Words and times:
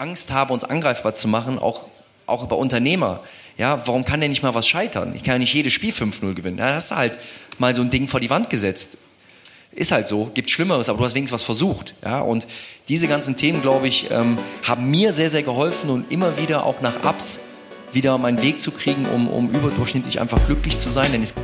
Angst 0.00 0.30
habe, 0.30 0.52
uns 0.52 0.64
angreifbar 0.64 1.14
zu 1.14 1.28
machen, 1.28 1.58
auch, 1.58 1.86
auch 2.26 2.42
über 2.42 2.56
Unternehmer. 2.56 3.20
Ja, 3.58 3.86
warum 3.86 4.04
kann 4.04 4.20
der 4.20 4.30
nicht 4.30 4.42
mal 4.42 4.54
was 4.54 4.66
scheitern? 4.66 5.14
Ich 5.14 5.22
kann 5.22 5.34
ja 5.34 5.38
nicht 5.40 5.52
jedes 5.52 5.74
Spiel 5.74 5.92
5-0 5.92 6.34
gewinnen. 6.34 6.56
Da 6.56 6.74
hast 6.74 6.90
du 6.90 6.96
halt 6.96 7.18
mal 7.58 7.74
so 7.74 7.82
ein 7.82 7.90
Ding 7.90 8.08
vor 8.08 8.18
die 8.18 8.30
Wand 8.30 8.48
gesetzt. 8.48 8.96
Ist 9.72 9.92
halt 9.92 10.08
so, 10.08 10.30
gibt 10.32 10.50
Schlimmeres, 10.50 10.88
aber 10.88 10.98
du 10.98 11.04
hast 11.04 11.14
wenigstens 11.14 11.40
was 11.40 11.44
versucht. 11.44 11.94
Ja? 12.02 12.20
Und 12.20 12.48
diese 12.88 13.06
ganzen 13.06 13.36
Themen, 13.36 13.60
glaube 13.60 13.86
ich, 13.86 14.10
ähm, 14.10 14.38
haben 14.66 14.90
mir 14.90 15.12
sehr, 15.12 15.28
sehr 15.28 15.42
geholfen 15.42 15.90
und 15.90 16.10
immer 16.10 16.38
wieder 16.38 16.64
auch 16.64 16.80
nach 16.80 17.04
Ups 17.04 17.40
wieder 17.92 18.16
meinen 18.18 18.40
Weg 18.40 18.60
zu 18.60 18.70
kriegen, 18.70 19.04
um, 19.06 19.28
um 19.28 19.50
überdurchschnittlich 19.50 20.20
einfach 20.20 20.42
glücklich 20.46 20.78
zu 20.78 20.88
sein. 20.88 21.12
Denn 21.12 21.22
es 21.22 21.34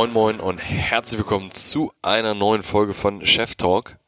Moin 0.00 0.14
Moin 0.14 0.40
und 0.40 0.56
herzlich 0.56 1.18
willkommen 1.18 1.50
zu 1.50 1.92
einer 2.00 2.32
neuen 2.32 2.62
Folge 2.62 2.94
von 2.94 3.26
Chef 3.26 3.56
Talk. 3.56 3.98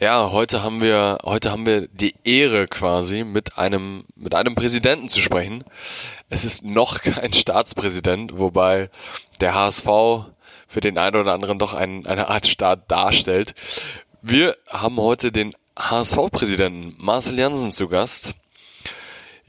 Ja, 0.00 0.32
heute 0.32 0.64
haben 0.64 0.80
wir, 0.80 1.18
heute 1.22 1.52
haben 1.52 1.66
wir 1.66 1.86
die 1.86 2.16
Ehre 2.24 2.66
quasi 2.66 3.22
mit 3.22 3.58
einem, 3.58 4.06
mit 4.16 4.34
einem 4.34 4.56
Präsidenten 4.56 5.08
zu 5.08 5.20
sprechen. 5.20 5.62
Es 6.30 6.44
ist 6.44 6.64
noch 6.64 7.00
kein 7.00 7.32
Staatspräsident, 7.32 8.40
wobei 8.40 8.90
der 9.40 9.54
HSV 9.54 9.86
für 10.66 10.80
den 10.80 10.98
einen 10.98 11.14
oder 11.14 11.32
anderen 11.32 11.60
doch 11.60 11.74
ein, 11.74 12.04
eine 12.04 12.26
Art 12.26 12.48
Staat 12.48 12.90
darstellt. 12.90 13.54
Wir 14.20 14.56
haben 14.68 14.96
heute 14.96 15.30
den 15.30 15.54
HSV-Präsidenten 15.78 16.96
Marcel 16.98 17.38
Jansen 17.38 17.70
zu 17.70 17.86
Gast. 17.86 18.34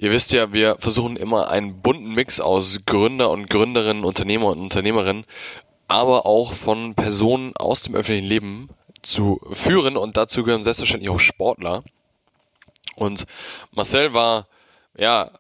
Ihr 0.01 0.11
wisst 0.11 0.31
ja, 0.31 0.53
wir 0.53 0.77
versuchen 0.79 1.17
immer 1.17 1.49
einen 1.49 1.81
bunten 1.81 2.13
Mix 2.13 2.39
aus 2.39 2.85
Gründer 2.85 3.29
und 3.31 3.49
Gründerinnen, 3.49 4.05
Unternehmer 4.05 4.45
und 4.45 4.59
Unternehmerinnen, 4.59 5.25
aber 5.89 6.25
auch 6.25 6.53
von 6.53 6.95
Personen 6.95 7.53
aus 7.57 7.81
dem 7.81 7.95
öffentlichen 7.95 8.25
Leben 8.25 8.69
zu 9.01 9.41
führen 9.51 9.97
und 9.97 10.15
dazu 10.15 10.45
gehören 10.45 10.63
selbstverständlich 10.63 11.09
auch 11.09 11.19
Sportler. 11.19 11.83
Und 12.95 13.25
Marcel 13.73 14.13
war, 14.13 14.47
ja, 14.97 15.31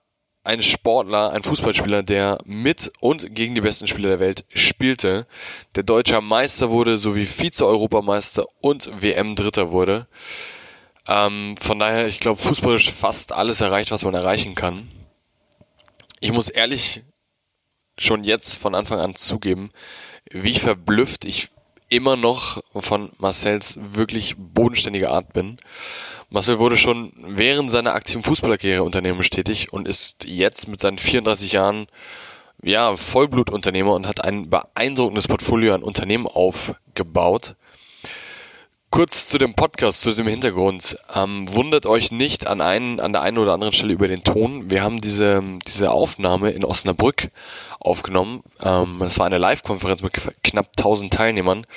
ein 0.43 0.61
Sportler, 0.61 1.31
ein 1.31 1.43
Fußballspieler, 1.43 2.03
der 2.03 2.39
mit 2.43 2.91
und 2.99 3.33
gegen 3.33 3.55
die 3.55 3.61
besten 3.61 3.87
Spieler 3.87 4.09
der 4.09 4.19
Welt 4.19 4.43
spielte, 4.53 5.25
der 5.75 5.83
deutscher 5.83 6.19
Meister 6.19 6.69
wurde, 6.69 6.97
sowie 6.97 7.25
Vize-Europameister 7.25 8.45
und 8.59 9.01
WM-Dritter 9.01 9.71
wurde. 9.71 10.07
Ähm, 11.09 11.55
von 11.59 11.79
daher, 11.79 12.05
ich 12.05 12.19
glaube, 12.19 12.39
fußballisch 12.39 12.91
fast 12.91 13.31
alles 13.31 13.61
erreicht, 13.61 13.89
was 13.89 14.03
man 14.03 14.13
erreichen 14.13 14.53
kann. 14.53 14.89
Ich 16.19 16.31
muss 16.31 16.49
ehrlich 16.49 17.01
schon 17.97 18.23
jetzt 18.23 18.55
von 18.55 18.75
Anfang 18.75 18.99
an 18.99 19.15
zugeben, 19.15 19.71
wie 20.29 20.55
verblüfft 20.55 21.25
ich 21.25 21.49
immer 21.89 22.15
noch 22.15 22.61
von 22.75 23.11
Marcells 23.17 23.79
wirklich 23.81 24.35
bodenständiger 24.37 25.09
Art 25.09 25.33
bin. 25.33 25.57
Marcel 26.29 26.59
wurde 26.59 26.77
schon 26.77 27.11
während 27.17 27.71
seiner 27.71 27.95
aktiven 27.95 28.21
Fußballerkarriere 28.21 28.83
unternehmerisch 28.83 29.31
tätig 29.31 29.73
und 29.73 29.87
ist 29.87 30.25
jetzt 30.25 30.67
mit 30.67 30.79
seinen 30.79 30.99
34 30.99 31.53
Jahren 31.53 31.87
ja 32.61 32.95
Vollblutunternehmer 32.95 33.93
und 33.93 34.05
hat 34.05 34.23
ein 34.23 34.49
beeindruckendes 34.51 35.27
Portfolio 35.27 35.73
an 35.73 35.81
Unternehmen 35.81 36.27
aufgebaut. 36.27 37.55
Kurz 38.91 39.27
zu 39.27 39.37
dem 39.37 39.53
Podcast, 39.53 40.01
zu 40.01 40.13
dem 40.13 40.25
Hintergrund. 40.25 40.97
Ähm, 41.13 41.45
wundert 41.53 41.85
euch 41.85 42.11
nicht 42.11 42.47
an, 42.47 42.59
einen, 42.59 42.99
an 42.99 43.13
der 43.13 43.21
einen 43.21 43.37
oder 43.37 43.53
anderen 43.53 43.71
Stelle 43.71 43.93
über 43.93 44.07
den 44.07 44.23
Ton. 44.23 44.71
Wir 44.71 44.81
haben 44.81 44.99
diese, 44.99 45.43
diese 45.67 45.91
Aufnahme 45.91 46.49
in 46.49 46.65
Osnabrück 46.65 47.29
aufgenommen. 47.79 48.41
Ähm, 48.63 48.97
das 48.99 49.19
war 49.19 49.27
eine 49.27 49.37
Live-Konferenz 49.37 50.01
mit 50.01 50.13
knapp 50.43 50.69
1000 50.75 51.13
Teilnehmern. 51.13 51.67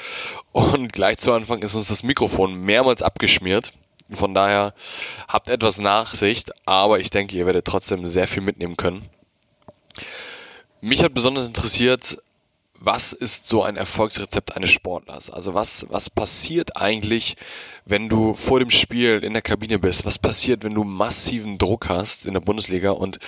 Und 0.53 0.95
gleich 0.95 1.19
zu 1.19 1.33
Anfang 1.33 1.61
ist 1.63 1.75
uns 1.75 1.89
das 1.89 2.03
Mikrofon 2.03 2.55
mehrmals 2.55 3.03
abgeschmiert. 3.03 3.73
Von 4.11 4.33
daher 4.33 4.73
habt 5.29 5.49
etwas 5.49 5.81
Nachsicht, 5.81 6.51
aber 6.65 6.99
ich 6.99 7.11
denke, 7.11 7.37
ihr 7.37 7.45
werdet 7.45 7.67
trotzdem 7.67 8.07
sehr 8.07 8.27
viel 8.27 8.43
mitnehmen 8.43 8.79
können. 8.79 9.07
Mich 10.81 11.05
hat 11.05 11.13
besonders 11.13 11.47
interessiert, 11.47 12.19
was 12.85 13.13
ist 13.13 13.47
so 13.47 13.63
ein 13.63 13.77
Erfolgsrezept 13.77 14.57
eines 14.57 14.71
Sportlers? 14.71 15.31
Also 15.31 15.55
was, 15.55 15.87
was 15.91 16.11
passiert 16.11 16.77
eigentlich, 16.77 17.37
wenn 17.85 18.09
du 18.09 18.35
vor 18.35 18.59
dem 18.59 18.71
Spiel 18.71 19.23
in 19.23 19.33
der 19.33 19.43
Kabine 19.43 19.79
bist? 19.79 20.05
Was 20.05 20.19
passiert, 20.19 20.65
wenn 20.65 20.75
du 20.75 20.83
massiven 20.83 21.59
Druck 21.59 21.89
hast 21.89 22.27
in 22.27 22.35
der 22.35 22.41
Bundesliga 22.41 22.91
und 22.91 23.19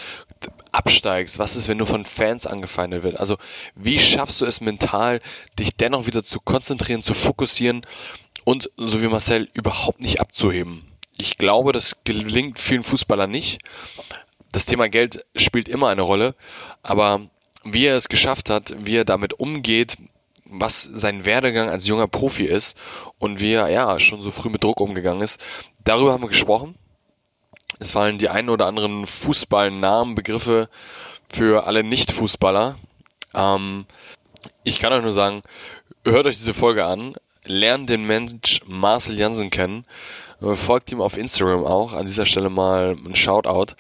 absteigst? 0.73 1.39
Was 1.39 1.55
ist, 1.55 1.69
wenn 1.69 1.79
du 1.79 1.87
von 1.87 2.05
Fans 2.05 2.47
angefeindet 2.47 3.05
wird? 3.05 3.21
Also 3.21 3.37
wie 3.77 4.01
schaffst 4.01 4.41
du 4.41 4.47
es 4.47 4.61
mental, 4.61 5.21
dich 5.59 5.77
dennoch 5.77 6.07
wieder 6.07 6.25
zu 6.25 6.41
konzentrieren, 6.41 7.05
zu 7.05 7.15
fokussieren 7.15 7.83
und, 8.45 8.71
so 8.77 9.03
wie 9.03 9.09
Marcel, 9.09 9.49
überhaupt 9.55 10.01
nicht 10.01 10.21
abzuheben? 10.21 10.85
Ich 11.17 11.39
glaube, 11.39 11.73
das 11.73 12.03
gelingt 12.03 12.59
vielen 12.59 12.83
Fußballern 12.83 13.31
nicht. 13.31 13.61
Das 14.51 14.67
Thema 14.67 14.89
Geld 14.89 15.25
spielt 15.37 15.69
immer 15.69 15.89
eine 15.89 16.03
Rolle, 16.03 16.35
aber 16.83 17.29
wie 17.65 17.87
er 17.87 17.97
es 17.97 18.09
geschafft 18.09 18.51
hat, 18.51 18.75
wie 18.79 18.97
er 18.97 19.05
damit 19.05 19.35
umgeht, 19.35 19.97
was 20.45 20.83
sein 20.93 21.25
Werdegang 21.25 21.69
als 21.69 21.87
junger 21.87 22.07
Profi 22.07 22.45
ist 22.45 22.77
und 23.19 23.41
wie 23.41 23.53
er 23.53 23.69
ja 23.69 23.99
schon 23.99 24.21
so 24.21 24.31
früh 24.31 24.51
mit 24.51 24.63
Druck 24.63 24.81
umgegangen 24.81 25.23
ist. 25.23 25.41
Darüber 25.83 26.13
haben 26.13 26.23
wir 26.23 26.29
gesprochen. 26.29 26.77
Es 27.81 27.91
fallen 27.91 28.19
die 28.19 28.29
einen 28.29 28.51
oder 28.51 28.67
anderen 28.67 29.07
Fußballnamen, 29.07 30.15
Begriffe 30.15 30.69
für 31.29 31.67
alle 31.67 31.83
Nicht-Fußballer. 31.83 32.77
Ähm, 33.35 33.87
ich 34.63 34.79
kann 34.79 34.93
euch 34.93 35.03
nur 35.03 35.13
sagen, 35.13 35.43
hört 36.05 36.27
euch 36.27 36.37
diese 36.37 36.55
Folge 36.55 36.85
an, 36.85 37.15
lernt 37.45 37.91
den 37.91 38.07
Mensch 38.07 38.61
Marcel 38.67 39.19
Jansen 39.19 39.51
kennen 39.51 39.85
Folgt 40.53 40.93
ihm 40.93 41.01
auf 41.01 41.17
Instagram 41.17 41.65
auch. 41.65 41.93
An 41.93 42.07
dieser 42.07 42.27
Stelle 42.27 42.51
mal 42.51 42.97
ein 43.07 43.15
Shoutout. 43.15 43.75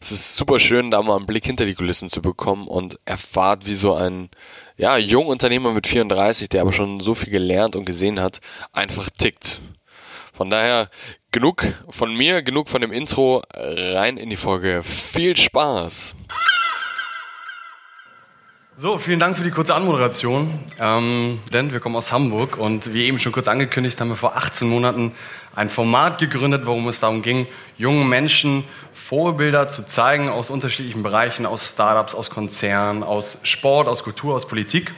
Es 0.00 0.10
ist 0.10 0.36
super 0.36 0.58
schön, 0.58 0.90
da 0.90 1.02
mal 1.02 1.16
einen 1.16 1.26
Blick 1.26 1.44
hinter 1.44 1.64
die 1.64 1.74
Kulissen 1.74 2.08
zu 2.08 2.22
bekommen 2.22 2.66
und 2.66 2.98
erfahrt, 3.04 3.66
wie 3.66 3.74
so 3.74 3.94
ein 3.94 4.30
ja, 4.76 4.96
junger 4.96 5.28
Unternehmer 5.28 5.72
mit 5.72 5.86
34, 5.86 6.48
der 6.48 6.62
aber 6.62 6.72
schon 6.72 7.00
so 7.00 7.14
viel 7.14 7.30
gelernt 7.30 7.76
und 7.76 7.84
gesehen 7.84 8.20
hat, 8.20 8.40
einfach 8.72 9.08
tickt. 9.10 9.60
Von 10.32 10.50
daher 10.50 10.88
genug 11.30 11.64
von 11.88 12.14
mir, 12.14 12.42
genug 12.42 12.68
von 12.68 12.80
dem 12.80 12.92
Intro, 12.92 13.42
rein 13.54 14.16
in 14.16 14.30
die 14.30 14.36
Folge. 14.36 14.82
Viel 14.82 15.36
Spaß! 15.36 16.14
So, 18.80 18.96
vielen 18.96 19.18
Dank 19.18 19.36
für 19.36 19.42
die 19.42 19.50
kurze 19.50 19.74
Anmoderation. 19.74 20.56
Ähm, 20.78 21.40
denn 21.52 21.72
wir 21.72 21.80
kommen 21.80 21.96
aus 21.96 22.12
Hamburg 22.12 22.58
und 22.58 22.94
wie 22.94 23.06
eben 23.06 23.18
schon 23.18 23.32
kurz 23.32 23.48
angekündigt, 23.48 24.00
haben 24.00 24.08
wir 24.08 24.14
vor 24.14 24.36
18 24.36 24.68
Monaten 24.68 25.10
ein 25.56 25.68
Format 25.68 26.18
gegründet, 26.18 26.64
worum 26.64 26.86
es 26.86 27.00
darum 27.00 27.22
ging, 27.22 27.48
jungen 27.76 28.08
Menschen 28.08 28.62
Vorbilder 28.92 29.66
zu 29.66 29.84
zeigen 29.84 30.28
aus 30.28 30.48
unterschiedlichen 30.48 31.02
Bereichen, 31.02 31.44
aus 31.44 31.68
Startups, 31.68 32.14
aus 32.14 32.30
Konzernen, 32.30 33.02
aus 33.02 33.38
Sport, 33.42 33.88
aus 33.88 34.04
Kultur, 34.04 34.36
aus 34.36 34.46
Politik. 34.46 34.94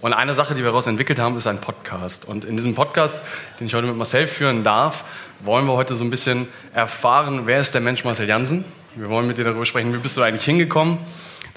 Und 0.00 0.12
eine 0.12 0.34
Sache, 0.34 0.54
die 0.54 0.60
wir 0.60 0.66
daraus 0.66 0.86
entwickelt 0.86 1.18
haben, 1.18 1.36
ist 1.36 1.48
ein 1.48 1.60
Podcast. 1.60 2.24
Und 2.24 2.44
in 2.44 2.54
diesem 2.54 2.76
Podcast, 2.76 3.18
den 3.58 3.66
ich 3.66 3.74
heute 3.74 3.88
mit 3.88 3.96
Marcel 3.96 4.28
führen 4.28 4.62
darf, 4.62 5.02
wollen 5.40 5.66
wir 5.66 5.72
heute 5.72 5.96
so 5.96 6.04
ein 6.04 6.10
bisschen 6.10 6.46
erfahren, 6.72 7.46
wer 7.46 7.58
ist 7.58 7.74
der 7.74 7.80
Mensch 7.80 8.04
Marcel 8.04 8.28
Jansen? 8.28 8.64
Wir 8.94 9.08
wollen 9.08 9.26
mit 9.26 9.38
dir 9.38 9.44
darüber 9.44 9.66
sprechen, 9.66 9.92
wie 9.92 9.98
bist 9.98 10.16
du 10.16 10.22
eigentlich 10.22 10.44
hingekommen? 10.44 10.98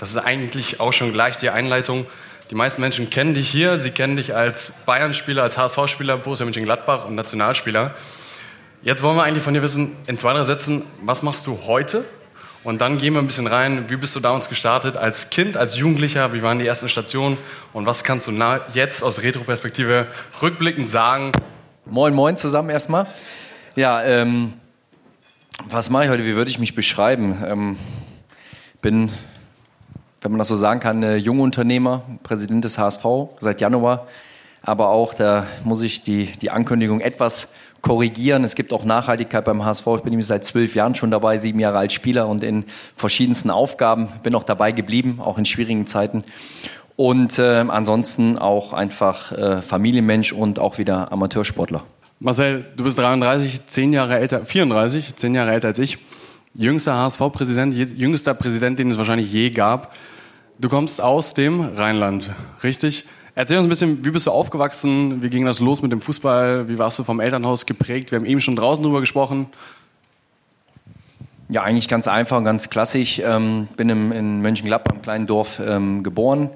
Das 0.01 0.09
ist 0.09 0.17
eigentlich 0.17 0.79
auch 0.79 0.93
schon 0.93 1.13
gleich 1.13 1.37
die 1.37 1.51
Einleitung. 1.51 2.07
Die 2.49 2.55
meisten 2.55 2.81
Menschen 2.81 3.11
kennen 3.11 3.35
dich 3.35 3.47
hier. 3.47 3.77
Sie 3.77 3.91
kennen 3.91 4.15
dich 4.17 4.33
als 4.33 4.71
Bayern-Spieler, 4.87 5.43
als 5.43 5.59
HSV-Spieler, 5.59 6.17
Borussia 6.17 6.43
Mönchengladbach 6.43 7.05
und 7.05 7.13
Nationalspieler. 7.13 7.93
Jetzt 8.81 9.03
wollen 9.03 9.15
wir 9.15 9.21
eigentlich 9.21 9.43
von 9.43 9.53
dir 9.53 9.61
wissen, 9.61 9.95
in 10.07 10.17
zwei, 10.17 10.33
drei 10.33 10.43
Sätzen, 10.43 10.81
was 11.03 11.21
machst 11.21 11.45
du 11.45 11.59
heute? 11.67 12.03
Und 12.63 12.81
dann 12.81 12.97
gehen 12.97 13.13
wir 13.13 13.21
ein 13.21 13.27
bisschen 13.27 13.45
rein, 13.45 13.91
wie 13.91 13.95
bist 13.95 14.15
du 14.15 14.19
damals 14.19 14.49
gestartet 14.49 14.97
als 14.97 15.29
Kind, 15.29 15.55
als 15.55 15.77
Jugendlicher, 15.77 16.33
wie 16.33 16.41
waren 16.41 16.57
die 16.57 16.65
ersten 16.65 16.89
Stationen 16.89 17.37
und 17.71 17.85
was 17.85 18.03
kannst 18.03 18.25
du 18.25 18.31
jetzt 18.73 19.03
aus 19.03 19.21
Retro-Perspektive 19.21 20.07
rückblickend 20.41 20.89
sagen? 20.89 21.31
Moin, 21.85 22.15
moin 22.15 22.37
zusammen 22.37 22.71
erstmal. 22.71 23.05
Ja, 23.75 24.03
ähm, 24.03 24.53
was 25.69 25.91
mache 25.91 26.05
ich 26.05 26.09
heute? 26.09 26.25
Wie 26.25 26.35
würde 26.35 26.49
ich 26.49 26.57
mich 26.57 26.73
beschreiben? 26.73 27.43
Ähm, 27.47 27.77
bin 28.81 29.11
wenn 30.21 30.31
man 30.31 30.37
das 30.37 30.47
so 30.47 30.55
sagen 30.55 30.79
kann, 30.79 31.17
Jungunternehmer, 31.17 32.03
Präsident 32.23 32.63
des 32.63 32.77
HSV 32.77 33.05
seit 33.39 33.59
Januar. 33.59 34.07
Aber 34.61 34.89
auch, 34.89 35.15
da 35.15 35.47
muss 35.63 35.81
ich 35.81 36.03
die, 36.03 36.27
die 36.27 36.51
Ankündigung 36.51 37.01
etwas 37.01 37.53
korrigieren. 37.81 38.43
Es 38.43 38.55
gibt 38.55 38.73
auch 38.73 38.85
Nachhaltigkeit 38.85 39.43
beim 39.43 39.65
HSV. 39.65 39.87
Ich 39.97 40.01
bin 40.03 40.11
nämlich 40.11 40.27
seit 40.27 40.45
zwölf 40.45 40.75
Jahren 40.75 40.93
schon 40.93 41.09
dabei, 41.09 41.37
sieben 41.37 41.59
Jahre 41.59 41.79
als 41.79 41.93
Spieler 41.93 42.27
und 42.27 42.43
in 42.43 42.65
verschiedensten 42.95 43.49
Aufgaben. 43.49 44.09
Bin 44.21 44.35
auch 44.35 44.43
dabei 44.43 44.71
geblieben, 44.71 45.19
auch 45.19 45.39
in 45.39 45.45
schwierigen 45.45 45.87
Zeiten. 45.87 46.23
Und 46.95 47.39
äh, 47.39 47.65
ansonsten 47.67 48.37
auch 48.37 48.73
einfach 48.73 49.31
äh, 49.31 49.61
Familienmensch 49.61 50.33
und 50.33 50.59
auch 50.59 50.77
wieder 50.77 51.11
Amateursportler. 51.11 51.83
Marcel, 52.19 52.65
du 52.77 52.83
bist 52.83 52.99
33, 52.99 53.65
zehn 53.65 53.93
Jahre 53.93 54.19
älter, 54.19 54.45
34, 54.45 55.15
zehn 55.15 55.33
Jahre 55.33 55.51
älter 55.51 55.69
als 55.69 55.79
ich. 55.79 55.97
Jüngster 56.53 56.95
HSV-Präsident, 56.97 57.73
jüngster 57.73 58.33
Präsident, 58.33 58.77
den 58.77 58.91
es 58.91 58.97
wahrscheinlich 58.97 59.31
je 59.31 59.51
gab. 59.51 59.95
Du 60.59 60.67
kommst 60.67 61.01
aus 61.01 61.33
dem 61.33 61.61
Rheinland, 61.61 62.29
richtig? 62.61 63.05
Erzähl 63.35 63.57
uns 63.57 63.65
ein 63.65 63.69
bisschen, 63.69 64.05
wie 64.05 64.11
bist 64.11 64.27
du 64.27 64.31
aufgewachsen? 64.31 65.23
Wie 65.23 65.29
ging 65.29 65.45
das 65.45 65.61
los 65.61 65.81
mit 65.81 65.93
dem 65.93 66.01
Fußball? 66.01 66.67
Wie 66.67 66.77
warst 66.77 66.99
du 66.99 67.03
vom 67.03 67.21
Elternhaus 67.21 67.65
geprägt? 67.65 68.11
Wir 68.11 68.19
haben 68.19 68.25
eben 68.25 68.41
schon 68.41 68.57
draußen 68.57 68.83
drüber 68.83 68.99
gesprochen. 68.99 69.47
Ja, 71.47 71.63
eigentlich 71.63 71.87
ganz 71.87 72.09
einfach 72.09 72.43
ganz 72.43 72.69
klassisch. 72.69 73.21
Ähm, 73.23 73.69
bin 73.77 73.87
im, 73.87 74.11
in 74.11 74.41
Mönchengladbach, 74.41 74.91
einem 74.91 75.01
kleinen 75.01 75.27
Dorf, 75.27 75.61
ähm, 75.65 76.03
geboren. 76.03 76.49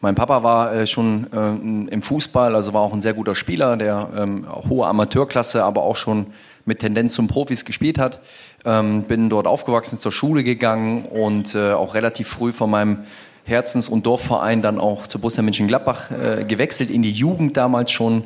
Mein 0.00 0.14
Papa 0.14 0.44
war 0.44 0.72
äh, 0.72 0.86
schon 0.86 1.26
äh, 1.32 1.90
im 1.92 2.02
Fußball, 2.02 2.54
also 2.54 2.72
war 2.72 2.82
auch 2.82 2.92
ein 2.92 3.00
sehr 3.00 3.14
guter 3.14 3.34
Spieler, 3.34 3.76
der 3.76 4.08
ähm, 4.16 4.46
hohe 4.68 4.86
Amateurklasse, 4.86 5.64
aber 5.64 5.82
auch 5.82 5.96
schon 5.96 6.26
mit 6.64 6.80
Tendenz 6.80 7.14
zum 7.14 7.28
Profis 7.28 7.64
gespielt 7.64 7.98
hat. 7.98 8.20
Ähm, 8.64 9.04
bin 9.04 9.28
dort 9.28 9.46
aufgewachsen, 9.46 9.98
zur 9.98 10.12
Schule 10.12 10.44
gegangen 10.44 11.04
und 11.04 11.54
äh, 11.54 11.72
auch 11.72 11.94
relativ 11.94 12.28
früh 12.28 12.52
von 12.52 12.70
meinem 12.70 12.98
Herzens- 13.44 13.88
und 13.88 14.06
Dorfverein 14.06 14.62
dann 14.62 14.78
auch 14.78 15.06
zu 15.06 15.18
Borussia 15.18 15.42
Mönchengladbach 15.42 16.10
äh, 16.12 16.44
gewechselt, 16.44 16.90
in 16.90 17.02
die 17.02 17.10
Jugend 17.10 17.56
damals 17.56 17.90
schon 17.90 18.24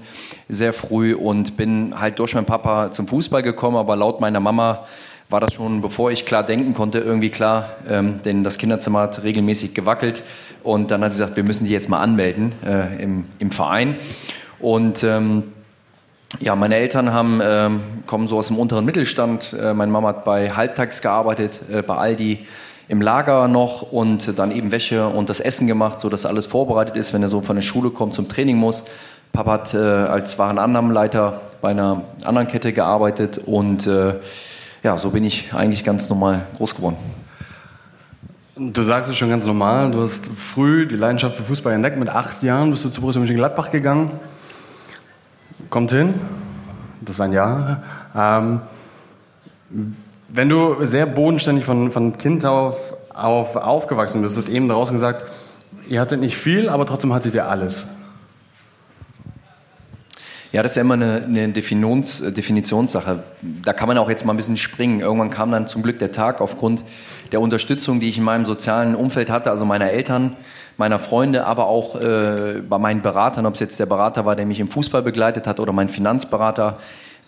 sehr 0.48 0.74
früh 0.74 1.14
und 1.14 1.56
bin 1.56 1.98
halt 1.98 2.18
durch 2.18 2.34
meinen 2.34 2.44
Papa 2.44 2.90
zum 2.90 3.08
Fußball 3.08 3.42
gekommen, 3.42 3.76
aber 3.76 3.96
laut 3.96 4.20
meiner 4.20 4.40
Mama 4.40 4.86
war 5.28 5.40
das 5.40 5.54
schon, 5.54 5.80
bevor 5.80 6.10
ich 6.10 6.24
klar 6.24 6.44
denken 6.44 6.74
konnte, 6.74 6.98
irgendwie 7.00 7.30
klar, 7.30 7.70
ähm, 7.88 8.20
denn 8.24 8.44
das 8.44 8.58
Kinderzimmer 8.58 9.00
hat 9.00 9.22
regelmäßig 9.24 9.74
gewackelt. 9.74 10.22
Und 10.62 10.90
dann 10.90 11.02
hat 11.02 11.12
sie 11.12 11.18
gesagt, 11.18 11.36
wir 11.36 11.44
müssen 11.44 11.66
die 11.66 11.72
jetzt 11.72 11.88
mal 11.88 12.00
anmelden 12.00 12.52
äh, 12.64 13.02
im, 13.02 13.24
im 13.38 13.50
Verein. 13.50 13.98
Und 14.60 15.02
ähm, 15.02 15.52
ja, 16.40 16.56
meine 16.56 16.76
Eltern 16.76 17.12
haben, 17.12 17.40
ähm, 17.42 17.80
kommen 18.06 18.26
so 18.26 18.38
aus 18.38 18.48
dem 18.48 18.58
unteren 18.58 18.84
Mittelstand. 18.84 19.54
Äh, 19.58 19.74
meine 19.74 19.92
Mama 19.92 20.08
hat 20.08 20.24
bei 20.24 20.50
Halbtags 20.50 21.00
gearbeitet, 21.00 21.60
äh, 21.70 21.82
bei 21.82 21.96
Aldi 21.96 22.46
im 22.88 23.00
Lager 23.00 23.48
noch 23.48 23.92
und 23.92 24.38
dann 24.38 24.52
eben 24.52 24.70
Wäsche 24.70 25.08
und 25.08 25.28
das 25.28 25.40
Essen 25.40 25.66
gemacht, 25.66 26.00
sodass 26.00 26.26
alles 26.26 26.46
vorbereitet 26.46 26.96
ist, 26.96 27.12
wenn 27.12 27.22
er 27.22 27.28
so 27.28 27.40
von 27.40 27.56
der 27.56 27.62
Schule 27.62 27.90
kommt, 27.90 28.14
zum 28.14 28.28
Training 28.28 28.56
muss. 28.56 28.84
Papa 29.32 29.52
hat 29.52 29.74
äh, 29.74 29.78
als 29.78 30.38
Warenannahmenleiter 30.38 31.40
bei 31.60 31.70
einer 31.70 32.02
anderen 32.24 32.48
Kette 32.48 32.72
gearbeitet 32.72 33.38
und 33.38 33.86
äh, 33.86 34.14
ja, 34.82 34.98
so 34.98 35.10
bin 35.10 35.24
ich 35.24 35.52
eigentlich 35.52 35.84
ganz 35.84 36.08
normal 36.10 36.46
groß 36.56 36.76
geworden. 36.76 36.96
Du 38.56 38.82
sagst 38.82 39.10
es 39.10 39.16
schon 39.16 39.28
ganz 39.28 39.44
normal, 39.44 39.90
du 39.90 40.00
hast 40.00 40.28
früh 40.28 40.86
die 40.86 40.96
Leidenschaft 40.96 41.36
für 41.36 41.42
Fußball 41.42 41.72
entdeckt. 41.74 41.98
Mit 41.98 42.08
acht 42.08 42.42
Jahren 42.42 42.70
bist 42.70 42.84
du 42.84 42.88
zu 42.88 43.00
Borussia 43.00 43.20
Mönchengladbach 43.20 43.70
gegangen. 43.70 44.12
Kommt 45.70 45.90
hin, 45.90 46.14
das 47.00 47.16
ist 47.16 47.20
ein 47.20 47.32
Jahr. 47.32 47.82
Ähm, 48.14 48.60
wenn 50.28 50.48
du 50.48 50.84
sehr 50.84 51.06
bodenständig 51.06 51.64
von, 51.64 51.90
von 51.90 52.12
Kind 52.12 52.44
auf, 52.46 52.96
auf 53.12 53.56
aufgewachsen 53.56 54.22
bist, 54.22 54.36
hast 54.36 54.48
eben 54.48 54.68
draußen 54.68 54.94
gesagt, 54.94 55.24
ihr 55.88 56.00
hattet 56.00 56.20
nicht 56.20 56.36
viel, 56.36 56.68
aber 56.68 56.86
trotzdem 56.86 57.12
hattet 57.12 57.34
ihr 57.34 57.48
alles. 57.48 57.88
Ja, 60.52 60.62
das 60.62 60.72
ist 60.72 60.76
ja 60.76 60.82
immer 60.82 60.94
eine, 60.94 61.24
eine 61.24 61.48
Definitions, 61.48 62.22
Definitionssache. 62.32 63.24
Da 63.42 63.72
kann 63.72 63.88
man 63.88 63.98
auch 63.98 64.08
jetzt 64.08 64.24
mal 64.24 64.32
ein 64.32 64.36
bisschen 64.36 64.56
springen. 64.56 65.00
Irgendwann 65.00 65.30
kam 65.30 65.50
dann 65.50 65.66
zum 65.66 65.82
Glück 65.82 65.98
der 65.98 66.12
Tag 66.12 66.40
aufgrund 66.40 66.84
der 67.32 67.40
Unterstützung, 67.40 67.98
die 67.98 68.08
ich 68.08 68.18
in 68.18 68.24
meinem 68.24 68.44
sozialen 68.44 68.94
Umfeld 68.94 69.30
hatte, 69.30 69.50
also 69.50 69.64
meiner 69.64 69.90
Eltern, 69.90 70.36
meiner 70.76 70.98
Freunde, 70.98 71.46
aber 71.46 71.66
auch 71.66 72.00
äh, 72.00 72.62
bei 72.68 72.78
meinen 72.78 73.02
Beratern, 73.02 73.46
ob 73.46 73.54
es 73.54 73.60
jetzt 73.60 73.80
der 73.80 73.86
Berater 73.86 74.26
war, 74.26 74.36
der 74.36 74.46
mich 74.46 74.60
im 74.60 74.68
Fußball 74.68 75.02
begleitet 75.02 75.46
hat 75.46 75.60
oder 75.60 75.72
mein 75.72 75.88
Finanzberater, 75.88 76.78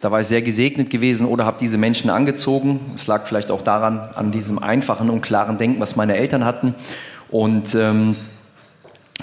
da 0.01 0.13
war 0.13 0.21
ich 0.21 0.27
sehr 0.27 0.43
gesegnet 0.43 0.91
gewesen 0.91 1.27
oder 1.27 1.45
habe 1.45 1.57
diese 1.59 1.77
Menschen 1.77 2.09
angezogen. 2.09 2.93
Es 2.95 3.07
lag 3.09 3.27
vielleicht 3.27 3.51
auch 3.51 3.63
daran, 3.63 3.99
an 4.15 4.31
diesem 4.31 4.59
einfachen 4.59 5.11
und 5.11 5.23
klaren 5.23 5.59
Denken, 5.59 5.81
was 5.81 5.97
meine 5.97 6.17
Eltern 6.17 6.45
hatten. 6.45 6.75
Und 7.31 7.75
ähm, 7.75 8.15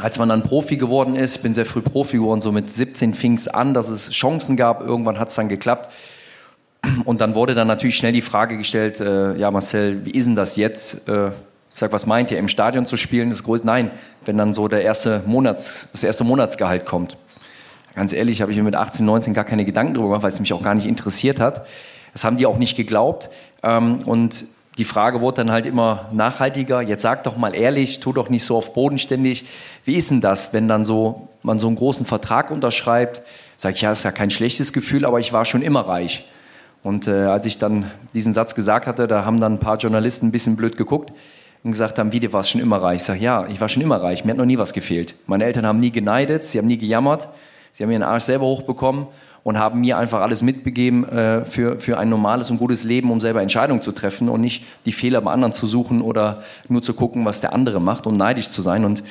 als 0.02 0.20
man 0.20 0.28
dann 0.28 0.44
Profi 0.44 0.76
geworden 0.76 1.16
ist, 1.16 1.44
bin 1.44 1.56
sehr 1.56 1.66
früh 1.66 1.82
Profi 1.82 2.18
geworden, 2.18 2.42
so 2.42 2.52
mit 2.52 2.70
17 2.70 3.14
fing 3.14 3.36
es 3.36 3.48
an, 3.48 3.74
dass 3.74 3.88
es 3.88 4.12
Chancen 4.12 4.58
gab. 4.58 4.82
Irgendwann 4.82 5.18
hat 5.18 5.30
es 5.30 5.36
dann 5.36 5.48
geklappt. 5.48 5.90
Und 7.06 7.22
dann 7.22 7.36
wurde 7.36 7.56
dann 7.56 7.68
natürlich 7.68 7.96
schnell 7.96 8.12
die 8.12 8.22
Frage 8.22 8.58
gestellt, 8.58 9.00
äh, 9.00 9.36
ja 9.38 9.50
Marcel, 9.52 10.06
wie 10.06 10.12
ist 10.12 10.26
denn 10.26 10.36
das 10.36 10.58
jetzt? 10.58 11.08
Äh, 11.08 11.32
ich 11.76 11.80
sag, 11.80 11.92
was 11.92 12.06
meint 12.06 12.32
ihr, 12.32 12.40
im 12.40 12.48
Stadion 12.48 12.86
zu 12.86 12.96
spielen? 12.96 13.32
Das 13.32 13.44
groß, 13.44 13.66
nein, 13.66 13.92
wenn 14.24 14.38
dann 14.38 14.54
so 14.54 14.70
der 14.70 14.84
erste 14.84 15.22
Monats, 15.26 15.90
das 15.92 16.06
erste 16.06 16.24
Monatsgehalt 16.24 16.86
kommt. 16.86 17.18
Ganz 17.96 18.14
ehrlich, 18.14 18.42
habe 18.42 18.52
ich 18.54 18.58
mir 18.58 18.64
mit 18.64 18.76
18, 18.76 19.06
19 19.06 19.34
gar 19.34 19.44
keine 19.44 19.66
Gedanken 19.66 19.94
darüber 19.94 20.12
gemacht, 20.12 20.24
weil 20.24 20.32
es 20.32 20.40
mich 20.40 20.54
auch 20.54 20.62
gar 20.62 20.74
nicht 20.74 20.86
interessiert 20.86 21.42
hat. 21.42 21.68
Das 22.14 22.24
haben 22.24 22.38
die 22.38 22.46
auch 22.46 22.58
nicht 22.58 22.78
geglaubt. 22.78 23.30
Ähm, 23.62 24.00
und 24.06 24.46
die 24.78 24.86
Frage 24.86 25.20
wurde 25.20 25.44
dann 25.44 25.52
halt 25.52 25.66
immer 25.66 26.08
nachhaltiger. 26.14 26.82
Jetzt 26.82 27.02
sag 27.02 27.26
doch 27.26 27.36
mal 27.36 27.54
ehrlich, 27.54 28.00
tu 28.00 28.14
doch 28.14 28.30
nicht 28.30 28.46
so 28.46 28.56
auf 28.56 28.74
bodenständig. 28.74 29.44
Wie 29.84 29.96
ist 29.96 30.12
denn 30.12 30.22
das, 30.22 30.54
wenn 30.54 30.70
dann 30.70 30.86
so 30.86 31.28
man 31.44 31.60
so 31.60 31.68
einen 31.68 31.76
großen 31.76 32.06
Vertrag 32.06 32.52
unterschreibt? 32.52 33.22
Sag 33.58 33.76
ich, 33.76 33.82
ja, 33.82 33.92
ist 33.92 34.04
ja 34.04 34.12
kein 34.12 34.30
schlechtes 34.30 34.72
Gefühl, 34.72 35.04
aber 35.04 35.20
ich 35.20 35.34
war 35.34 35.44
schon 35.44 35.62
immer 35.62 35.82
reich. 35.82 36.26
Und 36.84 37.10
äh, 37.10 37.26
als 37.26 37.46
ich 37.46 37.58
dann 37.58 37.92
diesen 38.14 38.34
Satz 38.34 38.56
gesagt 38.56 38.88
hatte, 38.88 39.10
da 39.10 39.26
haben 39.26 39.42
dann 39.42 39.56
ein 39.56 39.60
paar 39.60 39.76
Journalisten 39.76 40.28
ein 40.28 40.32
bisschen 40.32 40.56
blöd 40.56 40.78
geguckt 40.78 41.12
und 41.66 41.72
gesagt 41.72 41.98
haben, 41.98 42.12
wie, 42.12 42.20
du 42.20 42.32
warst 42.32 42.52
schon 42.52 42.62
immer 42.62 42.78
reich. 42.78 42.98
Ich 42.98 43.04
sage, 43.04 43.20
ja, 43.20 43.48
ich 43.48 43.60
war 43.60 43.68
schon 43.68 43.82
immer 43.82 44.02
reich, 44.02 44.24
mir 44.24 44.32
hat 44.32 44.38
noch 44.38 44.46
nie 44.46 44.60
was 44.60 44.72
gefehlt. 44.72 45.16
Meine 45.26 45.46
Eltern 45.46 45.66
haben 45.66 45.80
nie 45.80 45.90
geneidet, 45.90 46.44
sie 46.44 46.60
haben 46.60 46.68
nie 46.68 46.78
gejammert. 46.78 47.28
Sie 47.74 47.84
haben 47.84 47.92
ihren 47.92 48.04
Arsch 48.04 48.24
selber 48.24 48.46
hochbekommen 48.46 49.08
und 49.44 49.58
haben 49.58 49.82
mir 49.82 49.98
einfach 49.98 50.22
alles 50.22 50.44
mitbegeben 50.44 51.10
äh, 51.10 51.44
für, 51.44 51.80
für 51.80 51.98
ein 51.98 52.08
normales 52.08 52.52
und 52.52 52.58
gutes 52.58 52.84
Leben, 52.84 53.12
um 53.12 53.20
selber 53.20 53.42
Entscheidungen 53.42 53.82
zu 53.82 53.92
treffen 53.92 54.30
und 54.30 54.42
nicht 54.42 54.64
die 54.86 54.92
Fehler 54.92 55.20
bei 55.22 55.32
anderen 55.32 55.54
zu 55.54 55.66
suchen 55.68 56.02
oder 56.02 56.44
nur 56.70 56.84
zu 56.84 56.94
gucken, 56.94 57.26
was 57.26 57.42
der 57.42 57.52
andere 57.52 57.82
macht 57.82 58.08
und 58.08 58.16
neidisch 58.16 58.50
zu 58.50 58.62
sein. 58.62 58.86
Und 58.86 59.04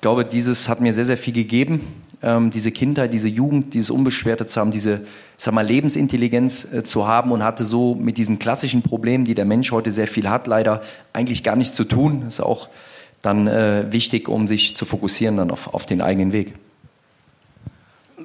ich 0.00 0.02
glaube, 0.02 0.24
dieses 0.24 0.70
hat 0.70 0.80
mir 0.80 0.94
sehr, 0.94 1.04
sehr 1.04 1.18
viel 1.18 1.34
gegeben. 1.34 1.82
Ähm, 2.22 2.48
diese 2.48 2.72
Kindheit, 2.72 3.12
diese 3.12 3.28
Jugend, 3.28 3.74
dieses 3.74 3.90
Unbeschwerte 3.90 4.46
zu 4.46 4.58
haben, 4.58 4.70
diese 4.70 5.02
sag 5.36 5.52
mal, 5.52 5.66
Lebensintelligenz 5.66 6.72
äh, 6.72 6.82
zu 6.82 7.06
haben 7.06 7.32
und 7.32 7.44
hatte 7.44 7.66
so 7.66 7.96
mit 7.96 8.16
diesen 8.16 8.38
klassischen 8.38 8.80
Problemen, 8.80 9.26
die 9.26 9.34
der 9.34 9.44
Mensch 9.44 9.70
heute 9.72 9.92
sehr 9.92 10.06
viel 10.06 10.30
hat, 10.30 10.46
leider 10.46 10.80
eigentlich 11.12 11.42
gar 11.42 11.54
nichts 11.54 11.74
zu 11.74 11.84
tun. 11.84 12.22
Das 12.24 12.36
ist 12.36 12.40
auch 12.40 12.70
dann 13.20 13.46
äh, 13.46 13.92
wichtig, 13.92 14.30
um 14.30 14.48
sich 14.48 14.74
zu 14.74 14.86
fokussieren 14.86 15.36
dann 15.36 15.50
auf, 15.50 15.74
auf 15.74 15.84
den 15.84 16.00
eigenen 16.00 16.32
Weg. 16.32 16.54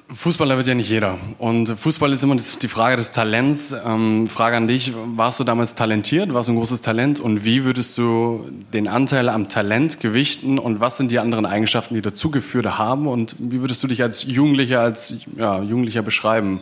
Fußballer 0.07 0.57
wird 0.57 0.68
ja 0.68 0.75
nicht 0.75 0.90
jeder. 0.90 1.18
Und 1.40 1.68
Fußball 1.68 2.13
ist 2.13 2.24
immer 2.24 2.36
die 2.36 2.68
Frage 2.68 2.96
des 2.96 3.12
Talents. 3.12 3.75
Ähm, 3.86 4.28
Frage 4.28 4.56
an 4.56 4.68
dich, 4.68 4.94
warst 5.16 5.40
du 5.40 5.44
damals 5.44 5.74
talentiert? 5.74 6.31
Warst 6.31 6.48
du 6.48 6.54
ein 6.54 6.57
großes 6.57 6.81
Talent? 6.81 7.19
Und 7.19 7.44
wie 7.44 7.63
würdest 7.63 7.98
du 7.98 8.48
den 8.72 8.88
Anteil 8.88 9.30
am 9.30 9.50
Talent 9.50 10.00
gewichten? 10.00 10.60
Und 10.60 10.80
was 10.80 10.98
sind 10.98 11.10
die 11.10 11.18
anderen 11.18 11.48
Eigenschaften, 11.48 11.96
die 11.96 12.04
dazugeführt 12.04 12.78
haben? 12.78 13.07
Und 13.07 13.36
wie 13.40 13.62
würdest 13.62 13.84
du 13.84 13.88
dich 13.88 14.04
als 14.04 14.24
Jugendlicher, 14.24 14.81
als 14.81 15.16
ja, 15.38 15.62
Jugendlicher 15.64 16.04
beschreiben? 16.04 16.59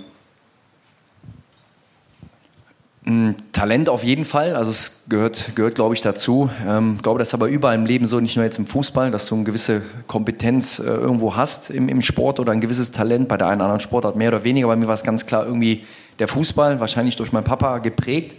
Talent 3.51 3.89
auf 3.89 4.05
jeden 4.05 4.23
Fall, 4.23 4.55
also 4.55 4.71
es 4.71 5.03
gehört, 5.09 5.55
gehört 5.55 5.75
glaube 5.75 5.93
ich, 5.93 6.01
dazu. 6.01 6.49
Ähm, 6.65 6.93
ich 6.95 7.03
glaube, 7.03 7.19
das 7.19 7.29
ist 7.29 7.33
aber 7.33 7.47
überall 7.47 7.75
im 7.75 7.85
Leben 7.85 8.05
so, 8.05 8.21
nicht 8.21 8.37
nur 8.37 8.45
jetzt 8.45 8.59
im 8.59 8.65
Fußball, 8.65 9.11
dass 9.11 9.25
du 9.25 9.35
eine 9.35 9.43
gewisse 9.43 9.81
Kompetenz 10.07 10.79
äh, 10.79 10.83
irgendwo 10.83 11.35
hast 11.35 11.69
im, 11.69 11.89
im 11.89 12.01
Sport 12.01 12.39
oder 12.39 12.53
ein 12.53 12.61
gewisses 12.61 12.93
Talent, 12.93 13.27
bei 13.27 13.35
der 13.35 13.47
einen 13.47 13.57
oder 13.57 13.65
anderen 13.65 13.81
Sportart 13.81 14.15
mehr 14.15 14.29
oder 14.29 14.45
weniger. 14.45 14.67
Bei 14.67 14.77
mir 14.77 14.87
war 14.87 14.93
es 14.93 15.03
ganz 15.03 15.25
klar 15.25 15.45
irgendwie 15.45 15.83
der 16.19 16.29
Fußball, 16.29 16.79
wahrscheinlich 16.79 17.17
durch 17.17 17.33
meinen 17.33 17.43
Papa 17.43 17.79
geprägt. 17.79 18.37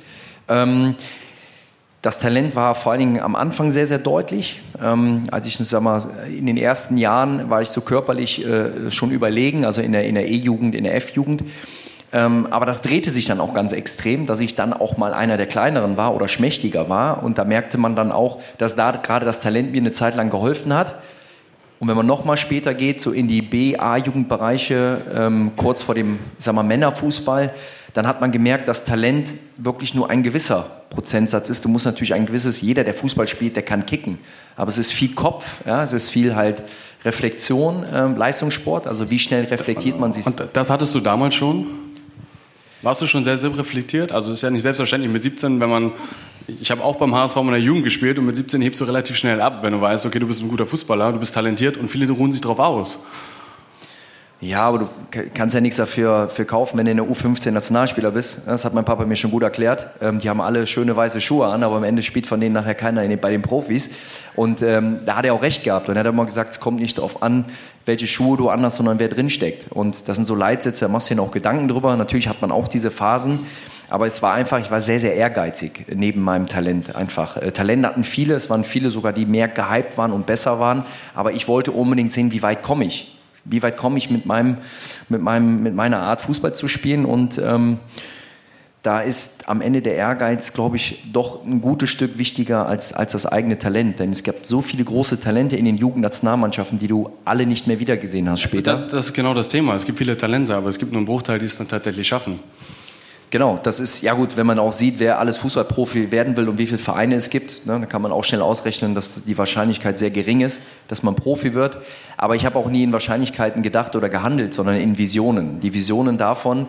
Ähm, 0.49 0.95
das 2.01 2.19
Talent 2.19 2.57
war 2.57 2.75
vor 2.75 2.93
allen 2.93 3.01
Dingen 3.01 3.21
am 3.21 3.37
Anfang 3.37 3.71
sehr, 3.71 3.87
sehr 3.87 3.99
deutlich. 3.99 4.63
Ähm, 4.83 5.25
als 5.31 5.47
ich, 5.47 5.59
sag 5.59 5.83
mal, 5.83 6.07
in 6.31 6.47
den 6.47 6.57
ersten 6.57 6.97
Jahren 6.97 7.51
war 7.51 7.61
ich 7.61 7.69
so 7.69 7.83
körperlich 7.83 8.47
äh, 8.47 8.91
schon 8.91 9.11
überlegen, 9.11 9.67
also 9.67 9.83
in 9.83 9.93
der 9.93 10.27
E-Jugend, 10.27 10.75
in 10.75 10.85
der 10.85 10.97
F-Jugend. 10.97 11.45
Ähm, 12.15 12.47
aber 12.51 12.65
das 12.65 12.81
drehte 12.81 13.11
sich 13.11 13.27
dann 13.27 13.41
auch 13.41 13.55
ganz 13.55 13.73
extrem, 13.73 14.27
dass 14.27 14.41
ich 14.41 14.55
dann 14.55 14.73
auch 14.73 14.97
mal 14.97 15.13
einer 15.13 15.37
der 15.37 15.47
kleineren 15.47 15.97
war 15.97 16.15
oder 16.15 16.29
schmächtiger 16.29 16.89
war. 16.89 17.25
Und 17.25 17.39
da 17.39 17.45
merkte 17.45 17.77
man 17.77 17.97
dann 17.97 18.13
auch, 18.13 18.39
dass 18.57 18.77
da 18.77 18.93
gerade 18.93 19.27
das 19.27 19.41
Talent 19.41 19.73
mir 19.73 19.79
eine 19.79 19.91
Zeit 19.91 20.15
lang 20.15 20.31
geholfen 20.31 20.73
hat. 20.73 20.95
Und 21.81 21.89
wenn 21.89 21.97
man 21.97 22.07
noch 22.07 22.25
mal 22.25 22.37
später 22.37 22.73
geht, 22.73 23.01
so 23.01 23.11
in 23.11 23.27
die 23.27 23.43
B-A-Jugendbereiche, 23.43 24.99
ähm, 25.13 25.53
kurz 25.57 25.83
vor 25.83 25.97
dem 25.97 26.21
sagen 26.39 26.57
wir, 26.57 26.63
Männerfußball, 26.63 27.53
dann 27.95 28.07
hat 28.07 28.21
man 28.21 28.31
gemerkt, 28.31 28.69
dass 28.69 28.85
Talent 28.85 29.35
wirklich 29.57 29.95
nur 29.95 30.09
ein 30.09 30.23
gewisser 30.23 30.67
Prozentsatz 30.91 31.51
ist. 31.51 31.65
Du 31.65 31.69
musst 31.69 31.85
natürlich 31.85 32.15
ein 32.15 32.27
gewisses, 32.27 32.61
jeder, 32.61 32.85
der 32.85 32.95
Fußball 32.95 33.27
spielt, 33.27 33.57
der 33.57 33.65
kann 33.65 33.87
kicken. 33.87 34.19
Aber 34.55 34.69
es 34.69 34.79
ist 34.79 34.93
viel 34.93 35.15
Kopf, 35.15 35.63
ja, 35.67 35.83
es 35.83 35.93
ist 35.93 36.11
viel 36.11 36.37
halt 36.37 36.63
Reflexion, 37.05 37.85
ähm, 37.93 38.17
Leistungssport. 38.17 38.87
Also 38.87 39.11
wie 39.11 39.19
schnell 39.19 39.45
reflektiert 39.45 39.99
man 39.99 40.13
sich? 40.13 40.25
Und 40.27 40.45
das 40.53 40.71
hattest 40.71 40.95
du 40.95 41.01
damals 41.01 41.35
schon? 41.35 41.67
Warst 42.85 43.01
du 43.01 43.07
schon 43.07 43.25
sehr, 43.25 43.43
reflektiert? 43.57 44.13
Also 44.13 44.31
ist 44.31 44.43
ja 44.43 44.51
nicht 44.51 44.61
selbstverständlich 44.61 45.11
mit 45.11 45.23
17, 45.23 45.59
wenn 45.59 45.71
man, 45.71 45.93
ich 46.47 46.71
habe 46.71 46.85
auch 46.85 46.97
beim 46.97 47.15
HSV 47.15 47.37
in 47.39 47.51
der 47.51 47.59
Jugend 47.59 47.83
gespielt 47.83 48.19
und 48.19 48.27
mit 48.27 48.37
17 48.37 48.61
hebst 48.61 48.79
du 48.79 48.85
relativ 48.85 49.17
schnell 49.17 49.41
ab, 49.41 49.61
wenn 49.63 49.73
du 49.73 49.81
weißt, 49.81 50.05
okay, 50.05 50.19
du 50.19 50.27
bist 50.27 50.43
ein 50.43 50.49
guter 50.49 50.67
Fußballer, 50.67 51.13
du 51.13 51.19
bist 51.19 51.35
talentiert 51.35 51.79
und 51.79 51.89
viele 51.89 52.13
ruhen 52.13 52.31
sich 52.31 52.43
darauf 52.43 52.59
aus. 52.59 52.99
Ja, 54.45 54.67
aber 54.67 54.79
du 54.79 54.89
kannst 55.33 55.55
ja 55.55 55.61
nichts 55.63 55.79
dafür 55.79 56.29
für 56.29 56.45
kaufen, 56.45 56.77
wenn 56.77 56.85
du 56.85 56.91
in 56.91 56.99
der 56.99 57.07
U15 57.07 57.51
Nationalspieler 57.51 58.11
bist. 58.11 58.47
Das 58.47 58.67
hat 58.67 58.75
mein 58.75 58.85
Papa 58.85 59.07
mir 59.07 59.17
schon 59.17 59.31
gut 59.31 59.43
erklärt. 59.43 59.87
Ähm, 60.03 60.19
die 60.19 60.29
haben 60.29 60.43
alle 60.43 60.67
schöne 60.67 60.95
weiße 60.95 61.23
Schuhe 61.23 61.47
an, 61.47 61.63
aber 61.63 61.77
am 61.77 61.85
Ende 61.85 62.03
spielt 62.03 62.27
von 62.27 62.41
denen 62.41 62.53
nachher 62.53 62.75
keiner 62.75 63.09
den, 63.09 63.19
bei 63.19 63.31
den 63.31 63.41
Profis. 63.41 63.93
Und 64.37 64.61
ähm, 64.61 64.99
da 65.07 65.17
hat 65.17 65.25
er 65.25 65.33
auch 65.33 65.41
recht 65.41 65.65
gehabt. 65.65 65.89
Und 65.89 65.97
er 65.97 66.01
hat 66.01 66.07
immer 66.07 66.27
gesagt, 66.27 66.53
es 66.53 66.61
kommt 66.61 66.79
nicht 66.79 66.99
darauf 66.99 67.23
an, 67.23 67.47
welche 67.87 68.07
Schuhe 68.07 68.37
du 68.37 68.51
anhast, 68.51 68.77
sondern 68.77 68.99
wer 68.99 69.09
drin 69.09 69.31
steckt. 69.31 69.73
Und 69.73 70.09
das 70.09 70.17
sind 70.17 70.27
so 70.27 70.35
Leitsätze, 70.35 70.85
da 70.85 70.91
machst 70.91 71.09
du 71.09 71.15
dir 71.15 71.23
auch 71.23 71.33
Gedanken 71.33 71.67
drüber. 71.67 71.97
Natürlich 71.97 72.29
hat 72.29 72.43
man 72.43 72.53
auch 72.53 72.69
diese 72.69 72.91
Phasen. 72.91 73.47
Aber 73.89 74.07
es 74.07 74.23
war 74.23 74.35
einfach, 74.35 74.61
ich 74.61 74.71
war 74.71 74.83
sehr, 74.83 75.01
sehr 75.01 75.15
ehrgeizig 75.15 75.87
neben 75.95 76.21
meinem 76.21 76.49
Talent. 76.49 76.95
Einfach. 76.95 77.39
Äh, 77.39 77.53
Talent 77.53 77.87
hatten 77.87 78.05
viele, 78.05 78.35
es 78.35 78.51
waren 78.51 78.65
viele 78.65 78.91
sogar, 78.91 79.15
die 79.15 79.25
mehr 79.25 79.49
gehypt 79.49 79.97
waren 79.97 80.13
und 80.13 80.27
besser 80.27 80.61
waren. 80.61 80.85
Aber 81.15 81.33
ich 81.33 81.49
wollte 81.49 81.73
unbedingt 81.73 82.13
sehen, 82.13 82.31
wie 82.31 82.43
weit 82.43 82.63
komme 82.63 82.85
ich 82.85 83.15
wie 83.45 83.63
weit 83.63 83.77
komme 83.77 83.99
ich 83.99 84.11
mit, 84.11 84.27
meinem, 84.27 84.59
mit, 85.09 85.21
meinem, 85.21 85.63
mit 85.63 85.75
meiner 85.75 86.01
Art, 86.01 86.23
Fußball 86.23 86.55
zu 86.55 86.69
spielen. 86.69 87.05
Und 87.05 87.39
ähm, 87.39 87.79
da 88.83 89.01
ist 89.01 89.49
am 89.49 89.63
Ende 89.63 89.81
der 89.81 89.95
Ehrgeiz, 89.97 90.53
glaube 90.53 90.77
ich, 90.77 91.05
doch 91.13 91.45
ein 91.45 91.61
gutes 91.61 91.89
Stück 91.89 92.19
wichtiger 92.19 92.67
als, 92.67 92.93
als 92.93 93.13
das 93.13 93.25
eigene 93.25 93.59
Talent. 93.59 93.99
Denn 93.99 94.11
es 94.11 94.23
gibt 94.23 94.45
so 94.45 94.61
viele 94.61 94.85
große 94.85 95.21
Talente 95.21 95.57
in 95.57 95.65
den 95.65 95.79
Jugendnationalmannschaften, 95.79 96.79
die 96.79 96.87
du 96.87 97.11
alle 97.25 97.47
nicht 97.47 97.67
mehr 97.67 97.81
wiedergesehen 97.81 98.29
hast 98.29 98.43
später. 98.43 98.77
Das, 98.77 98.93
das 98.93 99.07
ist 99.07 99.13
genau 99.15 99.33
das 99.33 99.49
Thema. 99.49 99.75
Es 99.75 99.87
gibt 99.87 99.99
viele 99.99 100.17
Talente, 100.17 100.55
aber 100.55 100.69
es 100.69 100.79
gibt 100.79 100.93
nur 100.93 100.99
einen 100.99 101.07
Bruchteil, 101.07 101.39
die 101.39 101.47
es 101.47 101.57
dann 101.57 101.69
tatsächlich 101.69 102.07
schaffen. 102.07 102.41
Genau, 103.35 103.59
das 103.61 103.81
ist 103.81 104.03
ja 104.03 104.15
gut, 104.15 104.37
wenn 104.37 104.47
man 104.47 104.61
auch 104.61 104.71
sieht, 104.71 105.01
wer 105.01 105.19
alles 105.19 105.39
Fußballprofi 105.39 106.13
werden 106.13 106.37
will 106.37 106.49
und 106.49 106.57
wie 106.57 106.69
viele 106.69 106.79
Vereine 106.79 107.17
es 107.17 107.31
gibt, 107.31 107.67
ne, 107.67 107.73
dann 107.73 107.89
kann 107.89 108.01
man 108.01 108.13
auch 108.13 108.23
schnell 108.23 108.41
ausrechnen, 108.41 108.95
dass 108.95 109.25
die 109.25 109.37
Wahrscheinlichkeit 109.37 109.99
sehr 109.99 110.13
gering 110.13 110.41
ist, 110.41 110.63
dass 110.87 111.03
man 111.03 111.17
Profi 111.17 111.53
wird. 111.53 111.79
Aber 112.17 112.37
ich 112.37 112.47
habe 112.47 112.57
auch 112.57 112.69
nie 112.69 112.85
in 112.85 112.93
Wahrscheinlichkeiten 112.93 113.65
gedacht 113.65 113.97
oder 113.97 114.09
gehandelt, 114.09 114.55
sondern 114.55 114.77
in 114.77 114.99
Visionen. 114.99 115.59
Die 115.59 115.75
Visionen 115.75 116.17
davon, 116.17 116.69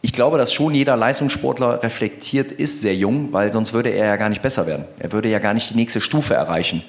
ich 0.00 0.12
glaube, 0.12 0.38
dass 0.38 0.52
schon 0.52 0.74
jeder 0.74 0.96
Leistungssportler 0.96 1.82
reflektiert 1.82 2.52
ist 2.52 2.82
sehr 2.82 2.94
jung, 2.94 3.32
weil 3.32 3.52
sonst 3.52 3.72
würde 3.72 3.88
er 3.88 4.06
ja 4.06 4.16
gar 4.16 4.28
nicht 4.28 4.42
besser 4.42 4.68
werden. 4.68 4.84
Er 5.00 5.10
würde 5.10 5.28
ja 5.28 5.40
gar 5.40 5.54
nicht 5.54 5.70
die 5.70 5.74
nächste 5.74 6.00
Stufe 6.00 6.34
erreichen. 6.34 6.84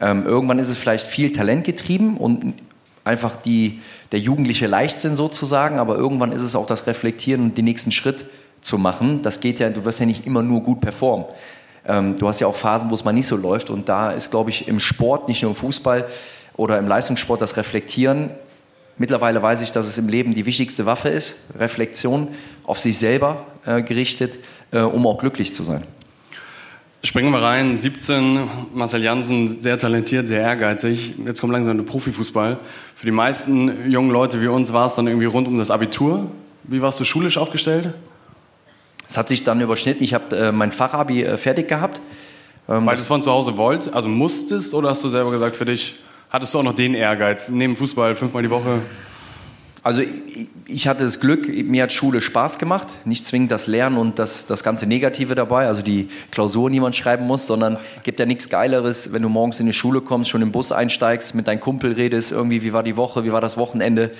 Ähm, 0.00 0.26
irgendwann 0.26 0.58
ist 0.58 0.70
es 0.70 0.76
vielleicht 0.76 1.06
viel 1.06 1.30
Talent 1.30 1.62
getrieben 1.62 2.16
und 2.16 2.54
einfach 3.04 3.36
die, 3.36 3.80
der 4.10 4.18
jugendliche 4.18 4.66
Leichtsinn 4.66 5.14
sozusagen, 5.14 5.78
aber 5.78 5.94
irgendwann 5.94 6.32
ist 6.32 6.42
es 6.42 6.56
auch 6.56 6.66
das 6.66 6.88
Reflektieren 6.88 7.42
und 7.42 7.56
den 7.56 7.64
nächsten 7.64 7.92
Schritt 7.92 8.26
zu 8.66 8.78
machen. 8.78 9.22
Das 9.22 9.40
geht 9.40 9.60
ja, 9.60 9.70
du 9.70 9.84
wirst 9.84 10.00
ja 10.00 10.06
nicht 10.06 10.26
immer 10.26 10.42
nur 10.42 10.62
gut 10.62 10.80
performen. 10.80 11.26
Ähm, 11.86 12.16
du 12.16 12.26
hast 12.26 12.40
ja 12.40 12.46
auch 12.46 12.56
Phasen, 12.56 12.90
wo 12.90 12.94
es 12.94 13.04
mal 13.04 13.12
nicht 13.12 13.26
so 13.26 13.36
läuft. 13.36 13.70
Und 13.70 13.88
da 13.88 14.10
ist, 14.10 14.30
glaube 14.30 14.50
ich, 14.50 14.68
im 14.68 14.80
Sport, 14.80 15.28
nicht 15.28 15.42
nur 15.42 15.52
im 15.52 15.56
Fußball 15.56 16.06
oder 16.56 16.78
im 16.78 16.86
Leistungssport, 16.86 17.40
das 17.40 17.56
Reflektieren. 17.56 18.30
Mittlerweile 18.98 19.42
weiß 19.42 19.60
ich, 19.62 19.72
dass 19.72 19.86
es 19.86 19.98
im 19.98 20.08
Leben 20.08 20.34
die 20.34 20.46
wichtigste 20.46 20.86
Waffe 20.86 21.10
ist, 21.10 21.50
Reflexion 21.58 22.28
auf 22.64 22.78
sich 22.78 22.98
selber 22.98 23.46
äh, 23.64 23.82
gerichtet, 23.82 24.38
äh, 24.72 24.80
um 24.80 25.06
auch 25.06 25.18
glücklich 25.18 25.54
zu 25.54 25.62
sein. 25.62 25.82
Springen 27.04 27.30
wir 27.30 27.42
rein, 27.42 27.76
17, 27.76 28.48
Marcel 28.74 29.02
Janssen, 29.02 29.60
sehr 29.60 29.78
talentiert, 29.78 30.26
sehr 30.26 30.40
ehrgeizig. 30.40 31.14
Jetzt 31.24 31.40
kommt 31.40 31.52
langsam 31.52 31.76
der 31.76 31.84
Profifußball. 31.84 32.58
Für 32.96 33.06
die 33.06 33.12
meisten 33.12 33.88
jungen 33.88 34.10
Leute 34.10 34.42
wie 34.42 34.48
uns 34.48 34.72
war 34.72 34.86
es 34.86 34.94
dann 34.96 35.06
irgendwie 35.06 35.26
rund 35.26 35.46
um 35.46 35.56
das 35.56 35.70
Abitur. 35.70 36.26
Wie 36.64 36.82
warst 36.82 36.98
du 36.98 37.04
schulisch 37.04 37.36
aufgestellt? 37.36 37.92
Es 39.08 39.16
hat 39.16 39.28
sich 39.28 39.44
dann 39.44 39.60
überschnitten. 39.60 40.02
Ich 40.02 40.14
habe 40.14 40.36
äh, 40.36 40.52
mein 40.52 40.72
Fachabi 40.72 41.22
äh, 41.22 41.36
fertig 41.36 41.68
gehabt. 41.68 42.00
Ähm, 42.68 42.86
Weil 42.86 42.96
du 42.96 43.02
es 43.02 43.08
von 43.08 43.22
zu 43.22 43.30
Hause 43.30 43.56
wollt, 43.56 43.92
also 43.94 44.08
musstest, 44.08 44.74
oder 44.74 44.88
hast 44.88 45.04
du 45.04 45.08
selber 45.08 45.30
gesagt, 45.30 45.56
für 45.56 45.64
dich 45.64 45.94
hattest 46.30 46.52
du 46.52 46.58
auch 46.58 46.64
noch 46.64 46.74
den 46.74 46.94
Ehrgeiz, 46.94 47.48
neben 47.48 47.76
Fußball 47.76 48.14
fünfmal 48.16 48.42
die 48.42 48.50
Woche? 48.50 48.82
Also 49.84 50.00
ich, 50.00 50.48
ich 50.66 50.88
hatte 50.88 51.04
das 51.04 51.20
Glück, 51.20 51.46
mir 51.46 51.84
hat 51.84 51.92
Schule 51.92 52.20
Spaß 52.20 52.58
gemacht, 52.58 52.88
nicht 53.04 53.24
zwingend 53.24 53.52
das 53.52 53.68
Lernen 53.68 53.98
und 53.98 54.18
das, 54.18 54.46
das 54.46 54.64
ganze 54.64 54.84
Negative 54.84 55.36
dabei, 55.36 55.68
also 55.68 55.80
die 55.80 56.08
Klausuren, 56.32 56.72
die 56.72 56.80
man 56.80 56.92
schreiben 56.92 57.24
muss, 57.24 57.46
sondern 57.46 57.78
gibt 58.02 58.18
ja 58.18 58.26
nichts 58.26 58.48
Geileres, 58.48 59.12
wenn 59.12 59.22
du 59.22 59.28
morgens 59.28 59.60
in 59.60 59.66
die 59.66 59.72
Schule 59.72 60.00
kommst, 60.00 60.30
schon 60.30 60.42
im 60.42 60.50
Bus 60.50 60.72
einsteigst, 60.72 61.36
mit 61.36 61.46
deinem 61.46 61.60
Kumpel 61.60 61.92
redest, 61.92 62.32
irgendwie, 62.32 62.64
wie 62.64 62.72
war 62.72 62.82
die 62.82 62.96
Woche, 62.96 63.22
wie 63.22 63.30
war 63.30 63.40
das 63.40 63.56
Wochenende. 63.56 64.10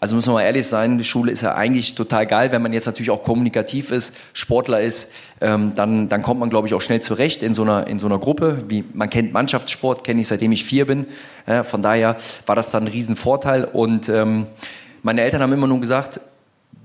Also 0.00 0.14
muss 0.14 0.26
man 0.26 0.34
mal 0.34 0.42
ehrlich 0.42 0.66
sein, 0.66 0.98
die 0.98 1.04
Schule 1.04 1.32
ist 1.32 1.42
ja 1.42 1.54
eigentlich 1.54 1.94
total 1.94 2.26
geil, 2.26 2.52
wenn 2.52 2.62
man 2.62 2.72
jetzt 2.72 2.86
natürlich 2.86 3.10
auch 3.10 3.24
kommunikativ 3.24 3.90
ist, 3.90 4.16
Sportler 4.32 4.80
ist, 4.80 5.12
ähm, 5.40 5.72
dann, 5.74 6.08
dann 6.08 6.22
kommt 6.22 6.38
man, 6.38 6.50
glaube 6.50 6.68
ich, 6.68 6.74
auch 6.74 6.80
schnell 6.80 7.02
zurecht 7.02 7.42
in 7.42 7.52
so 7.52 7.62
einer, 7.62 7.86
in 7.88 7.98
so 7.98 8.06
einer 8.06 8.18
Gruppe. 8.18 8.64
Wie, 8.68 8.84
man 8.92 9.10
kennt 9.10 9.32
Mannschaftssport, 9.32 10.04
kenne 10.04 10.20
ich 10.20 10.28
seitdem 10.28 10.52
ich 10.52 10.64
vier 10.64 10.86
bin. 10.86 11.06
Ja, 11.46 11.64
von 11.64 11.82
daher 11.82 12.16
war 12.46 12.54
das 12.54 12.70
dann 12.70 12.84
ein 12.84 12.88
Riesenvorteil. 12.88 13.64
Und 13.64 14.08
ähm, 14.08 14.46
meine 15.02 15.22
Eltern 15.22 15.42
haben 15.42 15.52
immer 15.52 15.66
nur 15.66 15.80
gesagt, 15.80 16.20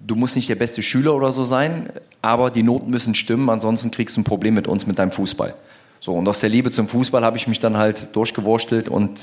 du 0.05 0.15
musst 0.15 0.35
nicht 0.35 0.49
der 0.49 0.55
beste 0.55 0.81
Schüler 0.81 1.13
oder 1.15 1.31
so 1.31 1.45
sein, 1.45 1.89
aber 2.21 2.49
die 2.49 2.63
Noten 2.63 2.89
müssen 2.89 3.15
stimmen, 3.15 3.49
ansonsten 3.49 3.91
kriegst 3.91 4.17
du 4.17 4.21
ein 4.21 4.23
Problem 4.23 4.55
mit 4.55 4.67
uns, 4.67 4.87
mit 4.87 4.97
deinem 4.97 5.11
Fußball. 5.11 5.53
So, 5.99 6.13
und 6.13 6.27
aus 6.27 6.39
der 6.41 6.49
Liebe 6.49 6.71
zum 6.71 6.87
Fußball 6.87 7.23
habe 7.23 7.37
ich 7.37 7.47
mich 7.47 7.59
dann 7.59 7.77
halt 7.77 8.15
durchgewurstelt 8.15 8.89
und 8.89 9.19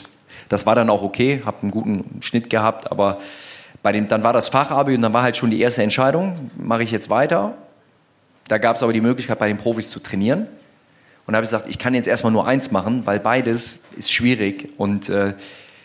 das 0.48 0.64
war 0.64 0.74
dann 0.74 0.88
auch 0.90 1.02
okay, 1.02 1.42
habe 1.44 1.58
einen 1.62 1.70
guten 1.70 2.22
Schnitt 2.22 2.48
gehabt, 2.50 2.90
aber 2.90 3.18
bei 3.82 3.92
dem, 3.92 4.08
dann 4.08 4.22
war 4.22 4.32
das 4.32 4.48
Fachabi 4.48 4.94
und 4.94 5.02
dann 5.02 5.12
war 5.12 5.22
halt 5.22 5.36
schon 5.36 5.50
die 5.50 5.60
erste 5.60 5.82
Entscheidung, 5.82 6.50
mache 6.56 6.82
ich 6.82 6.90
jetzt 6.90 7.10
weiter. 7.10 7.54
Da 8.48 8.58
gab 8.58 8.76
es 8.76 8.82
aber 8.82 8.92
die 8.92 9.00
Möglichkeit, 9.00 9.38
bei 9.38 9.48
den 9.48 9.58
Profis 9.58 9.90
zu 9.90 10.00
trainieren. 10.00 10.46
Und 11.26 11.32
da 11.32 11.36
habe 11.36 11.44
ich 11.44 11.50
gesagt, 11.50 11.68
ich 11.68 11.78
kann 11.78 11.94
jetzt 11.94 12.08
erstmal 12.08 12.32
nur 12.32 12.46
eins 12.46 12.72
machen, 12.72 13.06
weil 13.06 13.20
beides 13.20 13.84
ist 13.96 14.12
schwierig. 14.12 14.70
Und 14.76 15.08
äh, 15.08 15.34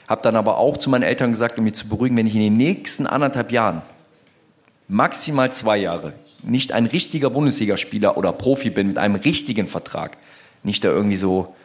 habe 0.08 0.22
dann 0.22 0.36
aber 0.36 0.58
auch 0.58 0.78
zu 0.78 0.90
meinen 0.90 1.04
Eltern 1.04 1.32
gesagt, 1.32 1.58
um 1.58 1.64
mich 1.64 1.76
zu 1.76 1.88
beruhigen, 1.88 2.18
wenn 2.18 2.28
ich 2.28 2.36
in 2.36 2.42
den 2.42 2.58
nächsten 2.58 3.06
anderthalb 3.08 3.52
Jahren, 3.52 3.82
maximal 4.88 5.52
zwei 5.52 5.78
Jahre, 5.78 6.14
nicht 6.44 6.74
ein 6.74 6.86
richtiger 6.86 7.30
Bundesligaspieler 7.30 8.18
oder 8.18 8.32
Profi 8.34 8.70
bin 8.70 8.88
mit 8.88 8.98
einem 8.98 9.16
richtigen 9.16 9.68
Vertrag, 9.68 10.18
nicht 10.64 10.84
da 10.84 10.90
irgendwie 10.90 11.16
so. 11.16 11.56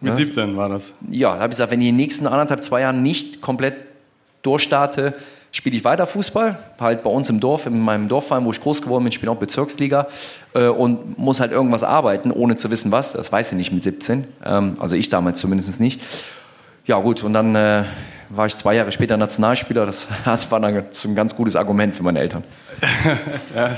Mit 0.00 0.12
ne? 0.12 0.16
17 0.16 0.56
war 0.56 0.68
das. 0.68 0.94
Ja, 1.10 1.34
da 1.34 1.34
habe 1.34 1.46
ich 1.46 1.50
gesagt, 1.50 1.70
wenn 1.70 1.80
ich 1.80 1.88
in 1.88 1.94
den 1.94 2.02
nächsten 2.02 2.26
anderthalb, 2.26 2.60
zwei 2.60 2.80
Jahren 2.80 3.02
nicht 3.02 3.40
komplett 3.40 3.74
durchstarte, 4.42 5.14
spiele 5.52 5.76
ich 5.76 5.84
weiter 5.84 6.06
Fußball, 6.06 6.58
halt 6.78 7.02
bei 7.02 7.10
uns 7.10 7.28
im 7.28 7.40
Dorf, 7.40 7.66
in 7.66 7.80
meinem 7.80 8.08
Dorfverein, 8.08 8.44
wo 8.44 8.52
ich 8.52 8.60
groß 8.60 8.82
geworden 8.82 9.04
bin, 9.04 9.12
spiele 9.12 9.32
auch 9.32 9.36
Bezirksliga 9.36 10.06
äh, 10.54 10.66
und 10.66 11.18
muss 11.18 11.40
halt 11.40 11.52
irgendwas 11.52 11.82
arbeiten, 11.82 12.30
ohne 12.30 12.56
zu 12.56 12.70
wissen 12.70 12.92
was. 12.92 13.12
Das 13.12 13.32
weiß 13.32 13.52
ich 13.52 13.58
nicht 13.58 13.72
mit 13.72 13.82
17, 13.82 14.24
ähm, 14.44 14.74
also 14.78 14.96
ich 14.96 15.08
damals 15.08 15.40
zumindest 15.40 15.80
nicht. 15.80 16.00
Ja 16.86 16.98
gut, 16.98 17.22
und 17.24 17.32
dann 17.34 17.54
äh, 17.54 17.84
war 18.30 18.46
ich 18.46 18.56
zwei 18.56 18.74
Jahre 18.74 18.92
später 18.92 19.16
Nationalspieler. 19.16 19.86
Das, 19.86 20.06
das 20.24 20.50
war 20.50 20.60
dann 20.60 20.76
ein 20.76 21.14
ganz 21.14 21.36
gutes 21.36 21.56
Argument 21.56 21.94
für 21.94 22.02
meine 22.02 22.20
Eltern. 22.20 22.44
ja. 23.54 23.76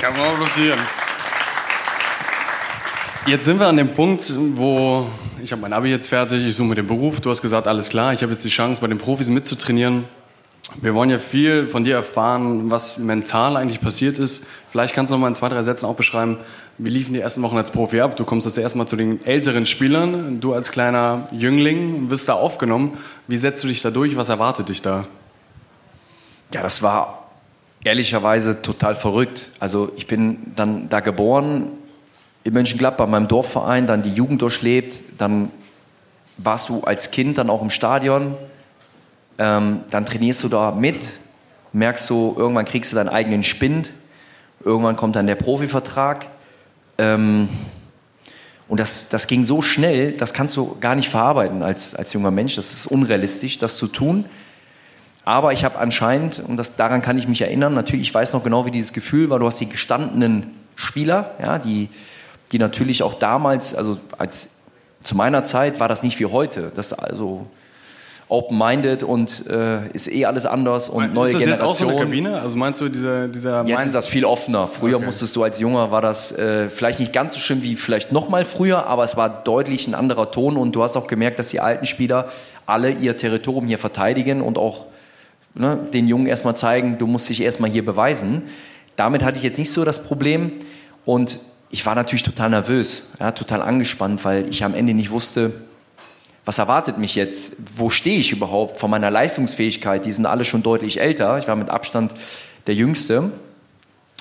Kann 0.00 0.16
man 0.16 0.26
auch 0.26 0.38
notieren. 0.38 0.78
Jetzt 3.26 3.44
sind 3.44 3.60
wir 3.60 3.68
an 3.68 3.76
dem 3.76 3.92
Punkt, 3.94 4.32
wo 4.56 5.06
ich 5.42 5.50
habe 5.50 5.60
mein 5.60 5.72
Abi 5.72 5.90
jetzt 5.90 6.08
fertig, 6.08 6.46
ich 6.46 6.54
suche 6.54 6.68
mir 6.68 6.74
den 6.76 6.86
Beruf. 6.86 7.20
Du 7.20 7.28
hast 7.28 7.42
gesagt, 7.42 7.66
alles 7.66 7.88
klar, 7.88 8.12
ich 8.12 8.22
habe 8.22 8.32
jetzt 8.32 8.44
die 8.44 8.48
Chance, 8.48 8.80
bei 8.80 8.86
den 8.86 8.98
Profis 8.98 9.28
mitzutrainieren. 9.28 10.04
Wir 10.80 10.94
wollen 10.94 11.10
ja 11.10 11.18
viel 11.18 11.66
von 11.66 11.82
dir 11.82 11.96
erfahren, 11.96 12.70
was 12.70 12.98
mental 12.98 13.56
eigentlich 13.56 13.80
passiert 13.80 14.18
ist. 14.18 14.46
Vielleicht 14.70 14.94
kannst 14.94 15.10
du 15.10 15.16
noch 15.16 15.20
mal 15.20 15.28
in 15.28 15.34
zwei, 15.34 15.48
drei 15.48 15.62
Sätzen 15.64 15.86
auch 15.86 15.96
beschreiben, 15.96 16.38
wie 16.78 16.90
liefen 16.90 17.12
die 17.12 17.20
ersten 17.20 17.42
Wochen 17.42 17.56
als 17.56 17.72
Profi 17.72 18.00
ab? 18.00 18.16
Du 18.16 18.24
kommst 18.24 18.46
jetzt 18.46 18.56
erstmal 18.56 18.86
zu 18.86 18.96
den 18.96 19.24
älteren 19.26 19.66
Spielern. 19.66 20.40
Du 20.40 20.54
als 20.54 20.70
kleiner 20.70 21.26
Jüngling 21.32 22.08
wirst 22.08 22.28
da 22.28 22.34
aufgenommen. 22.34 22.96
Wie 23.26 23.36
setzt 23.36 23.62
du 23.64 23.68
dich 23.68 23.82
da 23.82 23.90
durch? 23.90 24.16
Was 24.16 24.28
erwartet 24.28 24.68
dich 24.68 24.80
da? 24.80 25.06
Ja, 26.54 26.62
das 26.62 26.82
war 26.82 27.30
ehrlicherweise 27.84 28.62
total 28.62 28.94
verrückt. 28.94 29.50
Also 29.58 29.92
ich 29.96 30.06
bin 30.06 30.38
dann 30.56 30.88
da 30.88 31.00
geboren, 31.00 31.66
in 32.44 32.52
Mönchengladbach, 32.52 33.06
meinem 33.06 33.28
Dorfverein, 33.28 33.86
dann 33.86 34.02
die 34.02 34.10
Jugend 34.10 34.42
durchlebt, 34.42 35.00
dann 35.18 35.50
warst 36.38 36.68
du 36.68 36.82
als 36.82 37.10
Kind 37.10 37.38
dann 37.38 37.50
auch 37.50 37.62
im 37.62 37.70
Stadion, 37.70 38.34
ähm, 39.38 39.80
dann 39.90 40.06
trainierst 40.06 40.42
du 40.44 40.48
da 40.48 40.72
mit, 40.72 41.10
merkst 41.72 42.08
du, 42.10 42.34
irgendwann 42.36 42.64
kriegst 42.64 42.92
du 42.92 42.96
deinen 42.96 43.08
eigenen 43.08 43.42
Spind, 43.42 43.92
irgendwann 44.64 44.96
kommt 44.96 45.16
dann 45.16 45.26
der 45.26 45.36
Profivertrag. 45.36 46.26
Ähm, 46.98 47.48
und 48.68 48.80
das, 48.80 49.08
das 49.08 49.26
ging 49.26 49.44
so 49.44 49.60
schnell, 49.60 50.12
das 50.12 50.32
kannst 50.32 50.56
du 50.56 50.76
gar 50.80 50.94
nicht 50.94 51.08
verarbeiten 51.08 51.62
als, 51.62 51.94
als 51.94 52.12
junger 52.12 52.30
Mensch. 52.30 52.56
Das 52.56 52.72
ist 52.72 52.86
unrealistisch, 52.86 53.58
das 53.58 53.76
zu 53.76 53.86
tun. 53.86 54.24
Aber 55.24 55.52
ich 55.52 55.64
habe 55.64 55.78
anscheinend, 55.78 56.40
und 56.40 56.56
das, 56.56 56.76
daran 56.76 57.02
kann 57.02 57.16
ich 57.18 57.28
mich 57.28 57.42
erinnern, 57.42 57.74
natürlich, 57.74 58.08
ich 58.08 58.14
weiß 58.14 58.32
noch 58.32 58.42
genau, 58.42 58.66
wie 58.66 58.70
dieses 58.70 58.92
Gefühl 58.92 59.30
war, 59.30 59.38
du 59.38 59.46
hast 59.46 59.60
die 59.60 59.68
gestandenen 59.68 60.50
Spieler, 60.74 61.32
ja, 61.40 61.58
die, 61.58 61.90
die 62.52 62.58
natürlich 62.58 63.02
auch 63.02 63.14
damals, 63.14 63.74
also 63.74 63.98
als 64.18 64.50
zu 65.02 65.16
meiner 65.16 65.42
Zeit 65.44 65.80
war 65.80 65.88
das 65.88 66.02
nicht 66.02 66.20
wie 66.20 66.26
heute. 66.26 66.70
Das 66.74 66.92
also 66.92 67.46
open-minded 68.28 69.02
und 69.02 69.46
äh, 69.46 69.88
ist 69.88 70.10
eh 70.10 70.24
alles 70.24 70.46
anders 70.46 70.88
und 70.88 71.04
ist 71.04 71.12
neue 71.12 71.32
Generation. 71.32 71.40
Ist 71.40 71.46
das 71.46 71.50
jetzt 71.50 71.62
auch 71.62 71.74
so 71.74 71.88
eine 71.88 71.98
Kabine? 71.98 72.40
Also 72.40 72.56
meinst 72.56 72.80
du 72.80 72.88
dieser 72.88 73.28
dieser 73.28 73.64
Jetzt 73.64 73.86
ist 73.86 73.94
das 73.94 74.08
viel 74.08 74.24
offener. 74.24 74.66
Früher 74.66 74.96
okay. 74.96 75.06
musstest 75.06 75.36
du 75.36 75.42
als 75.42 75.60
Junger 75.60 75.90
war 75.90 76.00
das 76.00 76.32
äh, 76.38 76.70
vielleicht 76.70 77.00
nicht 77.00 77.12
ganz 77.12 77.34
so 77.34 77.40
schlimm 77.40 77.62
wie 77.62 77.76
vielleicht 77.76 78.10
noch 78.10 78.28
mal 78.28 78.44
früher, 78.44 78.86
aber 78.86 79.04
es 79.04 79.16
war 79.16 79.28
deutlich 79.28 79.86
ein 79.86 79.94
anderer 79.94 80.30
Ton 80.30 80.56
und 80.56 80.72
du 80.72 80.82
hast 80.82 80.96
auch 80.96 81.08
gemerkt, 81.08 81.38
dass 81.38 81.48
die 81.48 81.60
alten 81.60 81.84
Spieler 81.84 82.28
alle 82.64 82.90
ihr 82.90 83.16
Territorium 83.16 83.66
hier 83.66 83.78
verteidigen 83.78 84.40
und 84.40 84.56
auch 84.56 84.86
ne, 85.54 85.78
den 85.92 86.08
Jungen 86.08 86.26
erstmal 86.26 86.56
zeigen, 86.56 86.96
du 86.98 87.06
musst 87.06 87.28
dich 87.28 87.42
erstmal 87.42 87.70
hier 87.70 87.84
beweisen. 87.84 88.42
Damit 88.96 89.24
hatte 89.24 89.36
ich 89.36 89.42
jetzt 89.42 89.58
nicht 89.58 89.72
so 89.72 89.84
das 89.84 90.04
Problem. 90.04 90.52
Und 91.04 91.40
ich 91.72 91.84
war 91.86 91.94
natürlich 91.94 92.22
total 92.22 92.50
nervös, 92.50 93.12
ja, 93.18 93.32
total 93.32 93.62
angespannt, 93.62 94.24
weil 94.24 94.48
ich 94.48 94.62
am 94.62 94.74
Ende 94.74 94.92
nicht 94.92 95.10
wusste, 95.10 95.52
was 96.44 96.58
erwartet 96.58 96.98
mich 96.98 97.14
jetzt? 97.14 97.56
Wo 97.76 97.88
stehe 97.88 98.18
ich 98.18 98.30
überhaupt 98.30 98.76
von 98.76 98.90
meiner 98.90 99.10
Leistungsfähigkeit? 99.10 100.04
Die 100.04 100.12
sind 100.12 100.26
alle 100.26 100.44
schon 100.44 100.62
deutlich 100.62 101.00
älter. 101.00 101.38
Ich 101.38 101.48
war 101.48 101.56
mit 101.56 101.70
Abstand 101.70 102.14
der 102.66 102.74
Jüngste. 102.74 103.30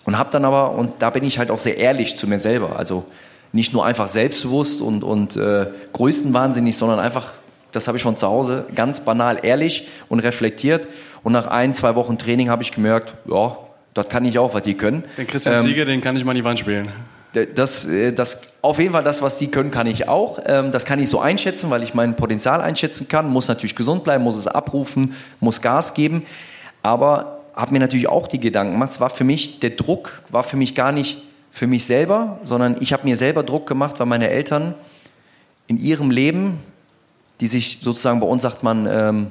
Und 0.05 0.17
habe 0.17 0.29
dann 0.31 0.45
aber, 0.45 0.71
und 0.71 0.93
da 0.99 1.09
bin 1.09 1.23
ich 1.23 1.39
halt 1.39 1.51
auch 1.51 1.59
sehr 1.59 1.77
ehrlich 1.77 2.17
zu 2.17 2.25
mir 2.25 2.39
selber, 2.39 2.77
also 2.77 3.05
nicht 3.51 3.71
nur 3.73 3.85
einfach 3.85 4.07
selbstbewusst 4.07 4.81
und, 4.81 5.03
und 5.03 5.35
äh, 5.35 5.67
größtenwahnsinnig, 5.93 6.75
sondern 6.75 6.99
einfach, 6.99 7.33
das 7.71 7.87
habe 7.87 7.97
ich 7.97 8.03
von 8.03 8.15
zu 8.15 8.27
Hause, 8.27 8.65
ganz 8.73 9.01
banal 9.01 9.39
ehrlich 9.43 9.89
und 10.09 10.21
reflektiert. 10.21 10.87
Und 11.21 11.33
nach 11.33 11.47
ein, 11.47 11.73
zwei 11.73 11.95
Wochen 11.95 12.17
Training 12.17 12.49
habe 12.49 12.63
ich 12.63 12.71
gemerkt, 12.71 13.15
ja, 13.29 13.57
dort 13.93 14.09
kann 14.09 14.25
ich 14.25 14.39
auch, 14.39 14.53
was 14.53 14.63
die 14.63 14.75
können. 14.75 15.03
Den 15.17 15.27
Christian 15.27 15.55
ähm, 15.55 15.61
Sieger, 15.61 15.85
den 15.85 16.01
kann 16.01 16.15
ich 16.15 16.23
mal 16.23 16.31
in 16.31 16.37
die 16.37 16.43
Wand 16.43 16.59
spielen. 16.59 16.87
Das, 17.33 17.85
äh, 17.87 18.11
das, 18.11 18.41
auf 18.61 18.77
jeden 18.79 18.91
Fall 18.91 19.03
das, 19.03 19.21
was 19.21 19.37
die 19.37 19.47
können, 19.47 19.71
kann 19.71 19.87
ich 19.87 20.07
auch. 20.07 20.39
Ähm, 20.45 20.71
das 20.71 20.85
kann 20.85 20.99
ich 20.99 21.09
so 21.09 21.19
einschätzen, 21.19 21.69
weil 21.69 21.81
ich 21.83 21.93
mein 21.93 22.15
Potenzial 22.15 22.61
einschätzen 22.61 23.07
kann. 23.07 23.29
Muss 23.29 23.47
natürlich 23.47 23.75
gesund 23.75 24.03
bleiben, 24.03 24.23
muss 24.23 24.35
es 24.35 24.47
abrufen, 24.47 25.13
muss 25.39 25.61
Gas 25.61 25.93
geben. 25.93 26.25
Aber 26.83 27.39
habe 27.55 27.71
mir 27.71 27.79
natürlich 27.79 28.09
auch 28.09 28.27
die 28.27 28.39
Gedanken 28.39 28.73
gemacht. 28.73 28.91
Es 28.91 28.99
war 28.99 29.09
für 29.09 29.23
mich, 29.23 29.59
der 29.59 29.71
Druck 29.71 30.21
war 30.29 30.43
für 30.43 30.57
mich 30.57 30.75
gar 30.75 30.91
nicht 30.91 31.23
für 31.51 31.67
mich 31.67 31.85
selber, 31.85 32.39
sondern 32.43 32.77
ich 32.79 32.93
habe 32.93 33.03
mir 33.03 33.17
selber 33.17 33.43
Druck 33.43 33.67
gemacht, 33.67 33.99
weil 33.99 34.07
meine 34.07 34.29
Eltern 34.29 34.73
in 35.67 35.77
ihrem 35.77 36.09
Leben, 36.09 36.59
die 37.41 37.47
sich 37.47 37.79
sozusagen 37.81 38.19
bei 38.19 38.27
uns 38.27 38.41
sagt 38.41 38.63
man, 38.63 38.87
ähm, 38.89 39.27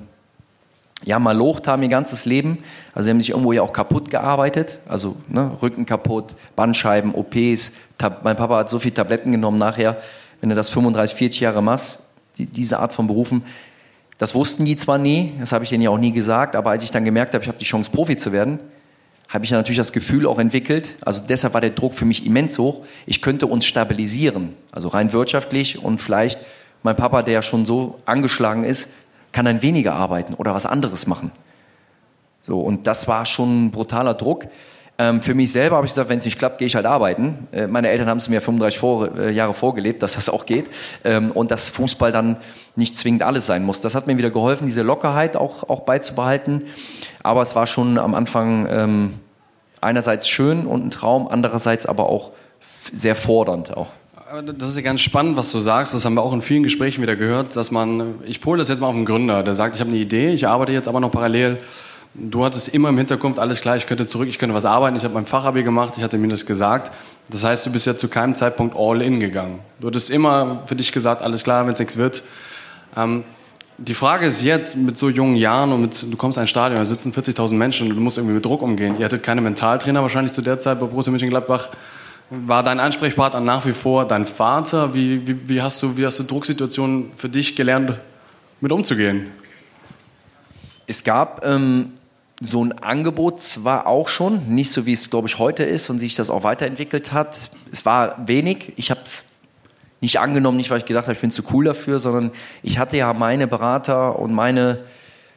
ja, 1.05 1.19
mal 1.19 1.37
locht 1.37 1.67
haben 1.67 1.83
ihr 1.83 1.89
ganzes 1.89 2.27
Leben. 2.27 2.59
Also 2.95 3.05
sie 3.05 3.11
haben 3.11 3.21
sich 3.21 3.31
irgendwo 3.31 3.53
ja 3.53 3.63
auch 3.63 3.73
kaputt 3.73 4.11
gearbeitet. 4.11 4.79
Also 4.87 5.17
ne, 5.29 5.57
Rücken 5.63 5.87
kaputt, 5.87 6.37
Bandscheiben, 6.57 7.15
OPs. 7.15 7.73
Tab 7.97 8.23
mein 8.25 8.37
Papa 8.37 8.59
hat 8.59 8.71
so 8.71 8.79
viele 8.79 8.95
Tabletten 8.95 9.33
genommen 9.33 9.59
nachher. 9.59 9.97
Wenn 10.41 10.51
du 10.51 10.55
das 10.55 10.69
35, 10.69 11.17
40 11.17 11.41
Jahre 11.41 11.63
machst, 11.63 12.05
die, 12.37 12.47
diese 12.47 12.79
Art 12.79 12.93
von 12.93 13.07
Berufen, 13.07 13.43
das 14.19 14.35
wussten 14.35 14.67
die 14.67 14.77
zwar 14.77 14.99
nie, 14.99 15.33
das 15.41 15.53
habe 15.53 15.65
ich 15.65 15.71
denen 15.71 15.83
ja 15.83 15.89
auch 15.89 15.99
nie 15.99 16.13
gesagt, 16.13 16.55
aber 16.55 16.71
als 16.71 16.83
ich 16.83 16.91
dann 16.91 17.07
gemerkt 17.07 17.33
habe, 17.33 17.43
ich 17.43 17.49
habe 17.49 17.59
die 17.59 17.65
Chance, 17.65 17.91
Profi 17.91 18.17
zu 18.17 18.33
werden, 18.33 18.59
habe 19.31 19.47
ich 19.47 19.51
natürlich 19.51 19.79
das 19.79 19.93
Gefühl 19.93 20.27
auch 20.27 20.39
entwickelt, 20.39 20.93
also 21.01 21.23
deshalb 21.27 21.55
war 21.55 21.63
der 21.63 21.71
Druck 21.71 21.95
für 21.95 22.05
mich 22.05 22.27
immens 22.27 22.59
hoch, 22.59 22.83
ich 23.07 23.23
könnte 23.23 23.47
uns 23.47 23.65
stabilisieren, 23.65 24.53
also 24.73 24.89
rein 24.89 25.15
wirtschaftlich 25.15 25.83
und 25.83 26.03
vielleicht 26.03 26.39
mein 26.83 26.97
Papa, 26.97 27.23
der 27.23 27.33
ja 27.33 27.43
schon 27.43 27.65
so 27.65 27.99
angeschlagen 28.05 28.65
ist, 28.65 28.93
kann 29.33 29.45
dann 29.45 29.63
weniger 29.63 29.95
arbeiten 29.95 30.35
oder 30.35 30.55
was 30.55 30.67
anderes 30.67 31.07
machen. 31.07 31.31
So, 32.43 32.61
und 32.61 32.87
das 32.87 33.07
war 33.09 33.27
schon 33.27 33.67
ein 33.67 33.71
brutaler 33.71 34.15
Druck. 34.15 34.47
Ähm, 35.01 35.23
für 35.23 35.35
mich 35.35 35.51
selber 35.53 35.77
habe 35.77 35.87
ich 35.87 35.93
gesagt, 35.93 36.11
wenn 36.11 36.19
es 36.19 36.27
nicht 36.27 36.39
klappt, 36.39 36.59
gehe 36.59 36.67
ich 36.67 36.75
halt 36.75 36.85
arbeiten. 36.85 37.49
Äh, 37.53 37.67
meine 37.67 37.89
Eltern 37.89 38.09
haben 38.09 38.19
es 38.19 38.29
mir 38.29 38.43
35 38.43 38.79
vor, 38.79 39.17
äh, 39.17 39.33
Jahre 39.33 39.55
vorgelebt, 39.55 40.03
dass 40.03 40.13
das 40.15 40.29
auch 40.29 40.45
geht. 40.45 40.69
Ähm, 41.05 41.31
und 41.31 41.51
dass 41.51 41.71
Fußball 41.71 42.13
dann 42.13 42.37
nicht 42.77 42.97
zwingend 42.97 43.23
alles 43.23 43.47
sein 43.47 43.65
muss. 43.65 43.81
Das 43.81 43.95
hat 43.95 44.07
mir 44.07 44.19
wieder 44.19 44.31
geholfen, 44.31 44.67
diese 44.67 44.83
Lockerheit 44.83 45.37
auch, 45.37 45.69
auch 45.71 45.81
beizubehalten. 45.81 46.65
Aber 47.23 47.41
es 47.41 47.57
war 47.57 47.67
schon 47.67 47.97
am 47.97 48.15
Anfang 48.15 48.67
ähm, 48.71 49.15
einerseits 49.81 50.29
schön 50.29 50.67
und 50.67 50.85
ein 50.85 50.91
Traum, 50.91 51.29
andererseits 51.29 51.87
aber 51.87 52.11
auch 52.11 52.33
sehr 52.93 53.15
fordernd 53.15 53.75
auch. 53.75 53.89
Das 54.57 54.69
ist 54.69 54.77
ja 54.77 54.83
ganz 54.83 55.01
spannend, 55.01 55.37
was 55.37 55.51
du 55.51 55.59
sagst. 55.59 55.93
Das 55.93 56.05
haben 56.05 56.15
wir 56.15 56.23
auch 56.23 56.33
in 56.33 56.41
vielen 56.41 56.63
Gesprächen 56.63 57.03
wieder 57.03 57.17
gehört, 57.17 57.57
dass 57.57 57.73
man, 57.73 58.15
ich 58.25 58.41
pole 58.41 58.59
das 58.59 58.69
jetzt 58.69 58.81
mal 58.81 58.87
auf 58.87 58.95
den 58.95 59.05
Gründer, 59.05 59.43
der 59.43 59.55
sagt, 59.55 59.75
ich 59.75 59.81
habe 59.81 59.91
eine 59.91 59.99
Idee, 59.99 60.33
ich 60.33 60.47
arbeite 60.47 60.73
jetzt 60.73 60.87
aber 60.87 61.01
noch 61.01 61.11
parallel 61.11 61.59
Du 62.15 62.45
hattest 62.45 62.69
immer 62.75 62.89
im 62.89 62.99
Hintergrund, 62.99 63.39
alles 63.39 63.61
klar, 63.61 63.77
ich 63.77 63.87
könnte 63.87 64.05
zurück, 64.05 64.29
ich 64.29 64.39
könnte 64.39 64.55
was 64.55 64.65
arbeiten, 64.65 64.97
ich 64.97 65.05
habe 65.05 65.15
mein 65.15 65.27
Fachabi 65.27 65.63
gemacht, 65.63 65.95
ich 65.97 66.03
hatte 66.03 66.19
mir 66.19 66.27
das 66.27 66.45
gesagt. 66.45 66.91
Das 67.31 67.45
heißt, 67.45 67.65
du 67.67 67.71
bist 67.71 67.87
ja 67.87 67.97
zu 67.97 68.09
keinem 68.09 68.35
Zeitpunkt 68.35 68.75
all 68.77 69.01
in 69.01 69.21
gegangen. 69.21 69.61
Du 69.79 69.87
hattest 69.87 70.11
immer 70.11 70.65
für 70.67 70.75
dich 70.75 70.91
gesagt, 70.91 71.23
alles 71.23 71.45
klar, 71.45 71.65
wenn 71.67 71.73
es 71.73 71.79
nichts 71.79 71.97
wird. 71.99 72.25
Ähm, 72.97 73.23
die 73.79 73.95
Frage 73.95 74.27
ist 74.27 74.43
jetzt, 74.43 74.77
mit 74.77 74.99
so 74.99 75.09
jungen 75.09 75.37
Jahren 75.37 75.73
und 75.73 75.83
mit, 75.83 76.03
du 76.03 76.17
kommst 76.17 76.37
in 76.37 76.43
ein 76.43 76.49
Stadion, 76.49 76.81
da 76.81 76.87
sitzen 76.87 77.13
40.000 77.13 77.55
Menschen 77.55 77.89
und 77.89 77.97
du 77.97 78.03
musst 78.03 78.19
irgendwie 78.19 78.35
mit 78.35 78.45
Druck 78.45 78.63
umgehen. 78.63 78.97
Ihr 78.99 79.05
hattet 79.05 79.23
keine 79.23 79.41
Mentaltrainer 79.41 80.03
wahrscheinlich 80.03 80.33
zu 80.33 80.43
der 80.43 80.59
Zeit 80.59 80.81
bei 80.81 80.87
Borussia 80.87 81.13
Mönchengladbach. 81.13 81.69
War 82.33 82.63
dein 82.63 82.79
Ansprechpartner 82.79 83.41
nach 83.41 83.67
wie 83.67 83.73
vor 83.73 84.07
dein 84.07 84.25
Vater? 84.25 84.95
Wie, 84.95 85.27
wie, 85.27 85.49
wie, 85.49 85.63
hast, 85.63 85.83
du, 85.83 85.97
wie 85.97 86.07
hast 86.07 86.21
du 86.21 86.23
Drucksituationen 86.23 87.11
für 87.17 87.29
dich 87.29 87.57
gelernt, 87.57 87.99
mit 88.61 88.71
umzugehen? 88.71 89.33
Es 90.87 91.03
gab 91.03 91.45
ähm, 91.45 91.95
so 92.41 92.65
ein 92.65 92.71
Angebot 92.79 93.43
zwar 93.43 93.89
auch 93.89 94.07
schon, 94.07 94.55
nicht 94.55 94.71
so 94.71 94.87
wie 94.87 94.93
es, 94.93 95.11
glaube 95.11 95.27
ich, 95.27 95.41
heute 95.41 95.65
ist 95.65 95.91
und 95.91 95.99
sich 95.99 96.15
das 96.15 96.31
auch 96.31 96.45
weiterentwickelt 96.45 97.13
hat. 97.13 97.51
Es 97.73 97.85
war 97.85 98.17
wenig. 98.29 98.75
Ich 98.77 98.93
habe 98.93 99.01
es 99.05 99.25
nicht 100.01 100.21
angenommen, 100.21 100.57
nicht 100.57 100.71
weil 100.71 100.79
ich 100.79 100.85
gedacht 100.85 101.07
habe, 101.07 101.15
ich 101.15 101.21
bin 101.21 101.33
zu 101.33 101.43
cool 101.53 101.65
dafür, 101.65 101.99
sondern 101.99 102.31
ich 102.63 102.79
hatte 102.79 102.97
ja 102.97 103.13
meine 103.13 103.49
Berater 103.49 104.17
und 104.17 104.33
meine 104.33 104.79